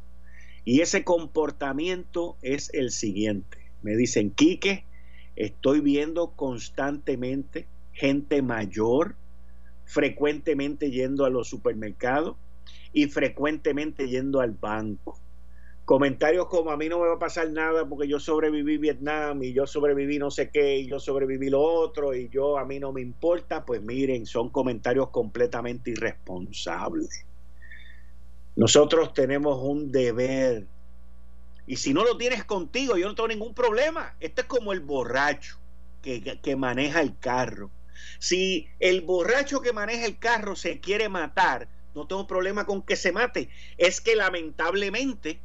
Y 0.64 0.82
ese 0.82 1.04
comportamiento 1.04 2.38
es 2.42 2.70
el 2.74 2.92
siguiente. 2.92 3.58
Me 3.82 3.96
dicen, 3.96 4.32
Quique, 4.32 4.86
estoy 5.36 5.82
viendo 5.82 6.32
constantemente 6.32 7.68
gente 7.94 8.42
mayor 8.42 9.16
frecuentemente 9.90 10.92
yendo 10.92 11.26
a 11.26 11.32
los 11.32 11.50
supermercados 11.50 12.38
y 12.94 13.08
frecuentemente 13.08 14.08
yendo 14.08 14.40
al 14.40 14.52
banco. 14.52 15.20
Comentarios 15.90 16.46
como 16.46 16.70
a 16.70 16.78
mí 16.78 16.88
no 16.88 17.00
me 17.00 17.08
va 17.08 17.16
a 17.16 17.18
pasar 17.18 17.50
nada 17.50 17.84
porque 17.90 18.08
yo 18.08 18.20
sobreviví 18.20 18.78
Vietnam 18.78 19.42
y 19.42 19.54
yo 19.54 19.66
sobreviví 19.66 20.20
no 20.20 20.30
sé 20.30 20.52
qué 20.52 20.78
y 20.78 20.88
yo 20.88 21.00
sobreviví 21.00 21.50
lo 21.50 21.64
otro 21.64 22.14
y 22.14 22.30
yo 22.30 22.60
a 22.60 22.64
mí 22.64 22.80
no 22.80 22.94
me 22.94 23.02
importa, 23.02 23.66
pues 23.66 23.82
miren, 23.82 24.28
son 24.28 24.52
comentarios 24.52 25.10
completamente 25.10 25.90
irresponsables. 25.90 27.26
Nosotros 28.56 29.16
tenemos 29.16 29.58
un 29.64 29.92
deber 29.92 30.68
y 31.66 31.78
si 31.78 31.92
no 31.92 32.04
lo 32.04 32.18
tienes 32.18 32.44
contigo, 32.44 32.96
yo 32.96 33.08
no 33.08 33.16
tengo 33.16 33.30
ningún 33.30 33.56
problema. 33.56 34.16
Este 34.20 34.42
es 34.42 34.48
como 34.48 34.74
el 34.74 34.82
borracho 34.82 35.58
que, 36.04 36.22
que 36.40 36.56
maneja 36.56 37.02
el 37.02 37.18
carro. 37.18 37.72
Si 38.20 38.68
el 38.80 39.02
borracho 39.02 39.60
que 39.62 39.74
maneja 39.74 40.06
el 40.06 40.20
carro 40.20 40.56
se 40.56 40.82
quiere 40.82 41.10
matar, 41.10 41.68
no 41.96 42.06
tengo 42.06 42.28
problema 42.28 42.68
con 42.68 42.84
que 42.84 42.96
se 42.96 43.12
mate. 43.12 43.50
Es 43.80 44.02
que 44.02 44.16
lamentablemente 44.16 45.42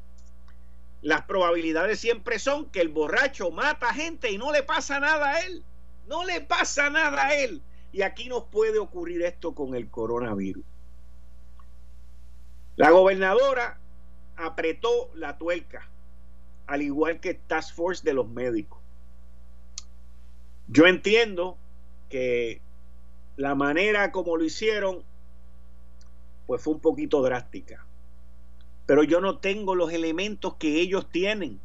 las 1.04 1.26
probabilidades 1.26 2.00
siempre 2.00 2.38
son 2.38 2.70
que 2.70 2.80
el 2.80 2.88
borracho 2.88 3.50
mata 3.50 3.92
gente 3.92 4.30
y 4.30 4.38
no 4.38 4.52
le 4.52 4.62
pasa 4.62 4.98
nada 5.00 5.32
a 5.32 5.40
él. 5.40 5.62
No 6.08 6.24
le 6.24 6.40
pasa 6.40 6.88
nada 6.88 7.26
a 7.26 7.34
él. 7.34 7.60
Y 7.92 8.00
aquí 8.00 8.30
nos 8.30 8.44
puede 8.44 8.78
ocurrir 8.78 9.20
esto 9.20 9.54
con 9.54 9.74
el 9.74 9.90
coronavirus. 9.90 10.64
La 12.76 12.88
gobernadora 12.88 13.78
apretó 14.36 15.10
la 15.14 15.36
tuerca, 15.36 15.90
al 16.66 16.80
igual 16.80 17.20
que 17.20 17.34
Task 17.34 17.74
Force 17.74 18.02
de 18.02 18.14
los 18.14 18.26
médicos. 18.26 18.80
Yo 20.68 20.86
entiendo 20.86 21.58
que 22.08 22.62
la 23.36 23.54
manera 23.54 24.10
como 24.10 24.38
lo 24.38 24.44
hicieron, 24.44 25.04
pues 26.46 26.62
fue 26.62 26.72
un 26.72 26.80
poquito 26.80 27.20
drástica. 27.20 27.84
Pero 28.86 29.02
yo 29.02 29.20
no 29.20 29.38
tengo 29.38 29.74
los 29.74 29.92
elementos 29.92 30.54
que 30.54 30.80
ellos 30.80 31.10
tienen. 31.10 31.60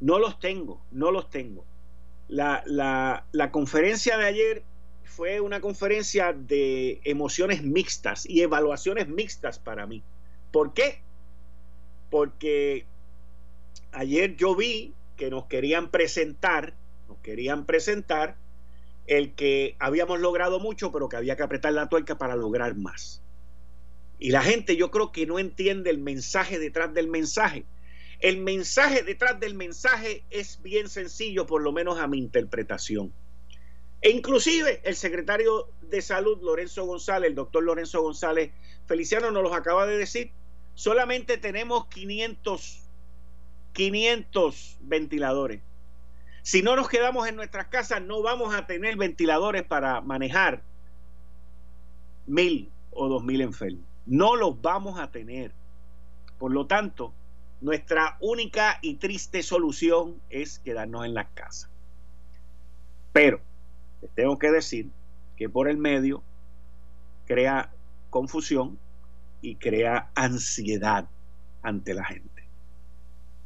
No 0.00 0.18
los 0.18 0.38
tengo, 0.38 0.80
no 0.90 1.10
los 1.10 1.28
tengo. 1.30 1.64
La, 2.28 2.62
la, 2.66 3.24
la 3.32 3.50
conferencia 3.50 4.16
de 4.16 4.26
ayer 4.26 4.62
fue 5.04 5.40
una 5.40 5.60
conferencia 5.60 6.32
de 6.32 7.00
emociones 7.04 7.62
mixtas 7.62 8.24
y 8.28 8.42
evaluaciones 8.42 9.08
mixtas 9.08 9.58
para 9.58 9.86
mí. 9.86 10.02
¿Por 10.52 10.74
qué? 10.74 11.00
Porque 12.10 12.86
ayer 13.92 14.36
yo 14.36 14.54
vi 14.54 14.94
que 15.16 15.30
nos 15.30 15.46
querían 15.46 15.90
presentar, 15.90 16.74
nos 17.08 17.18
querían 17.18 17.66
presentar 17.66 18.36
el 19.06 19.34
que 19.34 19.74
habíamos 19.78 20.20
logrado 20.20 20.60
mucho, 20.60 20.92
pero 20.92 21.08
que 21.08 21.16
había 21.16 21.36
que 21.36 21.42
apretar 21.42 21.72
la 21.72 21.88
tuerca 21.88 22.16
para 22.16 22.36
lograr 22.36 22.76
más. 22.76 23.22
Y 24.18 24.30
la 24.30 24.42
gente 24.42 24.76
yo 24.76 24.90
creo 24.90 25.12
que 25.12 25.26
no 25.26 25.38
entiende 25.38 25.90
el 25.90 25.98
mensaje 25.98 26.58
detrás 26.58 26.92
del 26.92 27.08
mensaje. 27.08 27.64
El 28.20 28.38
mensaje 28.38 29.02
detrás 29.04 29.38
del 29.38 29.54
mensaje 29.54 30.24
es 30.30 30.60
bien 30.60 30.88
sencillo, 30.88 31.46
por 31.46 31.62
lo 31.62 31.72
menos 31.72 31.98
a 31.98 32.08
mi 32.08 32.18
interpretación. 32.18 33.12
E 34.00 34.10
inclusive 34.10 34.80
el 34.84 34.96
secretario 34.96 35.68
de 35.82 36.02
salud, 36.02 36.38
Lorenzo 36.42 36.84
González, 36.84 37.28
el 37.28 37.34
doctor 37.34 37.62
Lorenzo 37.64 38.02
González 38.02 38.52
Feliciano 38.86 39.30
nos 39.30 39.42
los 39.42 39.52
acaba 39.52 39.86
de 39.86 39.98
decir, 39.98 40.32
solamente 40.74 41.36
tenemos 41.36 41.86
500, 41.88 42.82
500 43.72 44.78
ventiladores. 44.80 45.62
Si 46.42 46.62
no 46.62 46.76
nos 46.76 46.88
quedamos 46.88 47.28
en 47.28 47.36
nuestras 47.36 47.66
casas, 47.66 48.02
no 48.02 48.22
vamos 48.22 48.54
a 48.54 48.66
tener 48.66 48.96
ventiladores 48.96 49.64
para 49.64 50.00
manejar 50.00 50.62
mil 52.26 52.70
o 52.90 53.08
dos 53.08 53.22
mil 53.22 53.40
enfermos. 53.40 53.87
No 54.08 54.36
los 54.36 54.60
vamos 54.60 54.98
a 54.98 55.10
tener. 55.10 55.52
Por 56.38 56.52
lo 56.52 56.66
tanto, 56.66 57.12
nuestra 57.60 58.16
única 58.20 58.78
y 58.82 58.94
triste 58.94 59.42
solución 59.42 60.20
es 60.30 60.58
quedarnos 60.58 61.04
en 61.04 61.14
las 61.14 61.26
casas. 61.34 61.70
Pero 63.12 63.40
tengo 64.14 64.38
que 64.38 64.50
decir 64.50 64.88
que 65.36 65.48
por 65.48 65.68
el 65.68 65.76
medio 65.76 66.22
crea 67.26 67.70
confusión 68.10 68.78
y 69.42 69.56
crea 69.56 70.10
ansiedad 70.14 71.06
ante 71.62 71.94
la 71.94 72.04
gente. 72.04 72.48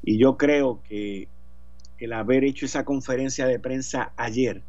Y 0.02 0.18
yo 0.18 0.36
creo 0.36 0.80
que 0.84 1.28
el 1.98 2.12
haber 2.12 2.44
hecho 2.44 2.66
esa 2.66 2.84
conferencia 2.84 3.46
de 3.46 3.58
prensa 3.58 4.12
ayer. 4.16 4.62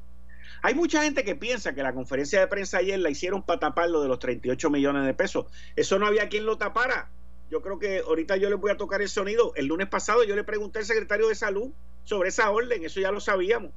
Hay 0.65 0.75
mucha 0.75 1.03
gente 1.03 1.25
que 1.25 1.35
piensa 1.35 1.75
que 1.75 1.83
la 1.83 1.93
conferencia 1.93 2.39
de 2.39 2.47
prensa 2.47 2.77
ayer 2.77 2.97
la 2.97 3.09
hicieron 3.09 3.43
para 3.43 3.59
tapar 3.59 3.89
lo 3.89 4.01
de 4.01 4.07
los 4.07 4.17
38 4.19 4.69
millones 4.69 5.05
de 5.05 5.13
pesos. 5.13 5.47
Eso 5.75 5.99
no 5.99 6.07
había 6.07 6.29
quien 6.29 6.45
lo 6.45 6.57
tapara. 6.57 7.09
Yo 7.51 7.61
creo 7.61 7.79
que 7.79 7.99
ahorita 7.99 8.37
yo 8.37 8.49
les 8.49 8.57
voy 8.57 8.71
a 8.71 8.77
tocar 8.77 9.01
el 9.01 9.09
sonido. 9.09 9.51
El 9.57 9.65
lunes 9.65 9.89
pasado 9.89 10.23
yo 10.23 10.37
le 10.37 10.45
pregunté 10.45 10.79
al 10.79 10.85
secretario 10.85 11.27
de 11.27 11.35
salud 11.35 11.73
sobre 12.05 12.29
esa 12.29 12.49
orden, 12.49 12.85
eso 12.85 13.01
ya 13.01 13.11
lo 13.11 13.19
sabíamos. 13.19 13.71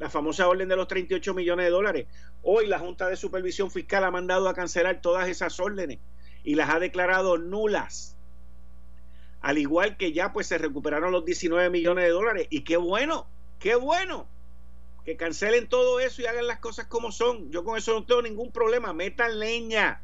La 0.00 0.10
famosa 0.10 0.48
orden 0.48 0.68
de 0.68 0.74
los 0.74 0.88
38 0.88 1.34
millones 1.34 1.66
de 1.66 1.70
dólares. 1.70 2.06
Hoy 2.42 2.66
la 2.66 2.80
Junta 2.80 3.08
de 3.08 3.14
Supervisión 3.14 3.70
Fiscal 3.70 4.02
ha 4.02 4.10
mandado 4.10 4.48
a 4.48 4.54
cancelar 4.54 5.00
todas 5.00 5.28
esas 5.28 5.60
órdenes 5.60 6.00
y 6.42 6.56
las 6.56 6.68
ha 6.68 6.80
declarado 6.80 7.38
nulas. 7.38 8.16
Al 9.40 9.58
igual 9.58 9.96
que 9.96 10.12
ya 10.12 10.32
pues 10.32 10.48
se 10.48 10.58
recuperaron 10.58 11.12
los 11.12 11.24
19 11.24 11.70
millones 11.70 12.06
de 12.06 12.10
dólares. 12.10 12.48
Y 12.50 12.64
qué 12.64 12.76
bueno, 12.76 13.28
qué 13.60 13.76
bueno 13.76 14.33
que 15.04 15.16
cancelen 15.16 15.68
todo 15.68 16.00
eso 16.00 16.22
y 16.22 16.26
hagan 16.26 16.46
las 16.46 16.60
cosas 16.60 16.86
como 16.86 17.12
son. 17.12 17.50
Yo 17.50 17.64
con 17.64 17.76
eso 17.76 17.92
no 17.92 18.06
tengo 18.06 18.22
ningún 18.22 18.50
problema. 18.50 18.92
Metan 18.92 19.38
leña, 19.38 20.02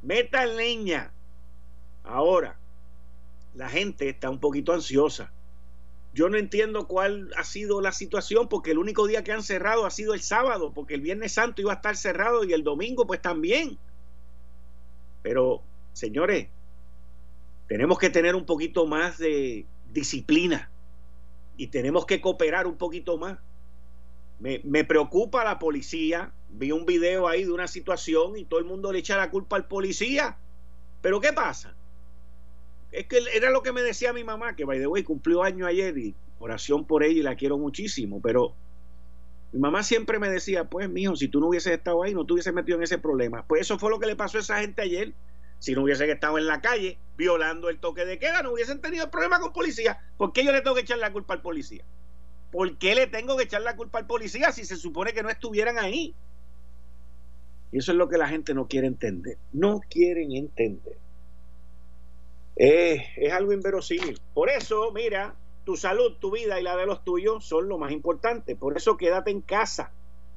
metan 0.00 0.56
leña. 0.56 1.12
Ahora, 2.02 2.58
la 3.54 3.68
gente 3.68 4.08
está 4.08 4.30
un 4.30 4.40
poquito 4.40 4.72
ansiosa. 4.72 5.32
Yo 6.14 6.28
no 6.28 6.36
entiendo 6.36 6.86
cuál 6.88 7.30
ha 7.36 7.44
sido 7.44 7.80
la 7.80 7.92
situación 7.92 8.48
porque 8.48 8.72
el 8.72 8.78
único 8.78 9.06
día 9.06 9.24
que 9.24 9.32
han 9.32 9.42
cerrado 9.42 9.86
ha 9.86 9.90
sido 9.90 10.12
el 10.12 10.20
sábado, 10.20 10.72
porque 10.74 10.94
el 10.94 11.00
Viernes 11.00 11.32
Santo 11.32 11.62
iba 11.62 11.72
a 11.72 11.76
estar 11.76 11.96
cerrado 11.96 12.44
y 12.44 12.52
el 12.52 12.64
domingo 12.64 13.06
pues 13.06 13.22
también. 13.22 13.78
Pero, 15.22 15.62
señores, 15.92 16.48
tenemos 17.66 17.98
que 17.98 18.10
tener 18.10 18.34
un 18.34 18.44
poquito 18.44 18.86
más 18.86 19.18
de 19.18 19.64
disciplina 19.90 20.70
y 21.56 21.68
tenemos 21.68 22.04
que 22.06 22.20
cooperar 22.20 22.66
un 22.66 22.76
poquito 22.76 23.16
más. 23.16 23.38
Me, 24.42 24.60
me, 24.64 24.84
preocupa 24.84 25.44
la 25.44 25.58
policía. 25.58 26.32
Vi 26.50 26.72
un 26.72 26.84
video 26.84 27.28
ahí 27.28 27.44
de 27.44 27.52
una 27.52 27.68
situación 27.68 28.36
y 28.36 28.44
todo 28.44 28.58
el 28.58 28.66
mundo 28.66 28.92
le 28.92 28.98
echa 28.98 29.16
la 29.16 29.30
culpa 29.30 29.56
al 29.56 29.68
policía. 29.68 30.36
Pero 31.00 31.20
¿qué 31.20 31.32
pasa? 31.32 31.74
Es 32.90 33.06
que 33.06 33.22
era 33.32 33.50
lo 33.50 33.62
que 33.62 33.72
me 33.72 33.82
decía 33.82 34.12
mi 34.12 34.24
mamá, 34.24 34.56
que 34.56 34.64
by 34.64 34.80
the 34.80 34.86
way 34.88 35.04
cumplió 35.04 35.44
año 35.44 35.64
ayer 35.66 35.96
y 35.96 36.14
oración 36.40 36.84
por 36.86 37.04
ella 37.04 37.20
y 37.20 37.22
la 37.22 37.36
quiero 37.36 37.56
muchísimo, 37.56 38.20
pero 38.20 38.52
mi 39.52 39.60
mamá 39.60 39.84
siempre 39.84 40.18
me 40.18 40.28
decía, 40.28 40.64
pues 40.64 40.90
mijo, 40.90 41.14
si 41.14 41.28
tú 41.28 41.38
no 41.38 41.46
hubieses 41.48 41.72
estado 41.72 42.02
ahí, 42.02 42.12
no 42.12 42.26
te 42.26 42.32
hubieses 42.32 42.52
metido 42.52 42.78
en 42.78 42.84
ese 42.84 42.98
problema. 42.98 43.46
Pues 43.46 43.62
eso 43.62 43.78
fue 43.78 43.90
lo 43.90 44.00
que 44.00 44.06
le 44.06 44.16
pasó 44.16 44.38
a 44.38 44.40
esa 44.40 44.60
gente 44.60 44.82
ayer. 44.82 45.12
Si 45.60 45.74
no 45.74 45.82
hubiesen 45.82 46.10
estado 46.10 46.38
en 46.38 46.46
la 46.46 46.60
calle 46.60 46.98
violando 47.16 47.68
el 47.68 47.78
toque 47.78 48.04
de 48.04 48.18
queda, 48.18 48.42
no 48.42 48.52
hubiesen 48.52 48.80
tenido 48.80 49.04
el 49.04 49.10
problema 49.10 49.38
con 49.38 49.52
policía. 49.52 50.00
¿Por 50.16 50.32
qué 50.32 50.44
yo 50.44 50.50
le 50.50 50.62
tengo 50.62 50.74
que 50.74 50.82
echar 50.82 50.98
la 50.98 51.12
culpa 51.12 51.34
al 51.34 51.42
policía? 51.42 51.84
¿Por 52.52 52.76
qué 52.76 52.94
le 52.94 53.06
tengo 53.06 53.36
que 53.36 53.44
echar 53.44 53.62
la 53.62 53.74
culpa 53.74 53.98
al 53.98 54.06
policía 54.06 54.52
si 54.52 54.64
se 54.64 54.76
supone 54.76 55.14
que 55.14 55.22
no 55.22 55.30
estuvieran 55.30 55.78
ahí? 55.78 56.14
Y 57.72 57.78
eso 57.78 57.92
es 57.92 57.98
lo 57.98 58.08
que 58.10 58.18
la 58.18 58.28
gente 58.28 58.52
no 58.52 58.68
quiere 58.68 58.86
entender. 58.86 59.38
No 59.52 59.80
quieren 59.88 60.32
entender. 60.32 60.98
Eh, 62.56 63.02
es 63.16 63.32
algo 63.32 63.54
inverosímil. 63.54 64.20
Por 64.34 64.50
eso, 64.50 64.92
mira, 64.92 65.34
tu 65.64 65.76
salud, 65.76 66.18
tu 66.20 66.30
vida 66.30 66.60
y 66.60 66.62
la 66.62 66.76
de 66.76 66.84
los 66.84 67.02
tuyos 67.02 67.44
son 67.46 67.68
lo 67.68 67.78
más 67.78 67.90
importante. 67.90 68.54
Por 68.54 68.76
eso 68.76 68.98
quédate 68.98 69.30
en 69.30 69.40
casa. 69.40 69.90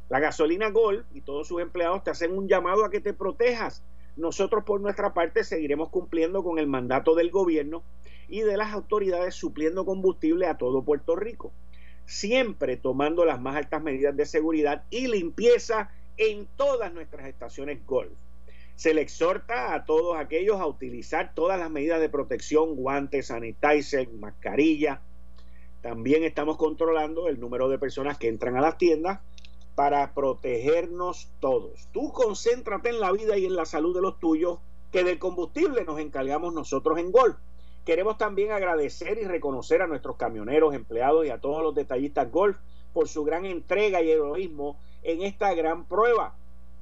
La 0.08 0.22
gasolina 0.22 0.70
Gold 0.70 1.04
y 1.14 1.22
todos 1.22 1.50
sus 1.50 1.62
empleados 1.62 2.04
te 2.06 2.12
hacen 2.12 2.38
un 2.38 2.48
llamado 2.48 2.86
a 2.86 2.90
que 2.90 3.02
te 3.02 3.14
protejas. 3.14 3.84
Nosotros 4.16 4.64
por 4.64 4.80
nuestra 4.80 5.14
parte 5.14 5.44
seguiremos 5.44 5.90
cumpliendo 5.90 6.44
con 6.44 6.60
el 6.60 6.68
mandato 6.68 7.16
del 7.16 7.32
gobierno 7.32 7.84
y 8.30 8.42
de 8.42 8.56
las 8.56 8.74
autoridades 8.74 9.36
supliendo 9.36 9.86
combustible 9.86 10.48
a 10.48 10.58
todo 10.58 10.84
Puerto 10.84 11.16
Rico, 11.16 11.52
siempre 12.06 12.78
tomando 12.78 13.26
las 13.26 13.40
más 13.40 13.56
altas 13.56 13.82
medidas 13.82 14.16
de 14.16 14.26
seguridad 14.26 14.84
y 14.90 15.08
limpieza 15.08 15.90
en 16.18 16.48
todas 16.56 16.94
nuestras 16.94 17.28
estaciones 17.28 17.86
Golf. 17.86 18.14
Se 18.76 18.94
le 18.94 19.02
exhorta 19.02 19.74
a 19.74 19.86
todos 19.86 20.18
aquellos 20.18 20.60
a 20.60 20.68
utilizar 20.68 21.34
todas 21.34 21.58
las 21.58 21.72
medidas 21.72 22.02
de 22.02 22.10
protección, 22.10 22.76
guantes, 22.76 23.28
sanitizer, 23.28 24.10
mascarilla. 24.10 25.02
También 25.82 26.24
estamos 26.24 26.58
controlando 26.58 27.28
el 27.30 27.40
número 27.40 27.70
de 27.70 27.80
personas 27.80 28.18
que 28.18 28.28
entran 28.28 28.58
a 28.58 28.62
las 28.62 28.78
tiendas 28.78 29.20
para 29.76 30.14
protegernos 30.14 31.30
todos. 31.40 31.88
Tú 31.92 32.12
concéntrate 32.12 32.90
en 32.90 33.00
la 33.00 33.12
vida 33.12 33.38
y 33.38 33.46
en 33.46 33.56
la 33.56 33.66
salud 33.66 33.94
de 33.96 34.02
los 34.02 34.20
tuyos, 34.20 34.60
que 34.92 35.04
del 35.04 35.20
combustible 35.20 35.84
nos 35.84 36.00
encargamos 36.00 36.54
nosotros 36.54 36.98
en 36.98 37.12
Golf. 37.12 37.36
Queremos 37.86 38.18
también 38.18 38.52
agradecer 38.52 39.20
y 39.20 39.26
reconocer 39.26 39.84
a 39.84 39.88
nuestros 39.88 40.16
camioneros, 40.16 40.74
empleados 40.74 41.26
y 41.26 41.30
a 41.30 41.38
todos 41.38 41.62
los 41.62 41.76
detallistas 41.76 42.32
Golf 42.32 42.58
por 42.94 43.08
su 43.08 43.24
gran 43.24 43.46
entrega 43.46 44.02
y 44.02 44.10
heroísmo 44.10 44.80
en 45.04 45.22
esta 45.22 45.54
gran 45.54 45.86
prueba. 45.86 46.36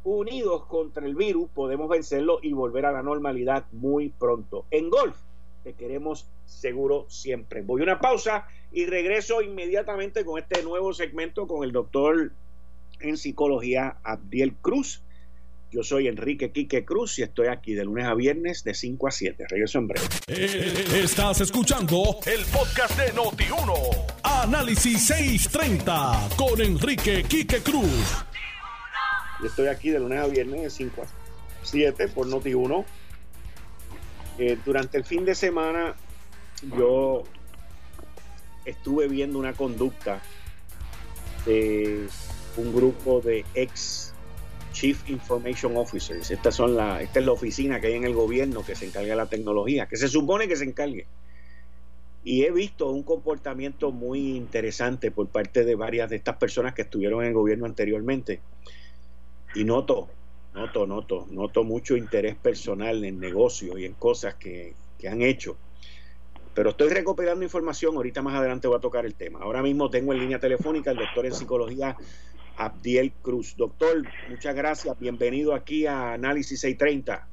Unidos 0.06 0.66
contra 0.66 1.06
el 1.06 1.16
virus 1.16 1.50
podemos 1.50 1.90
vencerlo 1.90 2.40
y 2.42 2.54
volver 2.54 2.86
a 2.86 2.94
la 2.94 3.04
normalidad 3.04 3.66
muy 3.74 4.10
pronto. 4.10 4.66
En 4.72 4.90
Golf 4.90 5.18
te 5.64 5.74
queremos 5.74 6.28
seguro 6.46 7.06
siempre. 7.10 7.62
Voy 7.62 7.82
a 7.82 7.84
una 7.84 8.00
pausa 8.00 8.48
y 8.72 8.86
regreso 8.86 9.42
inmediatamente 9.42 10.24
con 10.24 10.40
este 10.40 10.64
nuevo 10.64 10.94
segmento 10.94 11.48
con 11.48 11.64
el 11.64 11.74
doctor 11.74 12.32
en 13.02 13.18
psicología 13.18 13.98
Abdiel 14.04 14.56
Cruz. 14.56 15.04
Yo 15.74 15.82
soy 15.82 16.08
Enrique 16.08 16.52
Quique 16.52 16.86
Cruz 16.86 17.18
y 17.18 17.24
estoy 17.24 17.48
aquí 17.48 17.74
de 17.74 17.84
lunes 17.84 18.06
a 18.06 18.14
viernes 18.14 18.64
de 18.64 18.76
5 18.76 19.08
a 19.08 19.12
7. 19.12 19.46
Regreso 19.50 19.80
en 19.80 19.88
breve. 19.88 20.06
Eh, 20.28 21.02
estás 21.04 21.42
escuchando 21.42 22.20
el 22.28 22.46
podcast 22.46 22.96
de 22.96 23.12
Noti1. 23.12 24.06
Análisis 24.22 25.08
630 25.08 26.30
con 26.38 26.62
Enrique 26.62 27.24
Quique 27.24 27.64
Cruz. 27.64 28.24
Yo 29.42 29.48
estoy 29.48 29.66
aquí 29.66 29.90
de 29.90 29.98
lunes 29.98 30.20
a 30.20 30.28
viernes 30.28 30.62
de 30.62 30.70
5 30.70 31.02
a 31.02 31.08
7 31.64 32.08
por 32.10 32.28
Noti1. 32.28 32.86
Eh, 34.38 34.60
durante 34.64 35.00
el 35.00 35.04
fin 35.04 35.26
de 35.26 35.34
semana 35.34 35.96
yo 36.78 37.24
estuve 38.64 39.08
viendo 39.08 39.40
una 39.40 39.54
conducta 39.54 40.22
de 41.48 42.08
un 42.58 42.76
grupo 42.76 43.22
de 43.22 43.44
ex 43.56 44.13
Chief 44.74 45.10
Information 45.10 45.78
Officers. 45.78 46.34
Son 46.50 46.76
la, 46.76 47.02
esta 47.02 47.20
es 47.20 47.26
la 47.26 47.32
oficina 47.32 47.80
que 47.80 47.88
hay 47.88 47.94
en 47.94 48.04
el 48.04 48.14
gobierno 48.14 48.66
que 48.66 48.76
se 48.76 48.86
encarga 48.86 49.12
de 49.12 49.16
la 49.16 49.28
tecnología, 49.28 49.88
que 49.88 49.96
se 49.96 50.10
supone 50.10 50.48
que 50.48 50.58
se 50.58 50.66
encargue. 50.66 51.06
Y 52.26 52.44
he 52.44 52.52
visto 52.52 52.90
un 52.90 53.04
comportamiento 53.04 53.92
muy 53.92 54.36
interesante 54.36 55.12
por 55.12 55.28
parte 55.28 55.64
de 55.64 55.76
varias 55.76 56.10
de 56.10 56.18
estas 56.18 56.38
personas 56.38 56.74
que 56.74 56.82
estuvieron 56.82 57.22
en 57.22 57.30
el 57.30 57.34
gobierno 57.34 57.66
anteriormente. 57.66 58.42
Y 59.56 59.64
noto, 59.64 60.10
noto, 60.54 60.88
noto, 60.88 61.28
noto 61.30 61.64
mucho 61.64 61.96
interés 61.96 62.36
personal 62.36 63.04
en 63.06 63.20
negocios 63.20 63.80
y 63.80 63.86
en 63.86 63.94
cosas 63.94 64.36
que, 64.36 64.74
que 64.98 65.08
han 65.08 65.22
hecho. 65.22 65.58
Pero 66.56 66.70
estoy 66.70 66.90
recopilando 66.90 67.44
información, 67.44 67.96
ahorita 67.96 68.22
más 68.22 68.36
adelante 68.36 68.68
voy 68.68 68.78
a 68.78 68.82
tocar 68.82 69.06
el 69.06 69.16
tema. 69.16 69.40
Ahora 69.42 69.62
mismo 69.62 69.90
tengo 69.90 70.14
en 70.14 70.20
línea 70.20 70.40
telefónica 70.40 70.92
al 70.92 70.98
doctor 70.98 71.26
en 71.26 71.34
psicología 71.34 71.98
Abdiel 72.58 73.12
Cruz. 73.22 73.56
Doctor, 73.58 74.04
muchas 74.30 74.56
gracias. 74.56 75.00
Bienvenido 75.00 75.54
aquí 75.54 75.86
a 75.86 76.14
Análisis 76.14 76.60
630. 76.60 77.28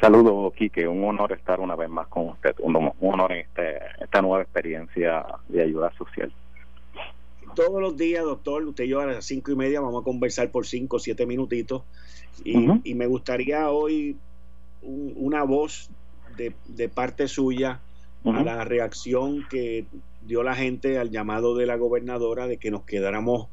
Saludos, 0.00 0.54
Quique. 0.54 0.86
Un 0.86 1.04
honor 1.04 1.32
estar 1.32 1.60
una 1.60 1.76
vez 1.76 1.88
más 1.88 2.06
con 2.08 2.28
usted. 2.28 2.54
Un, 2.60 2.92
honor 3.00 3.32
en 3.32 3.38
este, 3.40 3.78
esta 4.00 4.22
nueva 4.22 4.42
experiencia 4.42 5.26
de 5.48 5.62
ayuda 5.62 5.92
social. 5.98 6.32
Todos 7.54 7.80
los 7.80 7.96
días, 7.96 8.24
doctor, 8.24 8.62
usted 8.62 8.84
y 8.84 8.88
yo 8.88 9.00
a 9.00 9.06
las 9.06 9.24
cinco 9.24 9.50
y 9.50 9.56
media 9.56 9.80
vamos 9.80 10.02
a 10.02 10.04
conversar 10.04 10.50
por 10.50 10.66
cinco 10.66 10.96
o 10.96 11.00
siete 11.00 11.26
minutitos. 11.26 11.82
Y, 12.44 12.94
me 12.94 13.06
gustaría 13.06 13.70
hoy 13.70 14.16
una 14.82 15.42
voz 15.42 15.90
de, 16.36 16.54
de 16.68 16.88
parte 16.88 17.28
suya 17.28 17.80
a 18.24 18.42
la 18.42 18.64
reacción 18.64 19.46
que 19.50 19.84
dio 20.22 20.42
la 20.42 20.54
gente 20.54 20.98
al 20.98 21.10
llamado 21.10 21.56
de 21.56 21.66
la 21.66 21.76
gobernadora 21.76 22.46
de 22.46 22.56
que 22.56 22.70
nos 22.70 22.84
quedáramos 22.84 23.48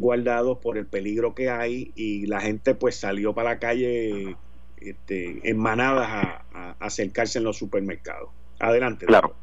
guardados 0.00 0.58
por 0.58 0.76
el 0.76 0.86
peligro 0.86 1.34
que 1.34 1.50
hay 1.50 1.92
y 1.94 2.26
la 2.26 2.40
gente 2.40 2.74
pues 2.74 2.96
salió 2.96 3.32
para 3.34 3.50
la 3.50 3.58
calle 3.58 4.36
este, 4.78 5.48
en 5.48 5.58
manadas 5.58 6.08
a, 6.08 6.76
acercarse 6.80 7.38
en 7.38 7.44
los 7.44 7.56
supermercados. 7.56 8.30
Adelante. 8.60 9.06
Claro, 9.06 9.34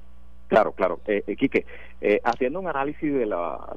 claro, 0.47 0.73
claro. 0.73 0.99
Eh, 1.07 1.23
eh 1.25 1.35
Quique, 1.35 1.65
eh, 2.01 2.19
haciendo 2.23 2.59
un 2.59 2.67
análisis 2.67 3.13
de 3.13 3.25
la, 3.25 3.75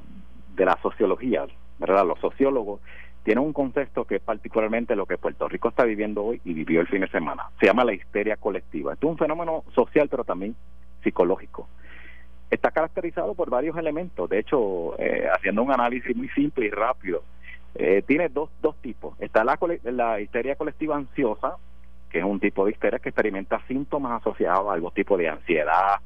de 0.55 0.65
la 0.65 0.79
sociología, 0.83 1.47
¿verdad? 1.79 2.07
Los 2.07 2.21
sociólogos 2.21 2.81
tienen 3.23 3.43
un 3.43 3.53
concepto 3.53 4.05
que 4.05 4.17
es 4.17 4.23
particularmente 4.23 4.95
lo 4.95 5.07
que 5.07 5.17
Puerto 5.17 5.49
Rico 5.49 5.69
está 5.69 5.85
viviendo 5.85 6.23
hoy 6.25 6.41
y 6.45 6.53
vivió 6.53 6.81
el 6.81 6.89
fin 6.89 7.01
de 7.01 7.09
semana. 7.09 7.45
Se 7.59 7.67
llama 7.67 7.85
la 7.85 7.95
histeria 7.95 8.37
colectiva. 8.37 8.93
Esto 8.93 9.07
es 9.07 9.13
un 9.13 9.19
fenómeno 9.19 9.65
social, 9.75 10.09
pero 10.09 10.25
también 10.25 10.55
psicológico 11.03 11.69
está 12.51 12.71
caracterizado 12.71 13.35
por 13.35 13.51
varios 13.51 13.77
elementos. 13.77 14.29
De 14.29 14.39
hecho, 14.39 14.99
eh, 14.99 15.29
haciendo 15.33 15.63
un 15.63 15.73
análisis 15.73 16.15
muy 16.17 16.29
simple 16.31 16.67
y 16.67 16.71
rápido, 16.71 17.23
eh, 17.75 18.03
tiene 18.07 18.29
dos, 18.29 18.51
dos 18.63 18.77
tipos. 18.77 19.21
Está 19.21 19.45
la, 19.45 19.59
la 19.85 20.21
histeria 20.21 20.57
colectiva 20.57 20.97
ansiosa, 20.97 21.57
que 22.11 22.19
es 22.19 22.25
un 22.25 22.39
tipo 22.39 22.65
de 22.65 22.73
histeria 22.73 23.01
que 23.01 23.09
experimenta 23.09 23.61
síntomas 23.67 24.21
asociados 24.21 24.69
a 24.69 24.75
algún 24.75 24.93
tipo 24.93 25.17
de 25.17 25.29
ansiedad, 25.29 25.97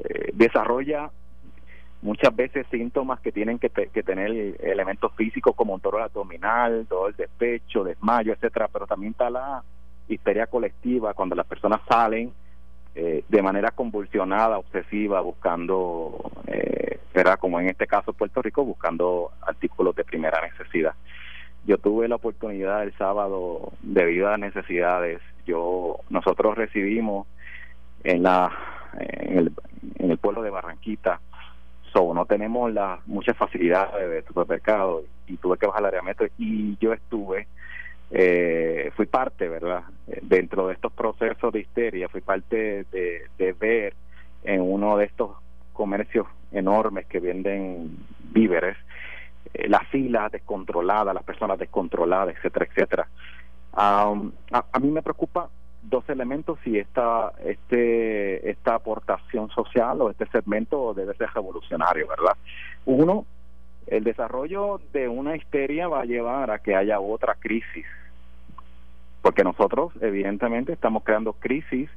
eh, 0.00 0.30
desarrolla 0.34 1.10
muchas 2.02 2.34
veces 2.34 2.66
síntomas 2.70 3.20
que 3.20 3.32
tienen 3.32 3.58
que, 3.58 3.70
que, 3.70 4.02
tener 4.02 4.56
elementos 4.60 5.12
físicos 5.14 5.54
como 5.54 5.74
un 5.74 5.80
dolor 5.80 6.02
abdominal, 6.02 6.86
dolor 6.86 7.14
de 7.16 7.28
pecho, 7.28 7.82
desmayo, 7.82 8.32
etcétera, 8.32 8.68
pero 8.70 8.86
también 8.86 9.12
está 9.12 9.30
la 9.30 9.62
histeria 10.06 10.46
colectiva 10.46 11.14
cuando 11.14 11.34
las 11.34 11.46
personas 11.46 11.80
salen 11.88 12.30
eh, 12.94 13.24
de 13.28 13.42
manera 13.42 13.72
convulsionada, 13.72 14.58
obsesiva, 14.58 15.20
buscando, 15.20 16.30
eh, 16.46 16.98
como 17.40 17.60
en 17.60 17.68
este 17.68 17.86
caso 17.86 18.12
Puerto 18.12 18.42
Rico, 18.42 18.64
buscando 18.64 19.32
artículos 19.42 19.94
de 19.96 20.04
primera 20.04 20.40
necesidad. 20.40 20.94
Yo 21.66 21.78
tuve 21.78 22.08
la 22.08 22.16
oportunidad 22.16 22.82
el 22.82 22.92
sábado, 22.96 23.72
debido 23.82 24.28
a 24.28 24.36
necesidades, 24.36 25.20
yo 25.46 26.00
nosotros 26.10 26.56
recibimos 26.56 27.26
en 28.02 28.22
la 28.22 28.52
en 28.98 30.10
el, 30.10 30.18
pueblo 30.18 30.42
de 30.42 30.50
Barranquita, 30.50 31.20
so, 31.92 32.14
no 32.14 32.26
tenemos 32.26 32.72
las 32.72 33.04
muchas 33.06 33.36
facilidades 33.36 34.08
de 34.08 34.22
supermercado 34.22 35.02
y 35.26 35.36
tuve 35.36 35.58
que 35.58 35.66
bajar 35.66 35.80
al 35.80 35.86
área 35.86 36.02
metro 36.02 36.28
y 36.38 36.76
yo 36.78 36.92
estuve 36.92 37.48
eh, 38.10 38.90
fui 38.96 39.06
parte, 39.06 39.48
¿verdad? 39.48 39.84
Dentro 40.22 40.68
de 40.68 40.74
estos 40.74 40.92
procesos 40.92 41.52
de 41.52 41.60
histeria, 41.60 42.08
fui 42.08 42.20
parte 42.20 42.84
de, 42.90 43.52
ver 43.58 43.94
en 44.44 44.60
uno 44.60 44.96
de 44.96 45.06
estos 45.06 45.30
comercios 45.72 46.26
enormes 46.52 47.06
que 47.06 47.20
venden 47.20 47.96
víveres, 48.30 48.76
eh, 49.52 49.68
las 49.68 49.86
filas 49.88 50.30
descontroladas, 50.30 51.14
las 51.14 51.24
personas 51.24 51.58
descontroladas, 51.58 52.36
etcétera, 52.36 52.66
etcétera. 52.66 53.08
a, 53.72 54.14
a, 54.50 54.78
mí 54.78 54.90
me 54.90 55.02
preocupa 55.02 55.48
dos 55.82 56.08
elementos 56.08 56.58
si 56.64 56.78
esta 56.78 57.32
este 57.44 58.48
esta 58.50 58.76
aportación 58.76 59.50
social 59.50 60.00
o 60.00 60.10
este 60.10 60.26
segmento 60.26 60.94
debe 60.94 61.14
ser 61.14 61.28
revolucionario, 61.34 62.08
¿verdad? 62.08 62.36
Uno, 62.86 63.26
el 63.86 64.04
desarrollo 64.04 64.80
de 64.92 65.08
una 65.08 65.36
histeria 65.36 65.88
va 65.88 66.00
a 66.00 66.04
llevar 66.04 66.50
a 66.50 66.58
que 66.58 66.74
haya 66.74 67.00
otra 67.00 67.34
crisis, 67.34 67.86
porque 69.22 69.44
nosotros 69.44 69.92
evidentemente 70.00 70.72
estamos 70.72 71.02
creando 71.02 71.32
crisis 71.34 71.90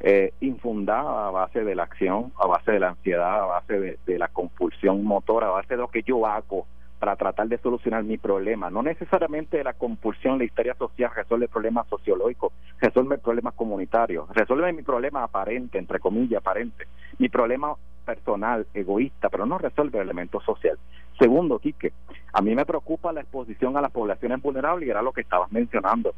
eh, 0.00 0.32
infundada 0.40 1.28
a 1.28 1.30
base 1.30 1.62
de 1.64 1.74
la 1.74 1.84
acción, 1.84 2.32
a 2.38 2.46
base 2.46 2.72
de 2.72 2.80
la 2.80 2.88
ansiedad, 2.90 3.42
a 3.42 3.46
base 3.46 3.78
de, 3.78 3.98
de 4.04 4.18
la 4.18 4.28
compulsión 4.28 5.04
motora, 5.04 5.48
a 5.48 5.50
base 5.50 5.74
de 5.74 5.80
lo 5.80 5.88
que 5.88 6.02
yo 6.02 6.26
hago 6.26 6.66
para 7.02 7.16
tratar 7.16 7.48
de 7.48 7.58
solucionar 7.58 8.04
mi 8.04 8.16
problema. 8.16 8.70
No 8.70 8.80
necesariamente 8.80 9.64
la 9.64 9.72
compulsión, 9.72 10.38
la 10.38 10.44
histeria 10.44 10.74
social 10.74 11.10
resuelve 11.12 11.48
problemas 11.48 11.88
sociológicos, 11.88 12.52
resuelve 12.80 13.18
problemas 13.18 13.54
comunitarios, 13.54 14.28
resuelve 14.30 14.72
mi 14.72 14.82
problema 14.82 15.24
aparente, 15.24 15.78
entre 15.78 15.98
comillas, 15.98 16.40
aparente, 16.40 16.86
mi 17.18 17.28
problema 17.28 17.74
personal, 18.02 18.66
egoísta, 18.74 19.28
pero 19.28 19.46
no 19.46 19.58
resuelve 19.58 19.98
el 19.98 20.04
elemento 20.04 20.40
social. 20.40 20.78
Segundo, 21.18 21.58
Quique, 21.58 21.92
a 22.32 22.42
mí 22.42 22.54
me 22.54 22.66
preocupa 22.66 23.12
la 23.12 23.20
exposición 23.20 23.76
a 23.76 23.80
las 23.80 23.92
poblaciones 23.92 24.42
vulnerables 24.42 24.86
y 24.86 24.90
era 24.90 25.02
lo 25.02 25.12
que 25.12 25.22
estabas 25.22 25.50
mencionando. 25.52 26.14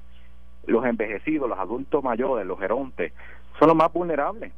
Los 0.67 0.85
envejecidos, 0.85 1.49
los 1.49 1.59
adultos 1.59 2.03
mayores, 2.03 2.47
los 2.47 2.59
gerontes, 2.59 3.13
son 3.59 3.69
los 3.69 3.77
más 3.77 3.93
vulnerables 3.93 4.53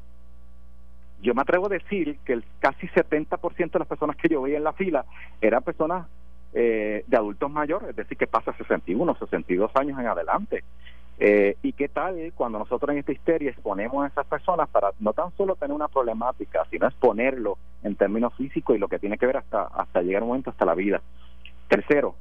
yo 1.21 1.35
me 1.35 1.43
atrevo 1.43 1.67
a 1.67 1.71
decir 1.71 2.19
que 2.25 2.35
el 2.35 2.45
casi 2.61 2.87
70% 2.89 3.71
de 3.71 3.79
las 3.79 3.89
personas 3.89 4.17
que 4.17 4.29
yo 4.29 4.43
veía 4.43 4.59
en 4.59 4.65
la 4.65 4.73
fila 4.73 5.05
eran 5.41 5.63
personas 5.63 6.07
eh, 6.53 7.05
de 7.07 7.17
adultos 7.17 7.51
mayores, 7.51 7.91
es 7.91 7.97
decir, 7.97 8.17
que 8.17 8.27
pasa 8.27 8.53
61, 8.57 9.17
62 9.19 9.71
años 9.75 9.99
en 9.99 10.07
adelante. 10.07 10.65
Eh, 11.19 11.57
¿Y 11.63 11.73
qué 11.73 11.89
tal 11.89 12.33
cuando 12.35 12.59
nosotros 12.59 12.91
en 12.91 12.99
esta 12.99 13.13
histeria 13.13 13.51
exponemos 13.51 14.05
a 14.05 14.09
esas 14.09 14.27
personas 14.27 14.69
para 14.69 14.91
no 15.01 15.13
tan 15.15 15.35
solo 15.37 15.57
tener 15.57 15.75
una 15.75 15.89
problemática, 15.89 16.67
sino 16.71 16.87
exponerlo 16.87 17.57
en 17.83 17.97
términos 17.97 18.35
físicos 18.35 18.77
y 18.77 18.79
lo 18.79 18.89
que 18.89 18.99
tiene 18.99 19.17
que 19.17 19.27
ver 19.27 19.39
hasta, 19.39 19.63
hasta 19.63 20.03
llegar 20.03 20.23
un 20.23 20.29
momento 20.29 20.51
hasta 20.51 20.67
la 20.67 20.75
vida? 20.75 21.01
Tercero, 21.69 22.17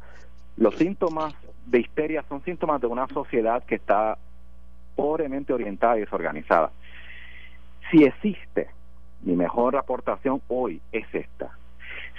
los 0.58 0.76
síntomas 0.76 1.36
de 1.66 1.80
histeria 1.80 2.24
son 2.30 2.42
síntomas 2.44 2.80
de 2.80 2.88
una 2.88 3.08
sociedad 3.08 3.64
que 3.64 3.76
está 3.76 4.18
pobremente 4.96 5.52
orientada 5.52 5.98
y 5.98 6.02
desorganizada. 6.02 6.72
Si 7.92 8.04
existe 8.04 8.70
mi 9.22 9.36
mejor 9.36 9.76
aportación 9.76 10.42
hoy 10.48 10.82
es 10.92 11.06
esta. 11.14 11.52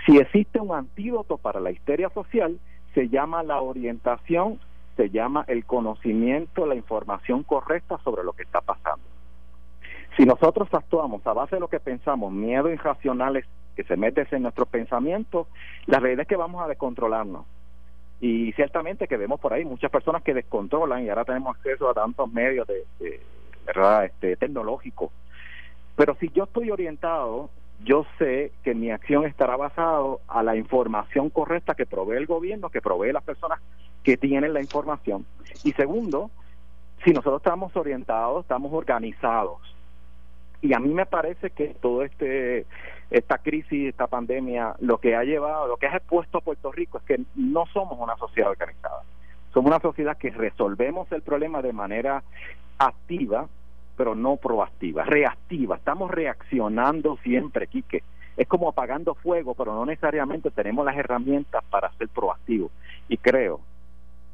Si 0.04 0.18
existe 0.18 0.60
un 0.60 0.74
antídoto 0.74 1.38
para 1.38 1.60
la 1.60 1.70
histeria 1.70 2.10
social, 2.10 2.58
se 2.94 3.08
llama 3.08 3.42
la 3.42 3.60
orientación, 3.60 4.58
se 4.96 5.10
llama 5.10 5.44
el 5.48 5.64
conocimiento, 5.64 6.66
la 6.66 6.74
información 6.74 7.42
correcta 7.42 7.98
sobre 8.04 8.24
lo 8.24 8.32
que 8.32 8.42
está 8.42 8.60
pasando. 8.60 9.04
Si 10.16 10.24
nosotros 10.24 10.68
actuamos 10.72 11.26
a 11.26 11.32
base 11.32 11.56
de 11.56 11.60
lo 11.60 11.68
que 11.68 11.80
pensamos, 11.80 12.32
miedos 12.32 12.72
irracionales 12.72 13.44
que 13.74 13.84
se 13.84 13.96
meten 13.96 14.26
en 14.30 14.42
nuestros 14.42 14.68
pensamientos, 14.68 15.46
la 15.86 16.00
realidad 16.00 16.22
es 16.22 16.28
que 16.28 16.36
vamos 16.36 16.64
a 16.64 16.68
descontrolarnos. 16.68 17.44
Y 18.20 18.52
ciertamente 18.52 19.06
que 19.06 19.18
vemos 19.18 19.38
por 19.38 19.52
ahí 19.52 19.66
muchas 19.66 19.90
personas 19.90 20.22
que 20.22 20.32
descontrolan 20.32 21.04
y 21.04 21.10
ahora 21.10 21.26
tenemos 21.26 21.54
acceso 21.54 21.90
a 21.90 21.94
tantos 21.94 22.32
medios 22.32 22.66
de, 22.66 23.20
¿verdad? 23.66 24.06
Este, 24.06 24.36
tecnológicos 24.36 25.10
pero 25.96 26.14
si 26.20 26.28
yo 26.28 26.44
estoy 26.44 26.70
orientado, 26.70 27.50
yo 27.82 28.06
sé 28.18 28.52
que 28.62 28.74
mi 28.74 28.90
acción 28.90 29.24
estará 29.24 29.56
basada 29.56 30.16
a 30.28 30.42
la 30.42 30.54
información 30.54 31.30
correcta 31.30 31.74
que 31.74 31.86
provee 31.86 32.18
el 32.18 32.26
gobierno, 32.26 32.68
que 32.68 32.82
provee 32.82 33.12
las 33.12 33.24
personas 33.24 33.60
que 34.06 34.16
tienen 34.16 34.54
la 34.54 34.60
información. 34.60 35.26
Y 35.64 35.72
segundo, 35.72 36.30
si 37.04 37.10
nosotros 37.10 37.40
estamos 37.40 37.74
orientados, 37.74 38.44
estamos 38.44 38.72
organizados. 38.72 39.58
Y 40.62 40.74
a 40.74 40.78
mí 40.78 40.94
me 40.94 41.06
parece 41.06 41.50
que 41.50 41.74
todo 41.80 42.04
este 42.04 42.66
esta 43.10 43.38
crisis, 43.38 43.88
esta 43.88 44.06
pandemia, 44.06 44.76
lo 44.78 44.98
que 44.98 45.16
ha 45.16 45.24
llevado, 45.24 45.66
lo 45.66 45.76
que 45.76 45.88
ha 45.88 45.96
expuesto 45.96 46.38
a 46.38 46.40
Puerto 46.40 46.70
Rico 46.70 46.98
es 46.98 47.04
que 47.04 47.20
no 47.34 47.66
somos 47.66 47.98
una 47.98 48.16
sociedad 48.16 48.50
organizada. 48.50 49.02
Somos 49.52 49.70
una 49.70 49.80
sociedad 49.80 50.16
que 50.16 50.30
resolvemos 50.30 51.10
el 51.10 51.22
problema 51.22 51.60
de 51.60 51.72
manera 51.72 52.22
activa, 52.78 53.48
pero 53.96 54.14
no 54.14 54.36
proactiva, 54.36 55.02
reactiva. 55.02 55.74
Estamos 55.74 56.12
reaccionando 56.12 57.18
siempre, 57.24 57.66
Quique. 57.66 58.04
Es 58.36 58.46
como 58.46 58.68
apagando 58.68 59.16
fuego, 59.16 59.54
pero 59.54 59.74
no 59.74 59.84
necesariamente 59.84 60.52
tenemos 60.52 60.84
las 60.86 60.96
herramientas 60.96 61.64
para 61.70 61.90
ser 61.94 62.08
proactivos. 62.08 62.70
Y 63.08 63.16
creo, 63.16 63.60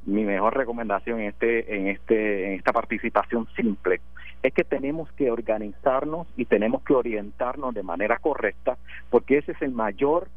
mi 0.04 0.24
mejor 0.24 0.56
recomendación 0.56 1.20
en 1.20 1.28
este, 1.28 1.76
en 1.76 1.88
este, 1.88 2.46
en 2.46 2.52
esta 2.54 2.72
participación 2.72 3.46
simple 3.56 4.00
es 4.42 4.52
que 4.52 4.64
tenemos 4.64 5.10
que 5.12 5.30
organizarnos 5.30 6.26
y 6.36 6.46
tenemos 6.46 6.82
que 6.82 6.94
orientarnos 6.94 7.74
de 7.74 7.84
manera 7.84 8.18
correcta, 8.18 8.76
porque 9.08 9.38
ese 9.38 9.52
es 9.52 9.62
el 9.62 9.70
mayor 9.70 10.28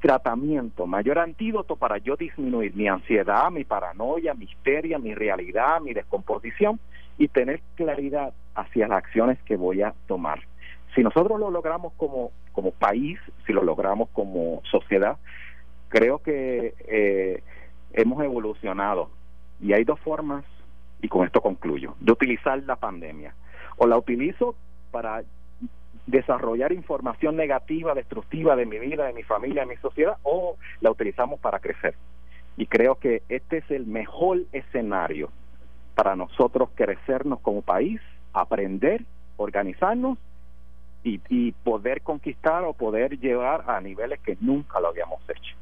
tratamiento, 0.00 0.86
mayor 0.86 1.18
antídoto 1.18 1.76
para 1.76 1.98
yo 1.98 2.16
disminuir 2.16 2.74
mi 2.74 2.88
ansiedad, 2.88 3.50
mi 3.50 3.64
paranoia, 3.64 4.34
mi 4.34 4.44
histeria, 4.44 4.98
mi 4.98 5.14
realidad, 5.14 5.80
mi 5.80 5.92
descomposición 5.92 6.80
y 7.18 7.28
tener 7.28 7.60
claridad 7.74 8.32
hacia 8.54 8.88
las 8.88 8.98
acciones 8.98 9.38
que 9.44 9.56
voy 9.56 9.82
a 9.82 9.94
tomar. 10.06 10.40
Si 10.94 11.02
nosotros 11.02 11.38
lo 11.38 11.50
logramos 11.50 11.92
como, 11.96 12.30
como 12.52 12.70
país, 12.72 13.18
si 13.46 13.52
lo 13.52 13.62
logramos 13.62 14.08
como 14.10 14.62
sociedad, 14.70 15.18
creo 15.88 16.18
que 16.18 16.74
eh, 16.88 17.42
hemos 17.92 18.22
evolucionado 18.22 19.10
y 19.60 19.72
hay 19.72 19.84
dos 19.84 19.98
formas, 20.00 20.44
y 21.00 21.08
con 21.08 21.26
esto 21.26 21.40
concluyo, 21.40 21.94
de 22.00 22.12
utilizar 22.12 22.62
la 22.64 22.76
pandemia. 22.76 23.34
O 23.76 23.86
la 23.86 23.96
utilizo 23.96 24.54
para 24.90 25.22
desarrollar 26.06 26.72
información 26.72 27.36
negativa, 27.36 27.94
destructiva 27.94 28.56
de 28.56 28.66
mi 28.66 28.78
vida, 28.78 29.06
de 29.06 29.12
mi 29.12 29.22
familia, 29.22 29.62
de 29.62 29.68
mi 29.68 29.76
sociedad, 29.76 30.16
o 30.22 30.56
la 30.80 30.90
utilizamos 30.90 31.38
para 31.40 31.60
crecer. 31.60 31.94
Y 32.56 32.66
creo 32.66 32.96
que 32.96 33.22
este 33.28 33.58
es 33.58 33.70
el 33.70 33.86
mejor 33.86 34.40
escenario 34.52 35.30
para 35.94 36.16
nosotros 36.16 36.70
crecernos 36.74 37.40
como 37.40 37.62
país, 37.62 38.00
aprender, 38.32 39.04
organizarnos 39.36 40.18
y, 41.04 41.52
poder 41.64 42.02
conquistar 42.02 42.64
o 42.64 42.72
poder 42.72 43.18
llevar 43.18 43.64
a 43.66 43.80
niveles 43.80 44.20
que 44.20 44.36
nunca 44.40 44.80
lo 44.80 44.88
habíamos 44.88 45.20
hecho. 45.28 45.54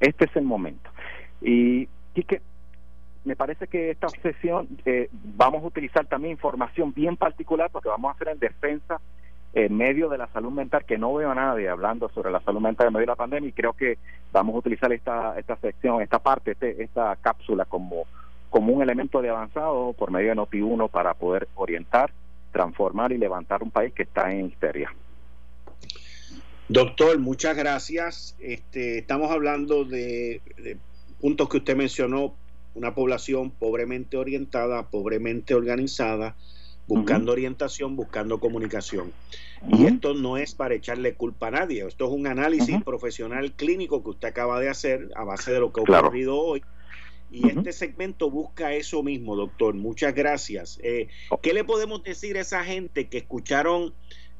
Este 0.00 0.26
es 0.26 0.36
el 0.36 0.44
momento. 0.44 0.90
Y, 1.40 1.88
que 2.14 2.40
me 3.24 3.36
parece 3.36 3.66
que 3.66 3.90
esta 3.90 4.08
sesión 4.08 4.68
eh, 4.84 5.08
vamos 5.12 5.62
a 5.62 5.66
utilizar 5.66 6.06
también 6.06 6.32
información 6.32 6.94
bien 6.94 7.16
particular 7.16 7.70
porque 7.70 7.88
vamos 7.88 8.08
a 8.08 8.14
hacer 8.14 8.28
en 8.28 8.38
defensa 8.38 9.00
en 9.52 9.76
medio 9.76 10.08
de 10.08 10.18
la 10.18 10.26
salud 10.28 10.50
mental, 10.50 10.84
que 10.84 10.98
no 10.98 11.14
veo 11.14 11.30
a 11.30 11.34
nadie 11.34 11.68
hablando 11.68 12.08
sobre 12.10 12.30
la 12.30 12.40
salud 12.40 12.60
mental 12.60 12.88
en 12.88 12.92
medio 12.92 13.06
de 13.06 13.12
la 13.12 13.16
pandemia 13.16 13.48
y 13.48 13.52
creo 13.52 13.72
que 13.72 13.98
vamos 14.32 14.54
a 14.54 14.58
utilizar 14.58 14.92
esta, 14.92 15.38
esta 15.38 15.56
sección, 15.56 16.02
esta 16.02 16.18
parte, 16.18 16.52
este, 16.52 16.82
esta 16.82 17.16
cápsula 17.16 17.64
como 17.64 18.06
como 18.50 18.72
un 18.72 18.82
elemento 18.82 19.20
de 19.20 19.28
avanzado 19.28 19.92
por 19.92 20.10
medio 20.10 20.30
de 20.30 20.36
Noti1 20.36 20.90
para 20.90 21.12
poder 21.14 21.46
orientar, 21.56 22.10
transformar 22.52 23.12
y 23.12 23.18
levantar 23.18 23.62
un 23.62 23.70
país 23.70 23.92
que 23.92 24.04
está 24.04 24.32
en 24.32 24.46
histeria. 24.46 24.94
Doctor, 26.68 27.18
muchas 27.18 27.56
gracias. 27.56 28.34
Este, 28.40 28.98
estamos 28.98 29.30
hablando 29.30 29.84
de, 29.84 30.40
puntos 31.20 31.48
que 31.48 31.58
usted 31.58 31.76
mencionó, 31.76 32.34
una 32.74 32.94
población 32.94 33.50
pobremente 33.50 34.18
orientada, 34.18 34.90
pobremente 34.90 35.54
organizada, 35.54 36.36
buscando 36.86 37.32
orientación, 37.32 37.96
buscando 37.96 38.38
comunicación. 38.38 39.12
Y 39.72 39.86
esto 39.86 40.14
no 40.14 40.36
es 40.36 40.54
para 40.54 40.74
echarle 40.74 41.14
culpa 41.14 41.48
a 41.48 41.52
nadie, 41.52 41.86
esto 41.86 42.06
es 42.06 42.12
un 42.12 42.26
análisis 42.26 42.82
profesional 42.84 43.52
clínico 43.52 44.02
que 44.02 44.10
usted 44.10 44.28
acaba 44.28 44.60
de 44.60 44.68
hacer 44.68 45.10
a 45.16 45.24
base 45.24 45.52
de 45.52 45.60
lo 45.60 45.72
que 45.72 45.80
ha 45.80 45.98
ocurrido 45.98 46.36
hoy. 46.36 46.62
Y 47.30 47.48
este 47.48 47.72
segmento 47.72 48.30
busca 48.30 48.74
eso 48.74 49.02
mismo, 49.02 49.34
doctor. 49.34 49.74
Muchas 49.74 50.14
gracias. 50.14 50.78
Eh, 50.82 51.08
¿Qué 51.42 51.52
le 51.54 51.64
podemos 51.64 52.04
decir 52.04 52.36
a 52.36 52.40
esa 52.40 52.62
gente 52.62 53.08
que 53.08 53.18
escucharon 53.18 53.94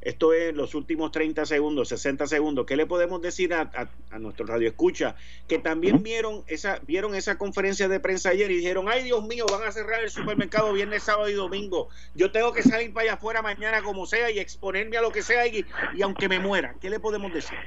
Esto 0.06 0.32
es 0.32 0.54
los 0.54 0.76
últimos 0.76 1.10
30 1.10 1.44
segundos, 1.46 1.88
60 1.88 2.28
segundos. 2.28 2.64
¿Qué 2.64 2.76
le 2.76 2.86
podemos 2.86 3.20
decir 3.20 3.52
a, 3.52 3.72
a, 4.12 4.18
nuestro 4.20 4.46
radio 4.46 4.68
escucha? 4.68 5.16
Que 5.48 5.58
también 5.58 6.04
vieron 6.04 6.44
esa, 6.46 6.78
vieron 6.86 7.16
esa 7.16 7.38
conferencia 7.38 7.88
de 7.88 7.98
prensa 7.98 8.28
ayer 8.28 8.48
y 8.52 8.58
dijeron, 8.58 8.86
ay 8.88 9.02
Dios 9.02 9.26
mío, 9.26 9.46
van 9.50 9.64
a 9.64 9.72
cerrar 9.72 10.04
el 10.04 10.10
supermercado 10.10 10.72
viernes, 10.72 11.02
sábado 11.02 11.28
y 11.28 11.32
domingo. 11.32 11.88
Yo 12.14 12.30
tengo 12.30 12.52
que 12.52 12.62
salir 12.62 12.92
para 12.92 13.02
allá 13.02 13.14
afuera 13.14 13.42
mañana 13.42 13.82
como 13.82 14.06
sea 14.06 14.30
y 14.30 14.38
exponerme 14.38 14.96
a 14.96 15.02
lo 15.02 15.10
que 15.10 15.22
sea 15.22 15.44
y, 15.48 15.64
y 15.96 16.02
aunque 16.02 16.28
me 16.28 16.38
muera. 16.38 16.76
¿Qué 16.80 16.88
le 16.88 17.00
podemos 17.00 17.34
decir? 17.34 17.58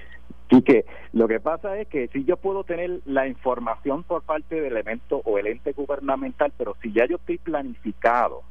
Y 0.49 0.61
que 0.61 0.85
lo 1.11 1.27
que 1.27 1.41
pasa 1.41 1.77
es 1.77 1.89
que 1.89 2.07
si 2.07 2.23
yo 2.23 2.37
puedo 2.37 2.63
tener 2.63 3.01
la 3.03 3.27
información 3.27 4.03
por 4.03 4.23
parte 4.23 4.55
del 4.55 4.71
elemento 4.71 5.21
o 5.25 5.37
el 5.39 5.47
ente 5.47 5.73
gubernamental, 5.73 6.53
pero 6.57 6.77
si 6.81 6.93
ya 6.93 7.05
yo 7.05 7.17
estoy 7.17 7.37
planificado, 7.37 8.43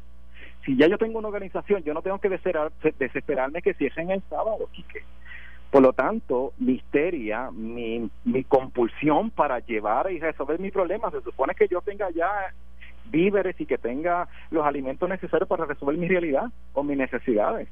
si 0.68 0.76
ya 0.76 0.86
yo 0.86 0.98
tengo 0.98 1.18
una 1.18 1.28
organización, 1.28 1.82
yo 1.82 1.94
no 1.94 2.02
tengo 2.02 2.18
que 2.18 2.28
desesperarme 2.28 3.62
que 3.62 3.72
cierren 3.72 4.10
el 4.10 4.22
sábado, 4.28 4.68
Quique. 4.70 5.02
Por 5.70 5.80
lo 5.80 5.94
tanto, 5.94 6.52
mi 6.58 6.74
histeria, 6.74 7.50
mi, 7.50 8.10
mi 8.24 8.44
compulsión 8.44 9.30
para 9.30 9.60
llevar 9.60 10.12
y 10.12 10.18
resolver 10.18 10.60
mi 10.60 10.70
problema, 10.70 11.10
se 11.10 11.22
supone 11.22 11.54
que 11.54 11.68
yo 11.68 11.80
tenga 11.80 12.10
ya 12.10 12.52
víveres 13.06 13.58
y 13.58 13.64
que 13.64 13.78
tenga 13.78 14.28
los 14.50 14.66
alimentos 14.66 15.08
necesarios 15.08 15.48
para 15.48 15.64
resolver 15.64 15.96
mi 15.96 16.06
realidad 16.06 16.50
o 16.74 16.82
mis 16.82 16.98
necesidades. 16.98 17.66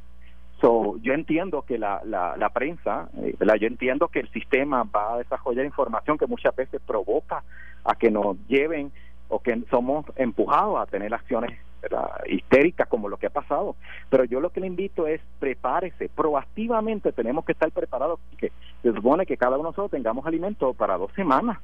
So, 0.62 0.96
yo 1.02 1.12
entiendo 1.12 1.66
que 1.68 1.76
la, 1.76 2.00
la, 2.02 2.48
prensa, 2.48 3.10
eh, 3.18 3.36
yo 3.60 3.66
entiendo 3.66 4.08
que 4.08 4.20
el 4.20 4.30
sistema 4.30 4.84
va 4.84 5.12
a 5.12 5.18
desarrollar 5.18 5.66
información 5.66 6.16
que 6.16 6.26
muchas 6.26 6.56
veces 6.56 6.80
provoca 6.86 7.44
a 7.84 7.94
que 7.94 8.10
nos 8.10 8.38
lleven 8.48 8.90
o 9.28 9.38
que 9.40 9.54
somos 9.68 10.06
empujados 10.16 10.80
a 10.80 10.86
tener 10.86 11.12
acciones 11.12 11.58
histéricas 12.28 12.88
como 12.88 13.08
lo 13.08 13.16
que 13.16 13.26
ha 13.26 13.30
pasado. 13.30 13.76
Pero 14.10 14.24
yo 14.24 14.40
lo 14.40 14.50
que 14.50 14.60
le 14.60 14.66
invito 14.66 15.06
es 15.06 15.20
prepárese, 15.38 16.08
proactivamente 16.08 17.12
tenemos 17.12 17.44
que 17.44 17.52
estar 17.52 17.70
preparados, 17.70 18.20
porque 18.30 18.52
se 18.82 18.92
supone 18.92 19.26
que 19.26 19.36
cada 19.36 19.56
uno 19.56 19.64
de 19.64 19.70
nosotros 19.70 19.90
tengamos 19.90 20.26
alimento 20.26 20.74
para 20.74 20.96
dos 20.96 21.12
semanas. 21.14 21.58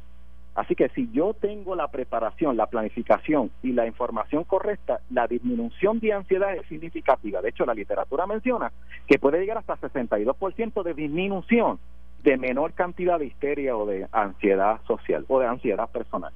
Así 0.54 0.74
que 0.74 0.90
si 0.90 1.10
yo 1.12 1.32
tengo 1.32 1.74
la 1.74 1.88
preparación, 1.88 2.58
la 2.58 2.66
planificación 2.66 3.50
y 3.62 3.72
la 3.72 3.86
información 3.86 4.44
correcta, 4.44 5.00
la 5.10 5.26
disminución 5.26 5.98
de 5.98 6.12
ansiedad 6.12 6.54
es 6.54 6.66
significativa. 6.66 7.40
De 7.40 7.48
hecho, 7.48 7.64
la 7.64 7.72
literatura 7.72 8.26
menciona 8.26 8.70
que 9.06 9.18
puede 9.18 9.40
llegar 9.40 9.58
hasta 9.58 9.78
62% 9.78 10.82
de 10.82 10.94
disminución 10.94 11.78
de 12.22 12.36
menor 12.36 12.74
cantidad 12.74 13.18
de 13.18 13.26
histeria 13.26 13.76
o 13.76 13.86
de 13.86 14.06
ansiedad 14.12 14.80
social 14.86 15.24
o 15.28 15.40
de 15.40 15.46
ansiedad 15.46 15.88
personal. 15.90 16.32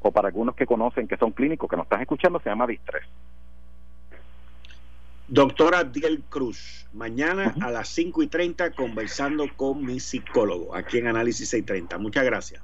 O 0.00 0.12
para 0.12 0.28
algunos 0.28 0.54
que 0.54 0.66
conocen 0.66 1.08
que 1.08 1.16
son 1.16 1.32
clínicos 1.32 1.68
que 1.68 1.76
nos 1.76 1.84
están 1.84 2.00
escuchando, 2.00 2.40
se 2.40 2.50
llama 2.50 2.66
distrés. 2.66 3.04
Doctora 5.30 5.84
Diel 5.84 6.22
Cruz, 6.30 6.86
mañana 6.94 7.54
a 7.60 7.70
las 7.70 7.88
5 7.90 8.22
y 8.22 8.28
30 8.28 8.70
conversando 8.70 9.46
con 9.56 9.84
mi 9.84 10.00
psicólogo 10.00 10.74
aquí 10.74 10.98
en 10.98 11.08
Análisis 11.08 11.50
630. 11.50 11.98
Muchas 11.98 12.24
gracias. 12.24 12.62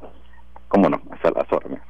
Cómo 0.68 0.88
no, 0.88 1.02
hasta 1.10 1.30
las 1.32 1.52
órdenes. 1.52 1.82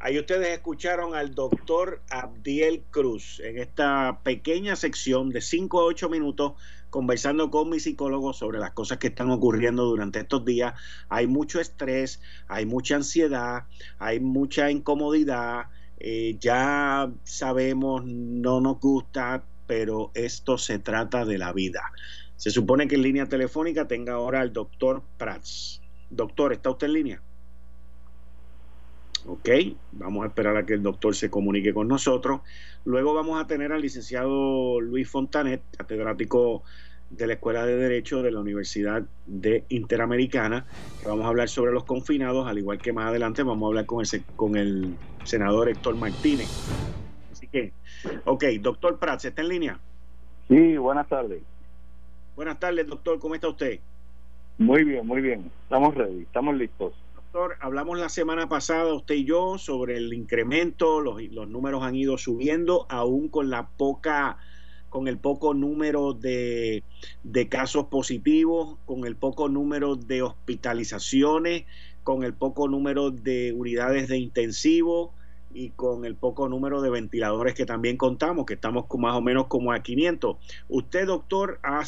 Ahí 0.00 0.18
ustedes 0.18 0.48
escucharon 0.48 1.14
al 1.14 1.36
doctor 1.36 2.02
Abdiel 2.10 2.82
Cruz 2.90 3.38
en 3.38 3.58
esta 3.58 4.18
pequeña 4.24 4.74
sección 4.74 5.30
de 5.30 5.40
5 5.40 5.80
a 5.80 5.84
8 5.84 6.08
minutos 6.08 6.54
conversando 6.92 7.50
con 7.50 7.70
mi 7.70 7.80
psicólogo 7.80 8.34
sobre 8.34 8.58
las 8.58 8.72
cosas 8.72 8.98
que 8.98 9.06
están 9.06 9.30
ocurriendo 9.30 9.86
durante 9.86 10.20
estos 10.20 10.44
días. 10.44 10.74
Hay 11.08 11.26
mucho 11.26 11.58
estrés, 11.58 12.20
hay 12.48 12.66
mucha 12.66 12.96
ansiedad, 12.96 13.64
hay 13.98 14.20
mucha 14.20 14.70
incomodidad. 14.70 15.68
Eh, 15.98 16.36
ya 16.38 17.10
sabemos, 17.24 18.04
no 18.04 18.60
nos 18.60 18.78
gusta, 18.78 19.42
pero 19.66 20.10
esto 20.12 20.58
se 20.58 20.78
trata 20.78 21.24
de 21.24 21.38
la 21.38 21.54
vida. 21.54 21.80
Se 22.36 22.50
supone 22.50 22.86
que 22.86 22.96
en 22.96 23.02
línea 23.02 23.26
telefónica 23.26 23.88
tenga 23.88 24.12
ahora 24.12 24.42
al 24.42 24.52
doctor 24.52 25.02
Prats. 25.16 25.80
Doctor, 26.10 26.52
¿está 26.52 26.68
usted 26.68 26.88
en 26.88 26.92
línea? 26.92 27.22
Ok, 29.24 29.48
vamos 29.92 30.24
a 30.24 30.26
esperar 30.26 30.58
a 30.58 30.66
que 30.66 30.74
el 30.74 30.82
doctor 30.82 31.14
se 31.14 31.30
comunique 31.30 31.72
con 31.72 31.88
nosotros. 31.88 32.42
Luego 32.84 33.14
vamos 33.14 33.40
a 33.40 33.46
tener 33.46 33.72
al 33.72 33.80
licenciado 33.80 34.80
Luis 34.80 35.08
Fontanet, 35.08 35.62
catedrático 35.76 36.62
de 37.10 37.26
la 37.26 37.34
Escuela 37.34 37.64
de 37.64 37.76
Derecho 37.76 38.22
de 38.22 38.32
la 38.32 38.40
Universidad 38.40 39.02
de 39.26 39.64
Interamericana, 39.68 40.66
que 41.00 41.08
vamos 41.08 41.24
a 41.26 41.28
hablar 41.28 41.48
sobre 41.48 41.72
los 41.72 41.84
confinados, 41.84 42.48
al 42.48 42.58
igual 42.58 42.78
que 42.78 42.92
más 42.92 43.06
adelante 43.06 43.42
vamos 43.42 43.66
a 43.66 43.68
hablar 43.68 43.86
con 43.86 44.00
el, 44.00 44.24
con 44.34 44.56
el 44.56 44.96
senador 45.24 45.68
Héctor 45.68 45.94
Martínez. 45.96 46.48
Así 47.30 47.46
que, 47.46 47.72
ok, 48.24 48.44
doctor 48.60 48.98
Prats, 48.98 49.26
¿está 49.26 49.42
en 49.42 49.48
línea? 49.48 49.78
Sí, 50.48 50.76
buenas 50.76 51.08
tardes. 51.08 51.42
Buenas 52.34 52.58
tardes, 52.58 52.86
doctor, 52.86 53.18
¿cómo 53.18 53.34
está 53.34 53.48
usted? 53.48 53.78
Muy 54.58 54.84
bien, 54.84 55.06
muy 55.06 55.20
bien. 55.20 55.50
Estamos 55.64 55.94
ready, 55.94 56.22
estamos 56.22 56.56
listos 56.56 56.94
hablamos 57.60 57.98
la 57.98 58.08
semana 58.08 58.48
pasada, 58.48 58.92
usted 58.94 59.14
y 59.14 59.24
yo, 59.24 59.58
sobre 59.58 59.96
el 59.96 60.12
incremento, 60.12 61.00
los, 61.00 61.22
los 61.30 61.48
números 61.48 61.82
han 61.82 61.94
ido 61.94 62.18
subiendo, 62.18 62.86
aún 62.88 63.28
con 63.28 63.50
la 63.50 63.68
poca 63.68 64.38
con 64.90 65.08
el 65.08 65.16
poco 65.16 65.54
número 65.54 66.12
de, 66.12 66.84
de, 67.22 67.48
casos 67.48 67.86
positivos, 67.86 68.76
con 68.84 69.06
el 69.06 69.16
poco 69.16 69.48
número 69.48 69.96
de 69.96 70.20
hospitalizaciones, 70.20 71.64
con 72.04 72.24
el 72.24 72.34
poco 72.34 72.68
número 72.68 73.10
de 73.10 73.54
unidades 73.54 74.08
de 74.08 74.18
intensivo 74.18 75.14
y 75.54 75.70
con 75.70 76.04
el 76.04 76.14
poco 76.14 76.46
número 76.50 76.82
de 76.82 76.90
ventiladores 76.90 77.54
que 77.54 77.64
también 77.64 77.96
contamos, 77.96 78.44
que 78.44 78.52
estamos 78.52 78.84
con 78.84 79.00
más 79.00 79.16
o 79.16 79.22
menos 79.22 79.46
como 79.46 79.72
a 79.72 79.82
500. 79.82 80.36
Usted, 80.68 81.06
doctor, 81.06 81.58
ha, 81.62 81.82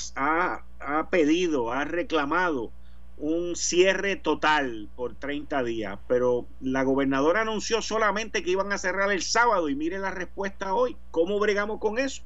ha 0.81 1.11
pedido, 1.11 1.73
ha 1.73 1.85
reclamado 1.85 2.73
un 3.19 3.55
cierre 3.55 4.17
total 4.17 4.89
por 4.97 5.15
30 5.15 5.63
días, 5.63 5.99
pero 6.09 6.47
la 6.61 6.83
gobernadora 6.83 7.43
anunció 7.43 7.81
solamente 7.81 8.43
que 8.43 8.51
iban 8.51 8.73
a 8.73 8.79
cerrar 8.79 9.13
el 9.13 9.23
sábado 9.23 9.69
y 9.69 9.77
mire 9.77 9.99
la 9.99 10.11
respuesta 10.11 10.75
hoy. 10.75 10.97
¿Cómo 11.11 11.39
bregamos 11.39 11.79
con 11.79 11.99
eso? 11.99 12.23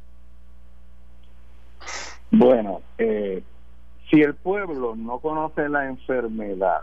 Bueno, 2.31 2.83
eh, 2.99 3.43
si 4.11 4.23
el 4.23 4.35
pueblo 4.35 4.97
no 4.97 5.19
conoce 5.19 5.69
la 5.69 5.87
enfermedad 5.87 6.83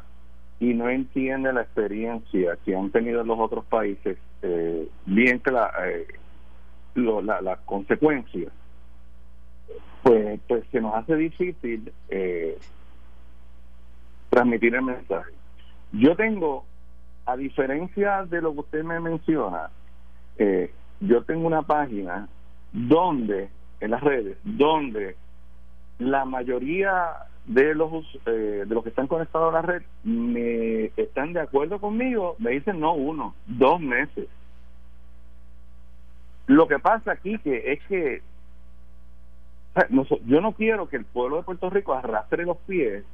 y 0.60 0.74
no 0.74 0.90
entiende 0.90 1.52
la 1.52 1.62
experiencia 1.62 2.58
que 2.64 2.76
han 2.76 2.92
tenido 2.92 3.24
los 3.24 3.40
otros 3.40 3.66
países, 3.66 4.18
eh, 4.42 4.88
bien 5.06 5.40
que 5.40 5.52
la, 5.52 5.72
eh, 5.86 6.08
la, 6.96 7.42
la 7.42 7.58
consecuencia, 7.58 8.50
pues, 10.04 10.40
pues 10.48 10.64
se 10.72 10.82
nos 10.82 10.94
hace 10.96 11.16
difícil 11.16 11.92
eh, 12.10 12.58
transmitir 14.36 14.76
el 14.76 14.82
mensaje. 14.82 15.32
Yo 15.94 16.16
tengo, 16.18 16.66
a 17.26 17.38
diferencia 17.38 18.26
de 18.26 18.42
lo 18.42 18.54
que 18.54 18.60
usted 18.60 18.84
me 18.84 19.00
menciona, 19.00 19.70
eh, 20.38 20.74
yo 21.00 21.24
tengo 21.24 21.48
una 21.48 21.62
página 21.62 22.28
donde, 22.74 23.50
en 23.80 23.92
las 23.92 24.04
redes, 24.04 24.38
donde 24.44 25.16
la 26.00 26.26
mayoría 26.26 27.14
de 27.46 27.76
los 27.76 28.04
eh, 28.26 28.66
de 28.68 28.76
los 28.76 28.84
que 28.84 28.90
están 28.90 29.08
conectados 29.08 29.54
a 29.54 29.58
la 29.58 29.62
red 29.62 29.84
me 30.04 30.92
están 30.98 31.32
de 31.32 31.40
acuerdo 31.40 31.80
conmigo, 31.80 32.36
me 32.38 32.52
dicen 32.52 32.82
no 32.82 32.94
uno, 32.94 33.36
dos 33.46 33.80
meses. 33.80 34.28
Lo 36.48 36.68
que 36.68 36.80
pasa 36.80 37.14
aquí 37.14 37.38
que 37.40 37.72
es 37.72 37.80
que 37.88 38.22
yo 40.26 40.42
no 40.42 40.52
quiero 40.52 40.90
que 40.90 40.98
el 40.98 41.06
pueblo 41.06 41.38
de 41.38 41.44
Puerto 41.44 41.70
Rico 41.70 41.94
arrastre 41.94 42.46
los 42.46 42.58
pies 42.58 43.06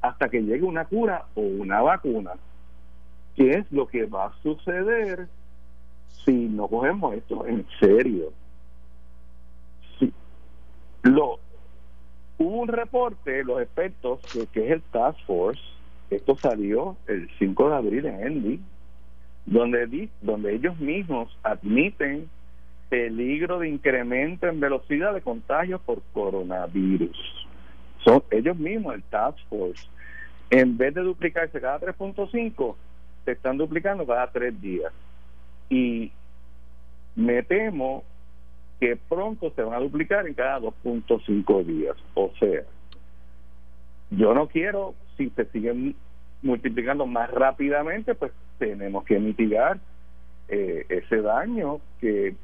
hasta 0.00 0.28
que 0.28 0.42
llegue 0.42 0.62
una 0.62 0.84
cura 0.84 1.26
o 1.34 1.40
una 1.40 1.80
vacuna. 1.82 2.32
¿Qué 3.36 3.50
es 3.50 3.70
lo 3.72 3.86
que 3.86 4.06
va 4.06 4.26
a 4.26 4.42
suceder 4.42 5.28
si 6.24 6.32
no 6.32 6.68
cogemos 6.68 7.14
esto 7.14 7.46
en 7.46 7.66
serio? 7.80 8.32
Lo, 11.02 11.38
hubo 12.38 12.60
un 12.60 12.68
reporte, 12.68 13.44
los 13.44 13.60
expertos, 13.60 14.20
que, 14.52 14.66
es 14.66 14.72
el 14.72 14.82
Task 14.82 15.18
Force, 15.26 15.62
esto 16.10 16.36
salió 16.36 16.96
el 17.06 17.28
5 17.38 17.70
de 17.70 17.76
abril 17.76 18.06
en 18.06 18.26
Endy, 18.26 18.60
donde, 19.46 20.08
donde 20.20 20.54
ellos 20.54 20.78
mismos 20.78 21.36
admiten 21.42 22.28
peligro 22.88 23.58
de 23.58 23.68
incremento 23.68 24.46
en 24.46 24.60
velocidad 24.60 25.14
de 25.14 25.20
contagio 25.20 25.78
por 25.78 26.02
coronavirus 26.12 27.47
son 28.04 28.22
ellos 28.30 28.56
mismos, 28.56 28.94
el 28.94 29.02
Task 29.04 29.38
Force, 29.48 29.88
en 30.50 30.76
vez 30.76 30.94
de 30.94 31.02
duplicarse 31.02 31.60
cada 31.60 31.80
3.5, 31.80 32.74
se 33.24 33.32
están 33.32 33.58
duplicando 33.58 34.06
cada 34.06 34.30
3 34.30 34.60
días. 34.60 34.92
Y 35.68 36.12
me 37.14 37.42
temo 37.42 38.04
que 38.80 38.96
pronto 38.96 39.52
se 39.54 39.62
van 39.62 39.74
a 39.74 39.80
duplicar 39.80 40.26
en 40.26 40.34
cada 40.34 40.60
2.5 40.60 41.64
días. 41.64 41.96
O 42.14 42.30
sea, 42.38 42.62
yo 44.10 44.34
no 44.34 44.48
quiero, 44.48 44.94
si 45.16 45.30
se 45.30 45.44
siguen 45.46 45.96
multiplicando 46.42 47.06
más 47.06 47.30
rápidamente, 47.30 48.14
pues 48.14 48.32
tenemos 48.58 49.04
que 49.04 49.18
mitigar 49.18 49.78
eh, 50.48 50.86
ese 50.88 51.20
daño 51.20 51.80
que 52.00 52.34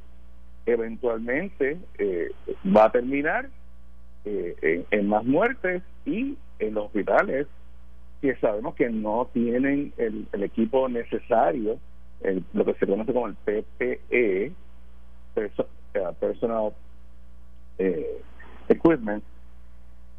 eventualmente 0.67 1.79
eh, 1.99 2.33
va 2.65 2.87
a 2.87 2.93
terminar 2.93 3.49
eh, 4.25 4.87
en, 4.91 5.09
más 5.09 5.25
muertes 5.25 5.83
y 6.05 6.37
en 6.59 6.75
los 6.75 6.87
hospitales 6.87 7.47
que 8.21 8.37
sabemos 8.37 8.75
que 8.75 8.89
no 8.89 9.29
tienen 9.33 9.93
el, 9.99 10.27
equipo 10.43 10.89
necesario, 10.89 11.79
lo 12.55 12.65
que 12.65 12.75
se 12.75 12.87
conoce 12.87 13.13
como 13.13 13.27
el 13.27 13.35
PPE, 13.35 14.53
Personal 16.21 16.73
Equipment, 18.69 19.23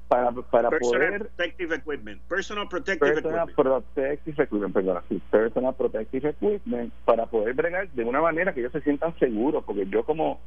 para, 0.08 0.32
para 0.32 0.70
personal 0.70 1.00
poder 1.00 1.20
protective 1.20 1.76
equipment 1.76 2.22
personal 2.24 2.68
protective 2.68 3.14
personal 3.14 3.50
equipment. 3.50 3.56
protective 3.56 4.44
equipment 4.44 4.74
perdón, 4.74 5.02
sí, 5.10 5.22
personal 5.32 5.74
protective 5.74 6.30
equipment 6.30 6.94
para 7.06 7.26
poder 7.26 7.54
bregar 7.54 7.90
de 7.90 8.04
una 8.04 8.22
manera 8.22 8.54
que 8.54 8.60
ellos 8.60 8.72
se 8.72 8.82
sientan 8.82 9.18
seguros 9.18 9.64
porque 9.66 9.86
yo 9.88 10.04
como 10.04 10.40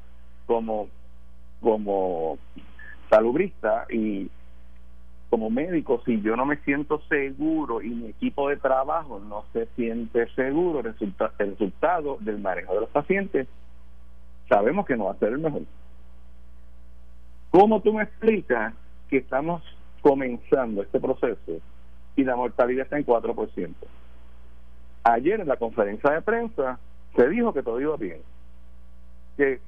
como 0.46 0.88
como 1.60 2.38
salubrista 3.08 3.86
y 3.90 4.30
como 5.30 5.50
médico 5.50 6.02
si 6.04 6.20
yo 6.22 6.36
no 6.36 6.46
me 6.46 6.56
siento 6.58 7.00
seguro 7.08 7.82
y 7.82 7.90
mi 7.90 8.08
equipo 8.08 8.48
de 8.48 8.56
trabajo 8.56 9.20
no 9.20 9.44
se 9.52 9.66
siente 9.76 10.26
seguro 10.34 10.82
resulta, 10.82 11.32
el 11.38 11.50
resultado 11.50 12.16
del 12.20 12.38
manejo 12.38 12.74
de 12.74 12.80
los 12.80 12.90
pacientes 12.90 13.46
sabemos 14.48 14.86
que 14.86 14.96
no 14.96 15.06
va 15.06 15.12
a 15.12 15.18
ser 15.18 15.32
el 15.32 15.38
mejor 15.38 15.62
¿Cómo 17.50 17.80
tú 17.80 17.94
me 17.94 18.02
explicas 18.02 18.74
que 19.08 19.18
estamos 19.18 19.62
comenzando 20.02 20.82
este 20.82 21.00
proceso 21.00 21.60
y 22.16 22.24
la 22.24 22.36
mortalidad 22.36 22.84
está 22.84 22.98
en 22.98 23.06
4%. 23.06 23.74
Ayer 25.04 25.40
en 25.40 25.48
la 25.48 25.56
conferencia 25.56 26.10
de 26.10 26.22
prensa 26.22 26.78
se 27.16 27.28
dijo 27.28 27.52
que 27.52 27.62
todo 27.62 27.80
iba 27.80 27.96
bien, 27.96 28.20
que 29.36 29.60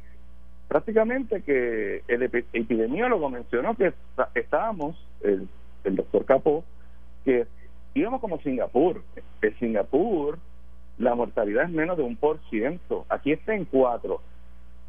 prácticamente 0.70 1.42
que 1.42 2.04
el 2.06 2.22
epidemiólogo 2.22 3.28
mencionó 3.28 3.74
que 3.74 3.92
estábamos, 4.34 4.96
el, 5.22 5.48
el 5.82 5.96
doctor 5.96 6.24
Capó, 6.24 6.64
que 7.24 7.46
íbamos 7.94 8.20
como 8.20 8.40
Singapur. 8.40 9.02
En 9.42 9.58
Singapur 9.58 10.38
la 10.98 11.14
mortalidad 11.14 11.64
es 11.64 11.70
menos 11.70 11.96
de 11.96 12.04
un 12.04 12.16
por 12.16 12.38
ciento, 12.50 13.04
aquí 13.08 13.32
está 13.32 13.54
en 13.54 13.64
cuatro. 13.64 14.22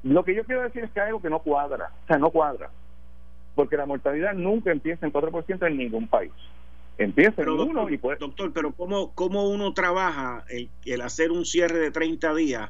Lo 0.03 0.23
que 0.23 0.36
yo 0.36 0.43
quiero 0.43 0.61
decir 0.61 0.84
es 0.84 0.91
que 0.91 1.01
hay 1.01 1.07
algo 1.07 1.21
que 1.21 1.29
no 1.29 1.39
cuadra, 1.39 1.91
o 2.03 2.07
sea, 2.07 2.17
no 2.17 2.29
cuadra 2.29 2.69
porque 3.55 3.77
la 3.77 3.86
mortalidad 3.86 4.34
nunca 4.34 4.71
empieza 4.71 5.05
en 5.05 5.13
4% 5.13 5.67
en 5.67 5.77
ningún 5.77 6.07
país. 6.07 6.32
Empieza 6.97 7.41
en 7.41 7.49
uno 7.49 7.89
y 7.89 7.97
puede... 7.97 8.17
Doctor, 8.17 8.51
pero 8.53 8.71
¿cómo, 8.73 9.11
cómo 9.13 9.49
uno 9.49 9.73
trabaja 9.73 10.45
el, 10.49 10.69
el 10.86 11.01
hacer 11.01 11.32
un 11.32 11.45
cierre 11.45 11.79
de 11.79 11.91
30 11.91 12.34
días, 12.36 12.69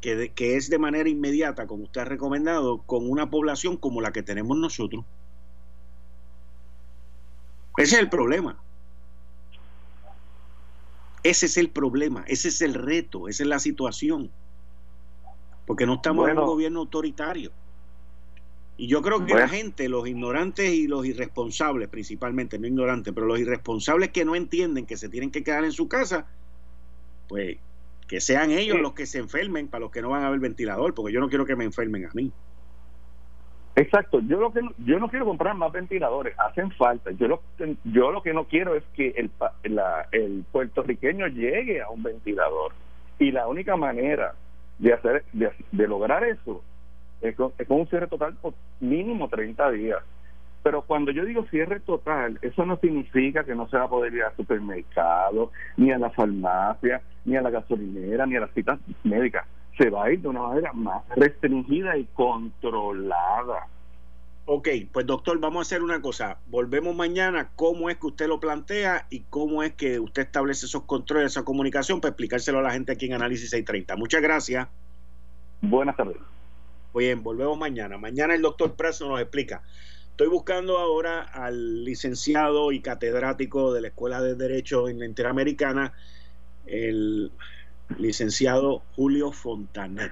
que, 0.00 0.32
que 0.32 0.56
es 0.56 0.70
de 0.70 0.78
manera 0.78 1.08
inmediata, 1.08 1.66
como 1.66 1.84
usted 1.84 2.02
ha 2.02 2.04
recomendado, 2.04 2.82
con 2.82 3.08
una 3.08 3.30
población 3.30 3.76
como 3.76 4.00
la 4.00 4.12
que 4.12 4.22
tenemos 4.22 4.56
nosotros? 4.56 5.04
Ese 7.76 7.96
es 7.96 8.00
el 8.00 8.08
problema. 8.08 8.60
Ese 11.22 11.46
es 11.46 11.56
el 11.56 11.70
problema, 11.70 12.24
ese 12.26 12.48
es 12.48 12.62
el 12.62 12.74
reto, 12.74 13.28
esa 13.28 13.42
es 13.42 13.48
la 13.48 13.58
situación. 13.58 14.30
Porque 15.66 15.84
no 15.84 15.94
estamos 15.94 16.28
en 16.28 16.38
un 16.38 16.46
gobierno 16.46 16.80
autoritario. 16.80 17.52
Y 18.76 18.86
yo 18.86 19.02
creo 19.02 19.26
que 19.26 19.34
la 19.34 19.48
gente, 19.48 19.88
los 19.88 20.06
ignorantes 20.06 20.72
y 20.72 20.86
los 20.86 21.04
irresponsables, 21.04 21.88
principalmente, 21.88 22.58
no 22.58 22.68
ignorantes, 22.68 23.12
pero 23.12 23.26
los 23.26 23.40
irresponsables 23.40 24.10
que 24.10 24.24
no 24.24 24.36
entienden 24.36 24.86
que 24.86 24.96
se 24.96 25.08
tienen 25.08 25.32
que 25.32 25.42
quedar 25.42 25.64
en 25.64 25.72
su 25.72 25.88
casa, 25.88 26.26
pues 27.28 27.58
que 28.08 28.20
sean 28.20 28.50
ellos 28.50 28.80
los 28.80 28.94
que 28.94 29.06
se 29.06 29.18
enfermen 29.18 29.68
para 29.68 29.82
los 29.82 29.92
que 29.92 30.02
no 30.02 30.10
van 30.10 30.24
a 30.24 30.30
ver 30.30 30.40
ventilador, 30.40 30.94
porque 30.94 31.12
yo 31.12 31.20
no 31.20 31.28
quiero 31.28 31.44
que 31.44 31.54
me 31.54 31.64
enfermen 31.64 32.06
a 32.06 32.10
mí. 32.14 32.32
Exacto, 33.76 34.18
yo 34.20 34.40
lo 34.40 34.52
que 34.52 34.60
yo 34.78 34.98
no 34.98 35.08
quiero 35.08 35.24
comprar 35.24 35.54
más 35.54 35.70
ventiladores, 35.70 36.34
hacen 36.36 36.72
falta. 36.72 37.12
Yo 37.12 37.28
lo 37.28 37.42
yo 37.84 38.10
lo 38.10 38.22
que 38.22 38.34
no 38.34 38.44
quiero 38.44 38.74
es 38.74 38.82
que 38.94 39.10
el 39.10 39.30
el 40.10 40.44
puertorriqueño 40.50 41.28
llegue 41.28 41.80
a 41.80 41.88
un 41.88 42.02
ventilador 42.02 42.72
y 43.20 43.30
la 43.30 43.46
única 43.46 43.76
manera 43.76 44.34
de 44.78 44.94
hacer 44.94 45.24
de 45.32 45.86
lograr 45.86 46.24
eso 46.24 46.64
es 47.20 47.36
con, 47.36 47.52
un 47.68 47.88
cierre 47.88 48.06
total 48.06 48.34
por 48.34 48.54
mínimo 48.80 49.28
30 49.28 49.70
días. 49.70 49.98
Pero 50.68 50.82
cuando 50.82 51.12
yo 51.12 51.24
digo 51.24 51.46
cierre 51.50 51.80
total, 51.80 52.38
eso 52.42 52.66
no 52.66 52.76
significa 52.76 53.42
que 53.42 53.54
no 53.54 53.70
se 53.70 53.78
va 53.78 53.84
a 53.84 53.88
poder 53.88 54.12
ir 54.12 54.22
al 54.22 54.36
supermercado, 54.36 55.50
ni 55.78 55.90
a 55.92 55.98
la 55.98 56.10
farmacia, 56.10 57.00
ni 57.24 57.36
a 57.36 57.40
la 57.40 57.48
gasolinera, 57.48 58.26
ni 58.26 58.36
a 58.36 58.40
las 58.40 58.50
citas 58.52 58.78
médicas. 59.02 59.46
Se 59.78 59.88
va 59.88 60.04
a 60.04 60.12
ir 60.12 60.20
de 60.20 60.28
una 60.28 60.42
manera 60.42 60.74
más 60.74 61.08
restringida 61.16 61.96
y 61.96 62.04
controlada. 62.12 63.66
Ok, 64.44 64.68
pues 64.92 65.06
doctor, 65.06 65.40
vamos 65.40 65.60
a 65.60 65.62
hacer 65.62 65.82
una 65.82 66.02
cosa. 66.02 66.36
Volvemos 66.48 66.94
mañana. 66.94 67.48
¿Cómo 67.56 67.88
es 67.88 67.96
que 67.96 68.08
usted 68.08 68.28
lo 68.28 68.38
plantea 68.38 69.06
y 69.08 69.20
cómo 69.20 69.62
es 69.62 69.72
que 69.72 69.98
usted 69.98 70.20
establece 70.20 70.66
esos 70.66 70.82
controles, 70.82 71.32
esa 71.32 71.46
comunicación 71.46 72.02
para 72.02 72.10
explicárselo 72.10 72.58
a 72.58 72.62
la 72.62 72.72
gente 72.72 72.92
aquí 72.92 73.06
en 73.06 73.14
Análisis 73.14 73.48
630? 73.48 73.96
Muchas 73.96 74.20
gracias. 74.20 74.68
Buenas 75.62 75.96
tardes. 75.96 76.18
Bien, 76.94 77.22
volvemos 77.22 77.56
mañana. 77.56 77.96
Mañana 77.96 78.34
el 78.34 78.42
doctor 78.42 78.74
Prazo 78.74 79.08
nos 79.08 79.18
explica. 79.18 79.62
Estoy 80.18 80.32
buscando 80.32 80.78
ahora 80.78 81.20
al 81.32 81.84
licenciado 81.84 82.72
y 82.72 82.80
catedrático 82.80 83.72
de 83.72 83.82
la 83.82 83.86
Escuela 83.86 84.20
de 84.20 84.34
Derecho 84.34 84.88
en 84.88 84.98
la 84.98 85.06
Interamericana, 85.06 85.92
el 86.66 87.30
licenciado 87.98 88.82
Julio 88.96 89.30
Fontanet. 89.30 90.10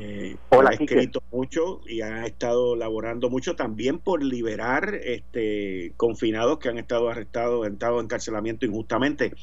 Eh, 0.00 0.36
ha 0.52 0.72
escrito 0.74 1.20
mucho 1.32 1.80
y 1.84 2.02
ha 2.02 2.24
estado 2.26 2.76
laborando 2.76 3.28
mucho 3.28 3.56
también 3.56 3.98
por 3.98 4.22
liberar 4.22 4.94
este, 4.94 5.94
confinados 5.96 6.60
que 6.60 6.68
han 6.68 6.78
estado 6.78 7.08
arrestados, 7.08 7.66
han 7.66 7.72
estado 7.72 7.98
en 7.98 8.04
encarcelamiento 8.04 8.66
injustamente. 8.66 9.34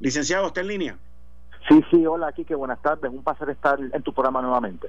Licenciado, 0.00 0.48
¿está 0.48 0.62
en 0.62 0.66
línea? 0.66 0.98
Sí, 1.68 1.84
sí, 1.88 2.04
hola, 2.04 2.32
Quique, 2.32 2.56
buenas 2.56 2.82
tardes. 2.82 3.12
Un 3.12 3.22
placer 3.22 3.48
estar 3.48 3.78
en 3.78 4.02
tu 4.02 4.12
programa 4.12 4.42
nuevamente. 4.42 4.88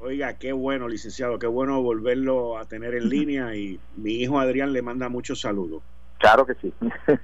Oiga, 0.00 0.34
qué 0.34 0.52
bueno, 0.52 0.86
licenciado, 0.86 1.40
qué 1.40 1.48
bueno 1.48 1.82
volverlo 1.82 2.56
a 2.56 2.66
tener 2.66 2.94
en 2.94 3.08
línea 3.08 3.56
y 3.56 3.80
mi 3.96 4.14
hijo 4.14 4.38
Adrián 4.38 4.72
le 4.72 4.82
manda 4.82 5.08
muchos 5.08 5.40
saludos. 5.40 5.82
Claro 6.18 6.46
que 6.46 6.54
sí. 6.54 6.72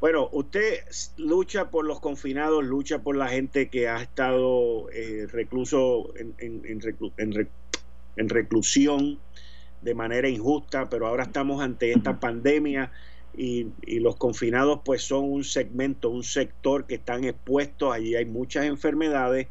bueno, 0.00 0.28
usted 0.32 0.84
lucha 1.18 1.70
por 1.70 1.84
los 1.84 2.00
confinados, 2.00 2.64
lucha 2.64 3.00
por 3.00 3.16
la 3.16 3.28
gente 3.28 3.68
que 3.68 3.88
ha 3.88 4.00
estado 4.00 4.90
eh, 4.90 5.26
recluso 5.30 6.14
en, 6.16 6.34
en, 6.38 8.28
reclusión 8.28 9.18
de 9.82 9.94
manera 9.94 10.28
injusta, 10.28 10.88
pero 10.88 11.06
ahora 11.06 11.24
estamos 11.24 11.62
ante 11.62 11.92
esta 11.92 12.20
pandemia 12.20 12.90
y, 13.36 13.68
y, 13.86 14.00
los 14.00 14.16
confinados 14.16 14.80
pues 14.84 15.02
son 15.02 15.24
un 15.24 15.44
segmento, 15.44 16.10
un 16.10 16.24
sector 16.24 16.86
que 16.86 16.96
están 16.96 17.24
expuestos, 17.24 17.92
allí 17.92 18.16
hay 18.16 18.26
muchas 18.26 18.64
enfermedades 18.64 19.46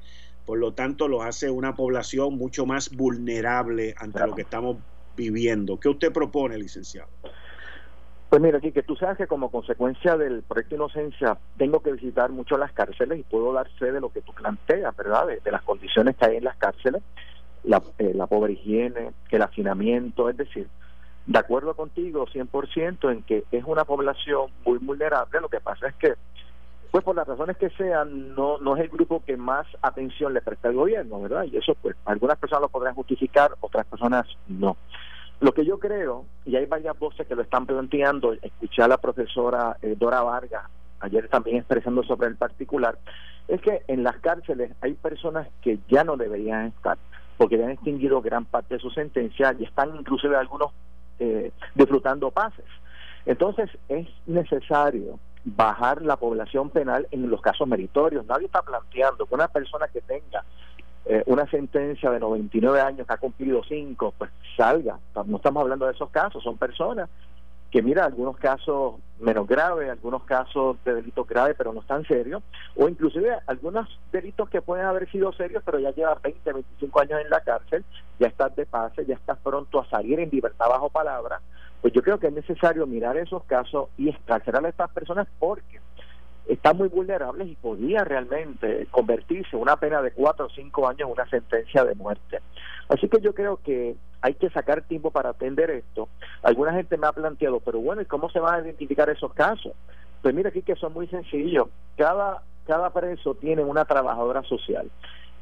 por 0.48 0.60
lo 0.60 0.72
tanto 0.72 1.10
los 1.10 1.26
hace 1.26 1.52
una 1.52 1.76
población 1.76 2.38
mucho 2.38 2.66
más 2.66 2.90
vulnerable 2.96 3.94
ante 3.98 4.26
lo 4.26 4.34
que 4.34 4.44
estamos 4.44 4.78
viviendo. 5.18 5.78
¿Qué 5.78 5.90
usted 5.90 6.14
propone, 6.14 6.58
licenciado? 6.58 7.10
Pues 8.30 8.42
mira, 8.42 8.58
aquí 8.58 8.72
que 8.72 8.82
tú 8.82 8.96
sabes 8.96 9.18
que 9.18 9.28
como 9.28 9.52
consecuencia 9.52 10.16
del 10.16 10.44
proyecto 10.44 10.76
Inocencia 10.76 11.38
tengo 11.58 11.82
que 11.82 11.92
visitar 11.92 12.30
mucho 12.30 12.58
las 12.58 12.72
cárceles 12.72 13.20
y 13.20 13.24
puedo 13.24 13.52
dar 13.52 13.68
fe 13.78 13.92
de 13.92 14.00
lo 14.00 14.10
que 14.10 14.22
tú 14.22 14.34
planteas, 14.34 14.96
¿verdad? 14.96 15.28
De, 15.28 15.52
las 15.52 15.64
condiciones 15.64 16.16
que 16.16 16.26
hay 16.28 16.38
en 16.38 16.46
las 16.46 16.56
cárceles, 16.56 17.04
la, 17.66 17.84
eh, 17.98 18.14
la 18.16 18.28
pobre 18.28 18.54
higiene, 18.54 19.12
el 19.30 19.42
hacinamiento, 19.42 20.30
es 20.30 20.38
decir, 20.38 20.70
de 21.26 21.40
acuerdo 21.40 21.74
contigo 21.76 22.26
100% 22.26 23.12
en 23.12 23.24
que 23.24 23.44
es 23.52 23.66
una 23.66 23.84
población 23.84 24.50
muy 24.66 24.78
vulnerable, 24.78 25.42
lo 25.42 25.50
que 25.50 25.60
pasa 25.60 25.90
es 25.90 25.96
que 25.96 26.14
pues 26.92 27.04
por 27.04 27.16
las 27.16 27.28
razones 27.28 27.58
que 27.58 27.70
sean, 27.72 28.36
no, 28.36 28.58
no 28.60 28.76
es 28.76 28.84
el 28.84 28.90
grupo 28.90 29.24
que 29.26 29.38
más 29.38 29.68
atención 29.82 30.34
le 30.34 30.42
presta 30.42 30.70
al 30.70 30.76
gobierno, 30.76 31.22
¿verdad? 31.22 31.44
Y 31.44 31.58
eso, 31.58 31.76
pues, 31.82 31.96
algunas 32.06 32.38
personas 32.38 32.64
lo 32.64 32.70
podrán 32.70 32.96
justificar, 32.96 33.52
otras 33.60 33.86
personas 33.86 34.26
no. 34.48 34.78
Lo 35.40 35.54
que 35.54 35.66
yo 35.66 35.78
creo, 35.78 36.26
y 36.46 36.56
hay 36.56 36.66
varias 36.66 36.98
voces 36.98 37.28
que 37.28 37.36
lo 37.36 37.44
están 37.44 37.66
planteando, 37.66 38.34
escuché 38.34 38.82
a 38.82 38.88
la 38.88 38.98
profesora 38.98 39.78
eh, 39.82 39.96
Dora 39.98 40.24
Vargas 40.24 40.64
ayer 41.00 41.28
también 41.30 41.58
expresando 41.58 42.04
sobre 42.04 42.28
el 42.28 42.38
particular, 42.38 42.98
es 43.48 43.62
que 43.62 43.84
en 43.88 44.04
las 44.04 44.18
cárceles 44.18 44.72
hay 44.82 44.94
personas 44.94 45.48
que 45.62 45.80
ya 45.90 46.04
no 46.04 46.18
deberían 46.18 46.68
estar, 46.68 46.98
porque 47.38 47.58
ya 47.58 47.66
han 47.66 47.72
extinguido 47.72 48.22
gran 48.22 48.46
parte 48.46 48.76
de 48.76 48.80
su 48.80 48.90
sentencia 48.90 49.56
y 49.60 49.66
están 49.66 49.96
inclusive 49.96 50.36
algunos 50.36 50.72
eh, 51.20 51.52
disfrutando 51.76 52.32
pases. 52.32 52.66
Entonces 53.26 53.70
es 53.90 54.08
necesario 54.26 55.20
bajar 55.56 56.02
la 56.02 56.18
población 56.18 56.70
penal 56.70 57.08
en 57.12 57.30
los 57.30 57.42
casos 57.42 57.68
meritorios. 57.68 58.26
Nadie 58.26 58.48
está 58.48 58.62
planteando 58.62 59.26
que 59.26 59.36
una 59.36 59.48
persona 59.48 59.88
que 59.88 60.02
tenga 60.02 60.44
eh, 61.06 61.24
una 61.28 61.50
sentencia 61.50 62.12
de 62.12 62.20
99 62.20 62.82
años 62.82 63.08
que 63.08 63.14
ha 63.14 63.18
cumplido 63.18 63.64
5, 63.64 64.14
pues 64.18 64.30
salga. 64.58 65.00
No 65.26 65.38
estamos 65.38 65.62
hablando 65.62 65.86
de 65.86 65.94
esos 65.94 66.10
casos, 66.10 66.44
son 66.44 66.58
personas 66.58 67.10
que 67.72 67.82
mira, 67.82 68.06
algunos 68.06 68.38
casos 68.38 68.96
menos 69.20 69.48
graves, 69.48 69.90
algunos 69.90 70.24
casos 70.24 70.78
de 70.86 70.96
delitos 70.96 71.28
graves 71.28 71.56
pero 71.58 71.74
no 71.74 71.82
tan 71.82 72.06
serios, 72.06 72.42
o 72.76 72.88
inclusive 72.88 73.38
algunos 73.46 73.90
delitos 74.12 74.50
que 74.50 74.62
pueden 74.62 74.86
haber 74.86 75.10
sido 75.12 75.34
serios 75.34 75.64
pero 75.66 75.80
ya 75.80 75.92
lleva 75.92 76.18
20, 76.24 76.54
25 76.54 77.02
años 77.02 77.22
en 77.22 77.30
la 77.30 77.42
cárcel, 77.42 77.84
ya 78.20 78.28
estás 78.28 78.56
de 78.56 78.66
pase, 78.66 79.06
ya 79.06 79.16
estás 79.16 79.38
pronto 79.40 79.80
a 79.80 79.90
salir 79.90 80.20
en 80.20 80.30
libertad 80.30 80.68
bajo 80.70 80.90
palabra, 80.90 81.42
pues 81.82 81.94
yo 81.94 82.02
creo 82.02 82.20
que 82.20 82.28
es 82.28 82.34
necesario 82.34 82.86
mirar 82.88 83.18
esos 83.18 83.44
casos 83.44 83.90
y 83.98 84.10
escarcelar 84.10 84.66
a 84.66 84.70
estas 84.70 84.90
personas 84.92 85.28
porque 85.40 85.80
están 86.48 86.78
muy 86.78 86.88
vulnerables 86.88 87.48
y 87.48 87.56
podría 87.56 88.04
realmente 88.04 88.88
convertirse 88.92 89.56
una 89.56 89.76
pena 89.76 90.02
de 90.02 90.12
cuatro 90.12 90.46
o 90.46 90.50
cinco 90.50 90.88
años 90.88 91.02
en 91.02 91.14
una 91.14 91.30
sentencia 91.30 91.84
de 91.84 91.96
muerte. 91.96 92.40
Así 92.90 93.10
que 93.10 93.20
yo 93.20 93.34
creo 93.34 93.58
que 93.58 93.96
hay 94.22 94.34
que 94.36 94.50
sacar 94.50 94.82
tiempo 94.84 95.12
para 95.12 95.30
atender 95.30 95.70
esto. 95.70 96.08
Alguna 96.42 96.74
gente 96.74 96.98
me 96.98 97.08
ha 97.08 97.12
planteado, 97.12 97.60
pero 97.60 97.80
bueno, 97.80 98.02
¿y 98.02 98.06
cómo 98.06 98.30
se 98.30 98.40
van 98.40 98.56
a 98.56 98.64
identificar 98.64 99.10
esos 99.10 99.34
casos? 99.34 99.74
Pues 100.22 100.34
mira 100.34 100.50
aquí 100.50 100.62
que 100.62 100.76
son 100.76 100.94
muy 100.94 101.08
sencillos. 101.08 101.68
Cada, 101.98 102.42
cada 102.66 102.92
preso 102.92 103.36
tiene 103.36 103.64
una 103.64 103.86
trabajadora 103.86 104.42
social 104.44 104.90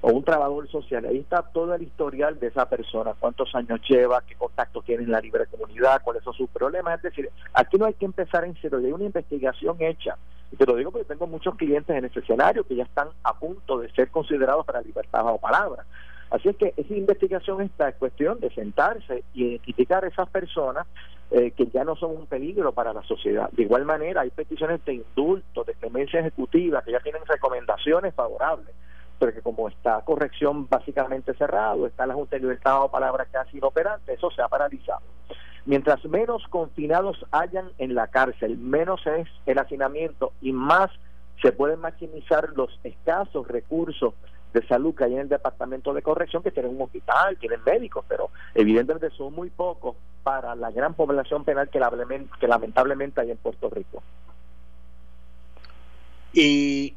o 0.05 0.11
un 0.11 0.23
trabajador 0.23 0.69
social. 0.69 1.03
Ahí 1.05 1.17
está 1.17 1.41
todo 1.41 1.73
el 1.73 1.81
historial 1.81 2.39
de 2.39 2.47
esa 2.47 2.69
persona, 2.69 3.15
cuántos 3.19 3.55
años 3.55 3.81
lleva, 3.89 4.21
qué 4.21 4.35
contacto 4.35 4.83
tiene 4.83 5.03
en 5.03 5.09
la 5.09 5.19
libre 5.19 5.47
comunidad, 5.47 6.03
cuáles 6.03 6.23
son 6.23 6.33
sus 6.35 6.47
problemas. 6.51 6.97
Es 6.97 7.01
decir, 7.01 7.27
aquí 7.55 7.77
no 7.79 7.85
hay 7.85 7.95
que 7.95 8.05
empezar 8.05 8.45
en 8.45 8.55
cero, 8.61 8.77
hay 8.77 8.91
una 8.91 9.05
investigación 9.05 9.77
hecha. 9.79 10.15
Y 10.51 10.57
te 10.57 10.65
lo 10.67 10.75
digo 10.75 10.91
porque 10.91 11.07
tengo 11.07 11.25
muchos 11.25 11.55
clientes 11.55 11.95
en 11.95 12.05
ese 12.05 12.19
escenario 12.19 12.63
que 12.63 12.75
ya 12.75 12.83
están 12.83 13.07
a 13.23 13.33
punto 13.33 13.79
de 13.79 13.91
ser 13.93 14.11
considerados 14.11 14.63
para 14.63 14.81
libertad 14.81 15.23
bajo 15.23 15.39
palabra. 15.39 15.85
Así 16.29 16.49
es 16.49 16.55
que 16.55 16.75
esa 16.77 16.93
investigación 16.93 17.61
está 17.61 17.87
en 17.87 17.95
cuestión 17.97 18.39
de 18.39 18.51
sentarse 18.51 19.23
y 19.33 19.45
identificar 19.45 20.05
a 20.05 20.07
esas 20.07 20.29
personas 20.29 20.85
eh, 21.31 21.49
que 21.49 21.65
ya 21.73 21.83
no 21.83 21.95
son 21.95 22.11
un 22.11 22.27
peligro 22.27 22.73
para 22.73 22.93
la 22.93 23.01
sociedad. 23.01 23.49
De 23.53 23.63
igual 23.63 23.85
manera, 23.85 24.21
hay 24.21 24.29
peticiones 24.29 24.85
de 24.85 24.93
indulto, 24.93 25.63
de 25.63 25.73
clemencia 25.73 26.19
ejecutiva, 26.19 26.83
que 26.83 26.91
ya 26.91 26.99
tienen 26.99 27.25
recomendaciones 27.25 28.13
favorables, 28.13 28.75
pero 29.20 29.34
que 29.34 29.41
como 29.41 29.68
está 29.70 30.01
corrección 30.01 30.68
básicamente 30.68 31.34
cerrado, 31.34 31.88
está 31.88 32.05
la 32.05 32.13
Junta 32.13 32.36
de 32.36 32.41
Libertad 32.41 32.84
o 32.84 32.91
palabra 32.91 33.26
casi 33.26 33.57
inoperante, 33.57 34.13
eso 34.13 34.30
se 34.32 34.41
ha 34.41 34.47
paralizado. 34.47 35.01
Mientras 35.66 36.03
menos 36.05 36.43
confinados 36.49 37.26
hayan 37.32 37.72
en 37.80 37.95
la 37.95 38.07
cárcel, 38.07 38.57
menos 38.57 39.05
es 39.07 39.28
el 39.45 39.57
hacinamiento 39.57 40.34
y 40.41 40.51
más 40.51 40.91
se 41.41 41.51
pueden 41.51 41.80
maximizar 41.80 42.49
los 42.55 42.80
escasos 42.84 43.47
recursos 43.47 44.13
de 44.53 44.66
salud 44.68 44.95
que 44.95 45.03
hay 45.03 45.13
en 45.13 45.20
el 45.20 45.30
departamento 45.30 45.93
de 45.93 46.01
corrección, 46.01 46.41
que 46.41 46.51
tienen 46.51 46.76
un 46.76 46.82
hospital, 46.82 47.38
tienen 47.38 47.59
médicos, 47.66 48.05
pero 48.07 48.30
evidentemente 48.53 49.09
son 49.11 49.34
muy 49.34 49.49
pocos 49.49 49.95
para 50.24 50.55
la 50.55 50.72
gran 50.72 50.93
población 50.93 51.43
penal 51.43 51.70
que, 51.70 51.80
lamentablemente 52.47 53.22
hay 53.22 53.32
en 53.32 53.38
Puerto 53.38 53.70
Rico. 53.70 54.01
Y 56.34 56.95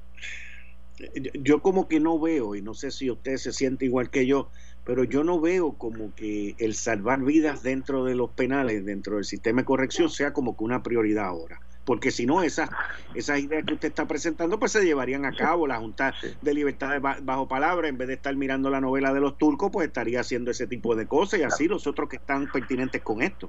yo 1.34 1.62
como 1.62 1.88
que 1.88 2.00
no 2.00 2.18
veo, 2.18 2.54
y 2.54 2.62
no 2.62 2.74
sé 2.74 2.90
si 2.90 3.10
usted 3.10 3.36
se 3.36 3.52
siente 3.52 3.84
igual 3.84 4.10
que 4.10 4.26
yo, 4.26 4.50
pero 4.84 5.04
yo 5.04 5.24
no 5.24 5.40
veo 5.40 5.72
como 5.72 6.14
que 6.14 6.54
el 6.58 6.74
salvar 6.74 7.22
vidas 7.22 7.62
dentro 7.62 8.04
de 8.04 8.14
los 8.14 8.30
penales, 8.30 8.84
dentro 8.84 9.16
del 9.16 9.24
sistema 9.24 9.62
de 9.62 9.66
corrección, 9.66 10.10
sea 10.10 10.32
como 10.32 10.56
que 10.56 10.64
una 10.64 10.82
prioridad 10.82 11.26
ahora 11.26 11.60
porque 11.88 12.10
si 12.10 12.26
no, 12.26 12.42
esas, 12.42 12.68
esas 13.14 13.38
ideas 13.38 13.64
que 13.64 13.72
usted 13.72 13.88
está 13.88 14.06
presentando, 14.06 14.58
pues 14.58 14.72
se 14.72 14.84
llevarían 14.84 15.24
a 15.24 15.32
cabo. 15.32 15.66
La 15.66 15.78
Junta 15.78 16.12
de 16.42 16.52
Libertad 16.52 17.00
Bajo 17.22 17.48
Palabra, 17.48 17.88
en 17.88 17.96
vez 17.96 18.08
de 18.08 18.14
estar 18.14 18.36
mirando 18.36 18.68
la 18.68 18.78
novela 18.78 19.14
de 19.14 19.20
los 19.20 19.38
turcos, 19.38 19.70
pues 19.72 19.86
estaría 19.86 20.20
haciendo 20.20 20.50
ese 20.50 20.66
tipo 20.66 20.94
de 20.94 21.06
cosas 21.06 21.40
y 21.40 21.44
así 21.44 21.66
los 21.66 21.86
otros 21.86 22.10
que 22.10 22.16
están 22.16 22.46
pertinentes 22.52 23.00
con 23.00 23.22
esto. 23.22 23.48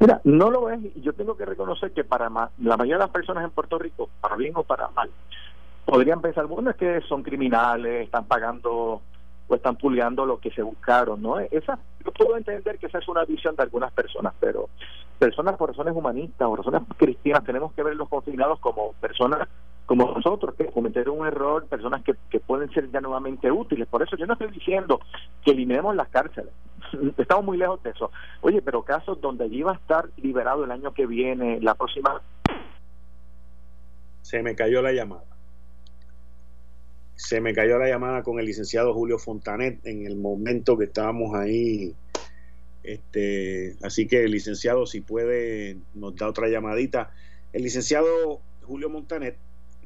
Mira, 0.00 0.18
no 0.24 0.50
lo 0.50 0.70
es, 0.70 0.80
yo 0.94 1.12
tengo 1.12 1.36
que 1.36 1.44
reconocer 1.44 1.92
que 1.92 2.04
para 2.04 2.30
la 2.30 2.76
mayoría 2.78 2.94
de 2.94 3.00
las 3.00 3.10
personas 3.10 3.44
en 3.44 3.50
Puerto 3.50 3.78
Rico, 3.78 4.08
para 4.22 4.36
bien 4.36 4.54
o 4.56 4.62
para 4.62 4.88
mal, 4.88 5.10
podrían 5.86 6.20
pensar, 6.20 6.46
bueno, 6.46 6.70
es 6.70 6.76
que 6.76 7.00
son 7.02 7.22
criminales, 7.22 8.04
están 8.04 8.26
pagando 8.26 9.00
o 9.48 9.54
están 9.54 9.76
pulgando 9.76 10.26
lo 10.26 10.40
que 10.40 10.50
se 10.50 10.60
buscaron, 10.60 11.22
¿no? 11.22 11.38
Esa, 11.38 11.78
yo 12.04 12.12
puedo 12.12 12.36
entender 12.36 12.78
que 12.78 12.86
esa 12.86 12.98
es 12.98 13.08
una 13.08 13.24
visión 13.24 13.54
de 13.54 13.62
algunas 13.62 13.92
personas, 13.92 14.34
pero 14.40 14.68
personas 15.20 15.56
por 15.56 15.70
razones 15.70 15.94
humanistas 15.94 16.48
o 16.48 16.56
razones 16.56 16.82
cristianas 16.96 17.44
tenemos 17.44 17.72
que 17.72 17.84
ver 17.84 17.94
los 17.94 18.08
confinados 18.08 18.58
como 18.58 18.92
personas 18.94 19.48
como 19.86 20.12
nosotros 20.12 20.56
que 20.56 20.66
cometieron 20.66 21.20
un 21.20 21.28
error, 21.28 21.64
personas 21.66 22.02
que, 22.02 22.16
que 22.28 22.40
pueden 22.40 22.68
ser 22.72 22.90
ya 22.90 23.00
nuevamente 23.00 23.52
útiles. 23.52 23.86
Por 23.86 24.02
eso 24.02 24.16
yo 24.16 24.26
no 24.26 24.32
estoy 24.32 24.50
diciendo 24.50 24.98
que 25.44 25.52
eliminemos 25.52 25.94
las 25.94 26.08
cárceles. 26.08 26.50
Estamos 27.16 27.44
muy 27.44 27.56
lejos 27.56 27.80
de 27.84 27.90
eso. 27.90 28.10
Oye, 28.40 28.60
pero 28.62 28.82
casos 28.82 29.20
donde 29.20 29.44
allí 29.44 29.62
va 29.62 29.70
a 29.70 29.76
estar 29.76 30.08
liberado 30.16 30.64
el 30.64 30.72
año 30.72 30.92
que 30.92 31.06
viene, 31.06 31.60
la 31.60 31.76
próxima... 31.76 32.20
Se 34.22 34.42
me 34.42 34.56
cayó 34.56 34.82
la 34.82 34.90
llamada 34.90 35.22
se 37.16 37.40
me 37.40 37.54
cayó 37.54 37.78
la 37.78 37.88
llamada 37.88 38.22
con 38.22 38.38
el 38.38 38.46
licenciado 38.46 38.92
Julio 38.92 39.18
Fontanet 39.18 39.84
en 39.86 40.06
el 40.06 40.16
momento 40.16 40.76
que 40.76 40.84
estábamos 40.84 41.34
ahí. 41.34 41.94
Este, 42.82 43.74
así 43.82 44.06
que 44.06 44.28
licenciado, 44.28 44.86
si 44.86 45.00
puede, 45.00 45.78
nos 45.94 46.14
da 46.14 46.28
otra 46.28 46.48
llamadita. 46.48 47.10
El 47.52 47.62
licenciado 47.62 48.40
Julio 48.62 48.90
Montanet, 48.90 49.36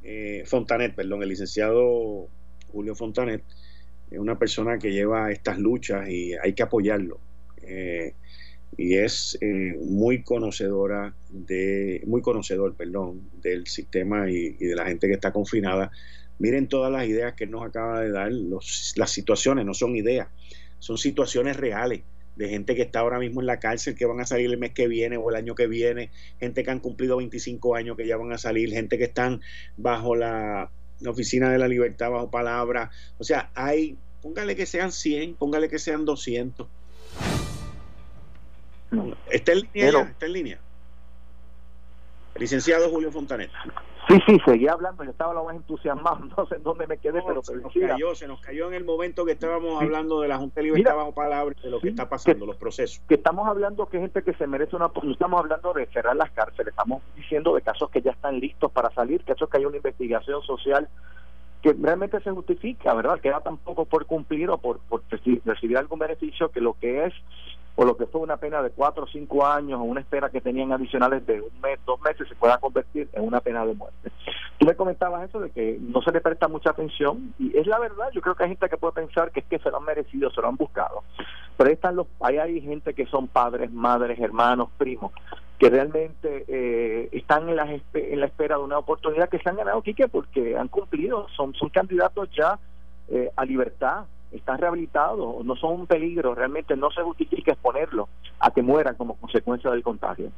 eh, 0.02 0.42
Fontanet, 0.44 0.94
perdón, 0.94 1.22
el 1.22 1.28
licenciado 1.28 2.28
Julio 2.72 2.94
Fontanet 2.94 3.42
es 4.10 4.18
una 4.18 4.38
persona 4.38 4.78
que 4.78 4.92
lleva 4.92 5.30
estas 5.30 5.58
luchas 5.58 6.08
y 6.10 6.34
hay 6.34 6.52
que 6.52 6.64
apoyarlo. 6.64 7.20
Eh, 7.62 8.14
y 8.76 8.96
es 8.96 9.38
eh, 9.40 9.76
muy 9.80 10.22
conocedora 10.22 11.14
de, 11.28 12.02
muy 12.06 12.22
conocedor, 12.22 12.74
perdón, 12.74 13.30
del 13.40 13.66
sistema 13.66 14.28
y 14.30 14.52
de 14.54 14.74
la 14.74 14.86
gente 14.86 15.06
que 15.06 15.14
está 15.14 15.32
confinada 15.32 15.90
Miren 16.40 16.68
todas 16.68 16.90
las 16.90 17.06
ideas 17.06 17.34
que 17.34 17.46
nos 17.46 17.62
acaba 17.62 18.00
de 18.00 18.10
dar. 18.10 18.32
las 18.32 19.10
situaciones 19.10 19.66
no 19.66 19.74
son 19.74 19.94
ideas, 19.94 20.28
son 20.78 20.96
situaciones 20.96 21.56
reales 21.58 22.00
de 22.34 22.48
gente 22.48 22.74
que 22.74 22.80
está 22.80 23.00
ahora 23.00 23.18
mismo 23.18 23.42
en 23.42 23.46
la 23.46 23.60
cárcel, 23.60 23.94
que 23.94 24.06
van 24.06 24.20
a 24.20 24.24
salir 24.24 24.46
el 24.46 24.56
mes 24.56 24.72
que 24.72 24.88
viene 24.88 25.18
o 25.18 25.28
el 25.28 25.36
año 25.36 25.54
que 25.54 25.66
viene, 25.66 26.10
gente 26.38 26.64
que 26.64 26.70
han 26.70 26.80
cumplido 26.80 27.18
25 27.18 27.76
años 27.76 27.94
que 27.94 28.06
ya 28.06 28.16
van 28.16 28.32
a 28.32 28.38
salir, 28.38 28.70
gente 28.70 28.96
que 28.96 29.04
están 29.04 29.42
bajo 29.76 30.16
la, 30.16 30.70
oficina 31.06 31.50
de 31.50 31.58
la 31.58 31.68
libertad, 31.68 32.10
bajo 32.10 32.30
palabra. 32.30 32.90
O 33.18 33.24
sea, 33.24 33.50
hay, 33.54 33.98
póngale 34.22 34.56
que 34.56 34.64
sean 34.64 34.92
100, 34.92 35.34
póngale 35.34 35.68
que 35.68 35.78
sean 35.78 36.06
200. 36.06 36.66
¿Está 39.30 39.52
en 39.52 39.58
línea? 39.58 40.00
¿Está 40.00 40.24
en 40.24 40.32
línea? 40.32 40.60
Licenciado 42.36 42.88
Julio 42.88 43.12
Fontanet. 43.12 43.50
Sí, 44.10 44.18
sí, 44.26 44.38
seguía 44.44 44.72
hablando, 44.72 45.04
yo 45.04 45.10
estaba 45.12 45.32
lo 45.32 45.44
más 45.44 45.54
entusiasmado, 45.54 46.18
no 46.36 46.44
sé 46.46 46.56
en 46.56 46.64
dónde 46.64 46.84
me 46.88 46.98
quedé, 46.98 47.22
pero 47.24 47.44
se 47.44 47.54
nos 47.54 47.72
cayó, 47.72 48.12
se 48.16 48.26
nos 48.26 48.40
cayó 48.40 48.66
en 48.66 48.74
el 48.74 48.84
momento 48.84 49.24
que 49.24 49.32
estábamos 49.32 49.80
hablando 49.80 50.20
de 50.20 50.26
la 50.26 50.36
Junta 50.36 50.60
de 50.60 50.64
Libertad 50.64 50.96
bajo 50.96 51.12
palabra, 51.12 51.54
de 51.62 51.70
lo 51.70 51.78
que 51.78 51.90
está 51.90 52.08
pasando, 52.08 52.44
los 52.44 52.56
procesos. 52.56 53.00
Que 53.08 53.14
estamos 53.14 53.46
hablando 53.46 53.86
que 53.86 54.00
gente 54.00 54.24
que 54.24 54.34
se 54.34 54.48
merece 54.48 54.74
una... 54.74 54.90
No 55.00 55.12
estamos 55.12 55.38
hablando 55.38 55.72
de 55.72 55.86
cerrar 55.86 56.16
las 56.16 56.32
cárceles, 56.32 56.72
estamos 56.72 57.02
diciendo 57.14 57.54
de 57.54 57.62
casos 57.62 57.88
que 57.90 58.02
ya 58.02 58.10
están 58.10 58.40
listos 58.40 58.72
para 58.72 58.90
salir, 58.90 59.22
casos 59.22 59.48
que 59.48 59.58
hay 59.58 59.64
una 59.64 59.76
investigación 59.76 60.42
social 60.42 60.88
que 61.62 61.72
realmente 61.74 62.20
se 62.20 62.32
justifica, 62.32 62.92
¿verdad? 62.94 63.20
Queda 63.20 63.40
tampoco 63.40 63.84
por 63.84 64.06
cumplir 64.06 64.50
o 64.50 64.58
por, 64.58 64.80
por 64.80 65.02
recibir 65.10 65.78
algún 65.78 66.00
beneficio 66.00 66.50
que 66.50 66.60
lo 66.60 66.72
que 66.72 67.04
es 67.04 67.14
o 67.80 67.84
lo 67.86 67.96
que 67.96 68.04
fue 68.04 68.20
una 68.20 68.36
pena 68.36 68.62
de 68.62 68.68
cuatro 68.72 69.04
o 69.04 69.06
cinco 69.06 69.46
años 69.46 69.80
o 69.80 69.84
una 69.84 70.02
espera 70.02 70.28
que 70.28 70.42
tenían 70.42 70.70
adicionales 70.70 71.26
de 71.26 71.40
un 71.40 71.60
mes, 71.62 71.80
dos 71.86 71.98
meses, 72.02 72.28
se 72.28 72.34
pueda 72.34 72.58
convertir 72.58 73.08
en 73.14 73.26
una 73.26 73.40
pena 73.40 73.64
de 73.64 73.72
muerte. 73.72 74.12
Tú 74.58 74.66
me 74.66 74.74
comentabas 74.74 75.26
eso 75.26 75.40
de 75.40 75.48
que 75.48 75.78
no 75.80 76.02
se 76.02 76.12
le 76.12 76.20
presta 76.20 76.46
mucha 76.46 76.72
atención 76.72 77.32
y 77.38 77.56
es 77.56 77.66
la 77.66 77.78
verdad, 77.78 78.10
yo 78.12 78.20
creo 78.20 78.34
que 78.34 78.42
hay 78.44 78.50
gente 78.50 78.68
que 78.68 78.76
puede 78.76 78.92
pensar 78.92 79.30
que 79.30 79.40
es 79.40 79.46
que 79.46 79.58
se 79.60 79.70
lo 79.70 79.78
han 79.78 79.84
merecido, 79.84 80.30
se 80.30 80.42
lo 80.42 80.48
han 80.48 80.56
buscado, 80.56 81.04
pero 81.56 81.68
ahí, 81.68 81.74
están 81.74 81.96
los, 81.96 82.06
ahí 82.20 82.36
hay 82.36 82.60
gente 82.60 82.92
que 82.92 83.06
son 83.06 83.28
padres, 83.28 83.72
madres, 83.72 84.20
hermanos, 84.20 84.68
primos, 84.76 85.12
que 85.58 85.70
realmente 85.70 86.44
eh, 86.48 87.08
están 87.12 87.48
en 87.48 87.56
la, 87.56 87.80
en 87.94 88.20
la 88.20 88.26
espera 88.26 88.58
de 88.58 88.62
una 88.62 88.76
oportunidad 88.76 89.30
que 89.30 89.38
se 89.38 89.48
han 89.48 89.56
ganado, 89.56 89.80
Quique, 89.80 90.06
porque 90.06 90.54
han 90.54 90.68
cumplido, 90.68 91.28
son, 91.34 91.54
son 91.54 91.70
candidatos 91.70 92.28
ya 92.36 92.58
eh, 93.08 93.30
a 93.34 93.46
libertad, 93.46 94.04
están 94.32 94.58
rehabilitados, 94.58 95.44
no 95.44 95.56
son 95.56 95.80
un 95.80 95.86
peligro, 95.86 96.34
realmente 96.34 96.76
no 96.76 96.90
se 96.90 97.02
justifica 97.02 97.52
exponerlo 97.52 98.08
a 98.38 98.50
que 98.50 98.62
mueran 98.62 98.94
como 98.94 99.16
consecuencia 99.16 99.70
del 99.70 99.82
contagio. 99.82 100.30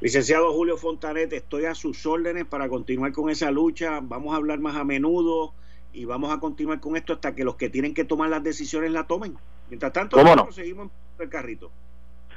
Licenciado 0.00 0.52
Julio 0.52 0.76
Fontanet, 0.76 1.32
estoy 1.32 1.64
a 1.64 1.74
sus 1.74 2.04
órdenes 2.04 2.44
para 2.44 2.68
continuar 2.68 3.12
con 3.12 3.30
esa 3.30 3.50
lucha. 3.50 4.00
Vamos 4.02 4.34
a 4.34 4.36
hablar 4.36 4.58
más 4.58 4.76
a 4.76 4.84
menudo 4.84 5.54
y 5.92 6.04
vamos 6.04 6.30
a 6.30 6.38
continuar 6.38 6.80
con 6.80 6.96
esto 6.96 7.14
hasta 7.14 7.34
que 7.34 7.44
los 7.44 7.56
que 7.56 7.70
tienen 7.70 7.94
que 7.94 8.04
tomar 8.04 8.28
las 8.28 8.42
decisiones 8.42 8.90
la 8.90 9.06
tomen. 9.06 9.36
Mientras 9.70 9.92
tanto, 9.92 10.22
nosotros 10.22 10.54
seguimos 10.54 10.90
en 11.18 11.24
el 11.24 11.30
carrito. 11.30 11.70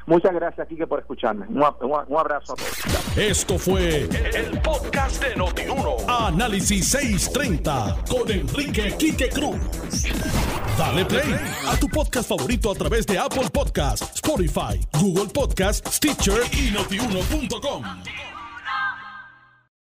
Muchas 0.10 0.34
gracias, 0.34 0.68
Quique, 0.68 0.88
por 0.88 1.00
escucharme. 1.00 1.46
Un 1.48 1.64
abrazo 1.64 2.54
a 2.54 2.56
todos. 2.56 3.16
Esto 3.16 3.60
fue 3.60 4.10
el 4.34 4.60
podcast 4.62 5.24
de 5.24 5.36
Notiuno. 5.36 5.98
Análisis 6.08 6.88
630 6.88 7.98
con 8.10 8.32
Enrique 8.32 8.96
Quique 8.98 9.30
Cruz. 9.30 9.60
Dale 10.80 11.06
play 11.06 11.36
a 11.68 11.78
tu 11.80 11.88
podcast 11.90 12.28
favorito 12.28 12.72
a 12.72 12.76
través 12.76 13.06
de 13.06 13.20
Apple 13.20 13.50
Podcasts, 13.54 14.16
Spotify, 14.16 14.80
Google 15.00 15.28
Podcasts, 15.32 15.98
Stitcher 15.98 16.42
y 16.54 16.72
notiuno.com. 16.72 17.84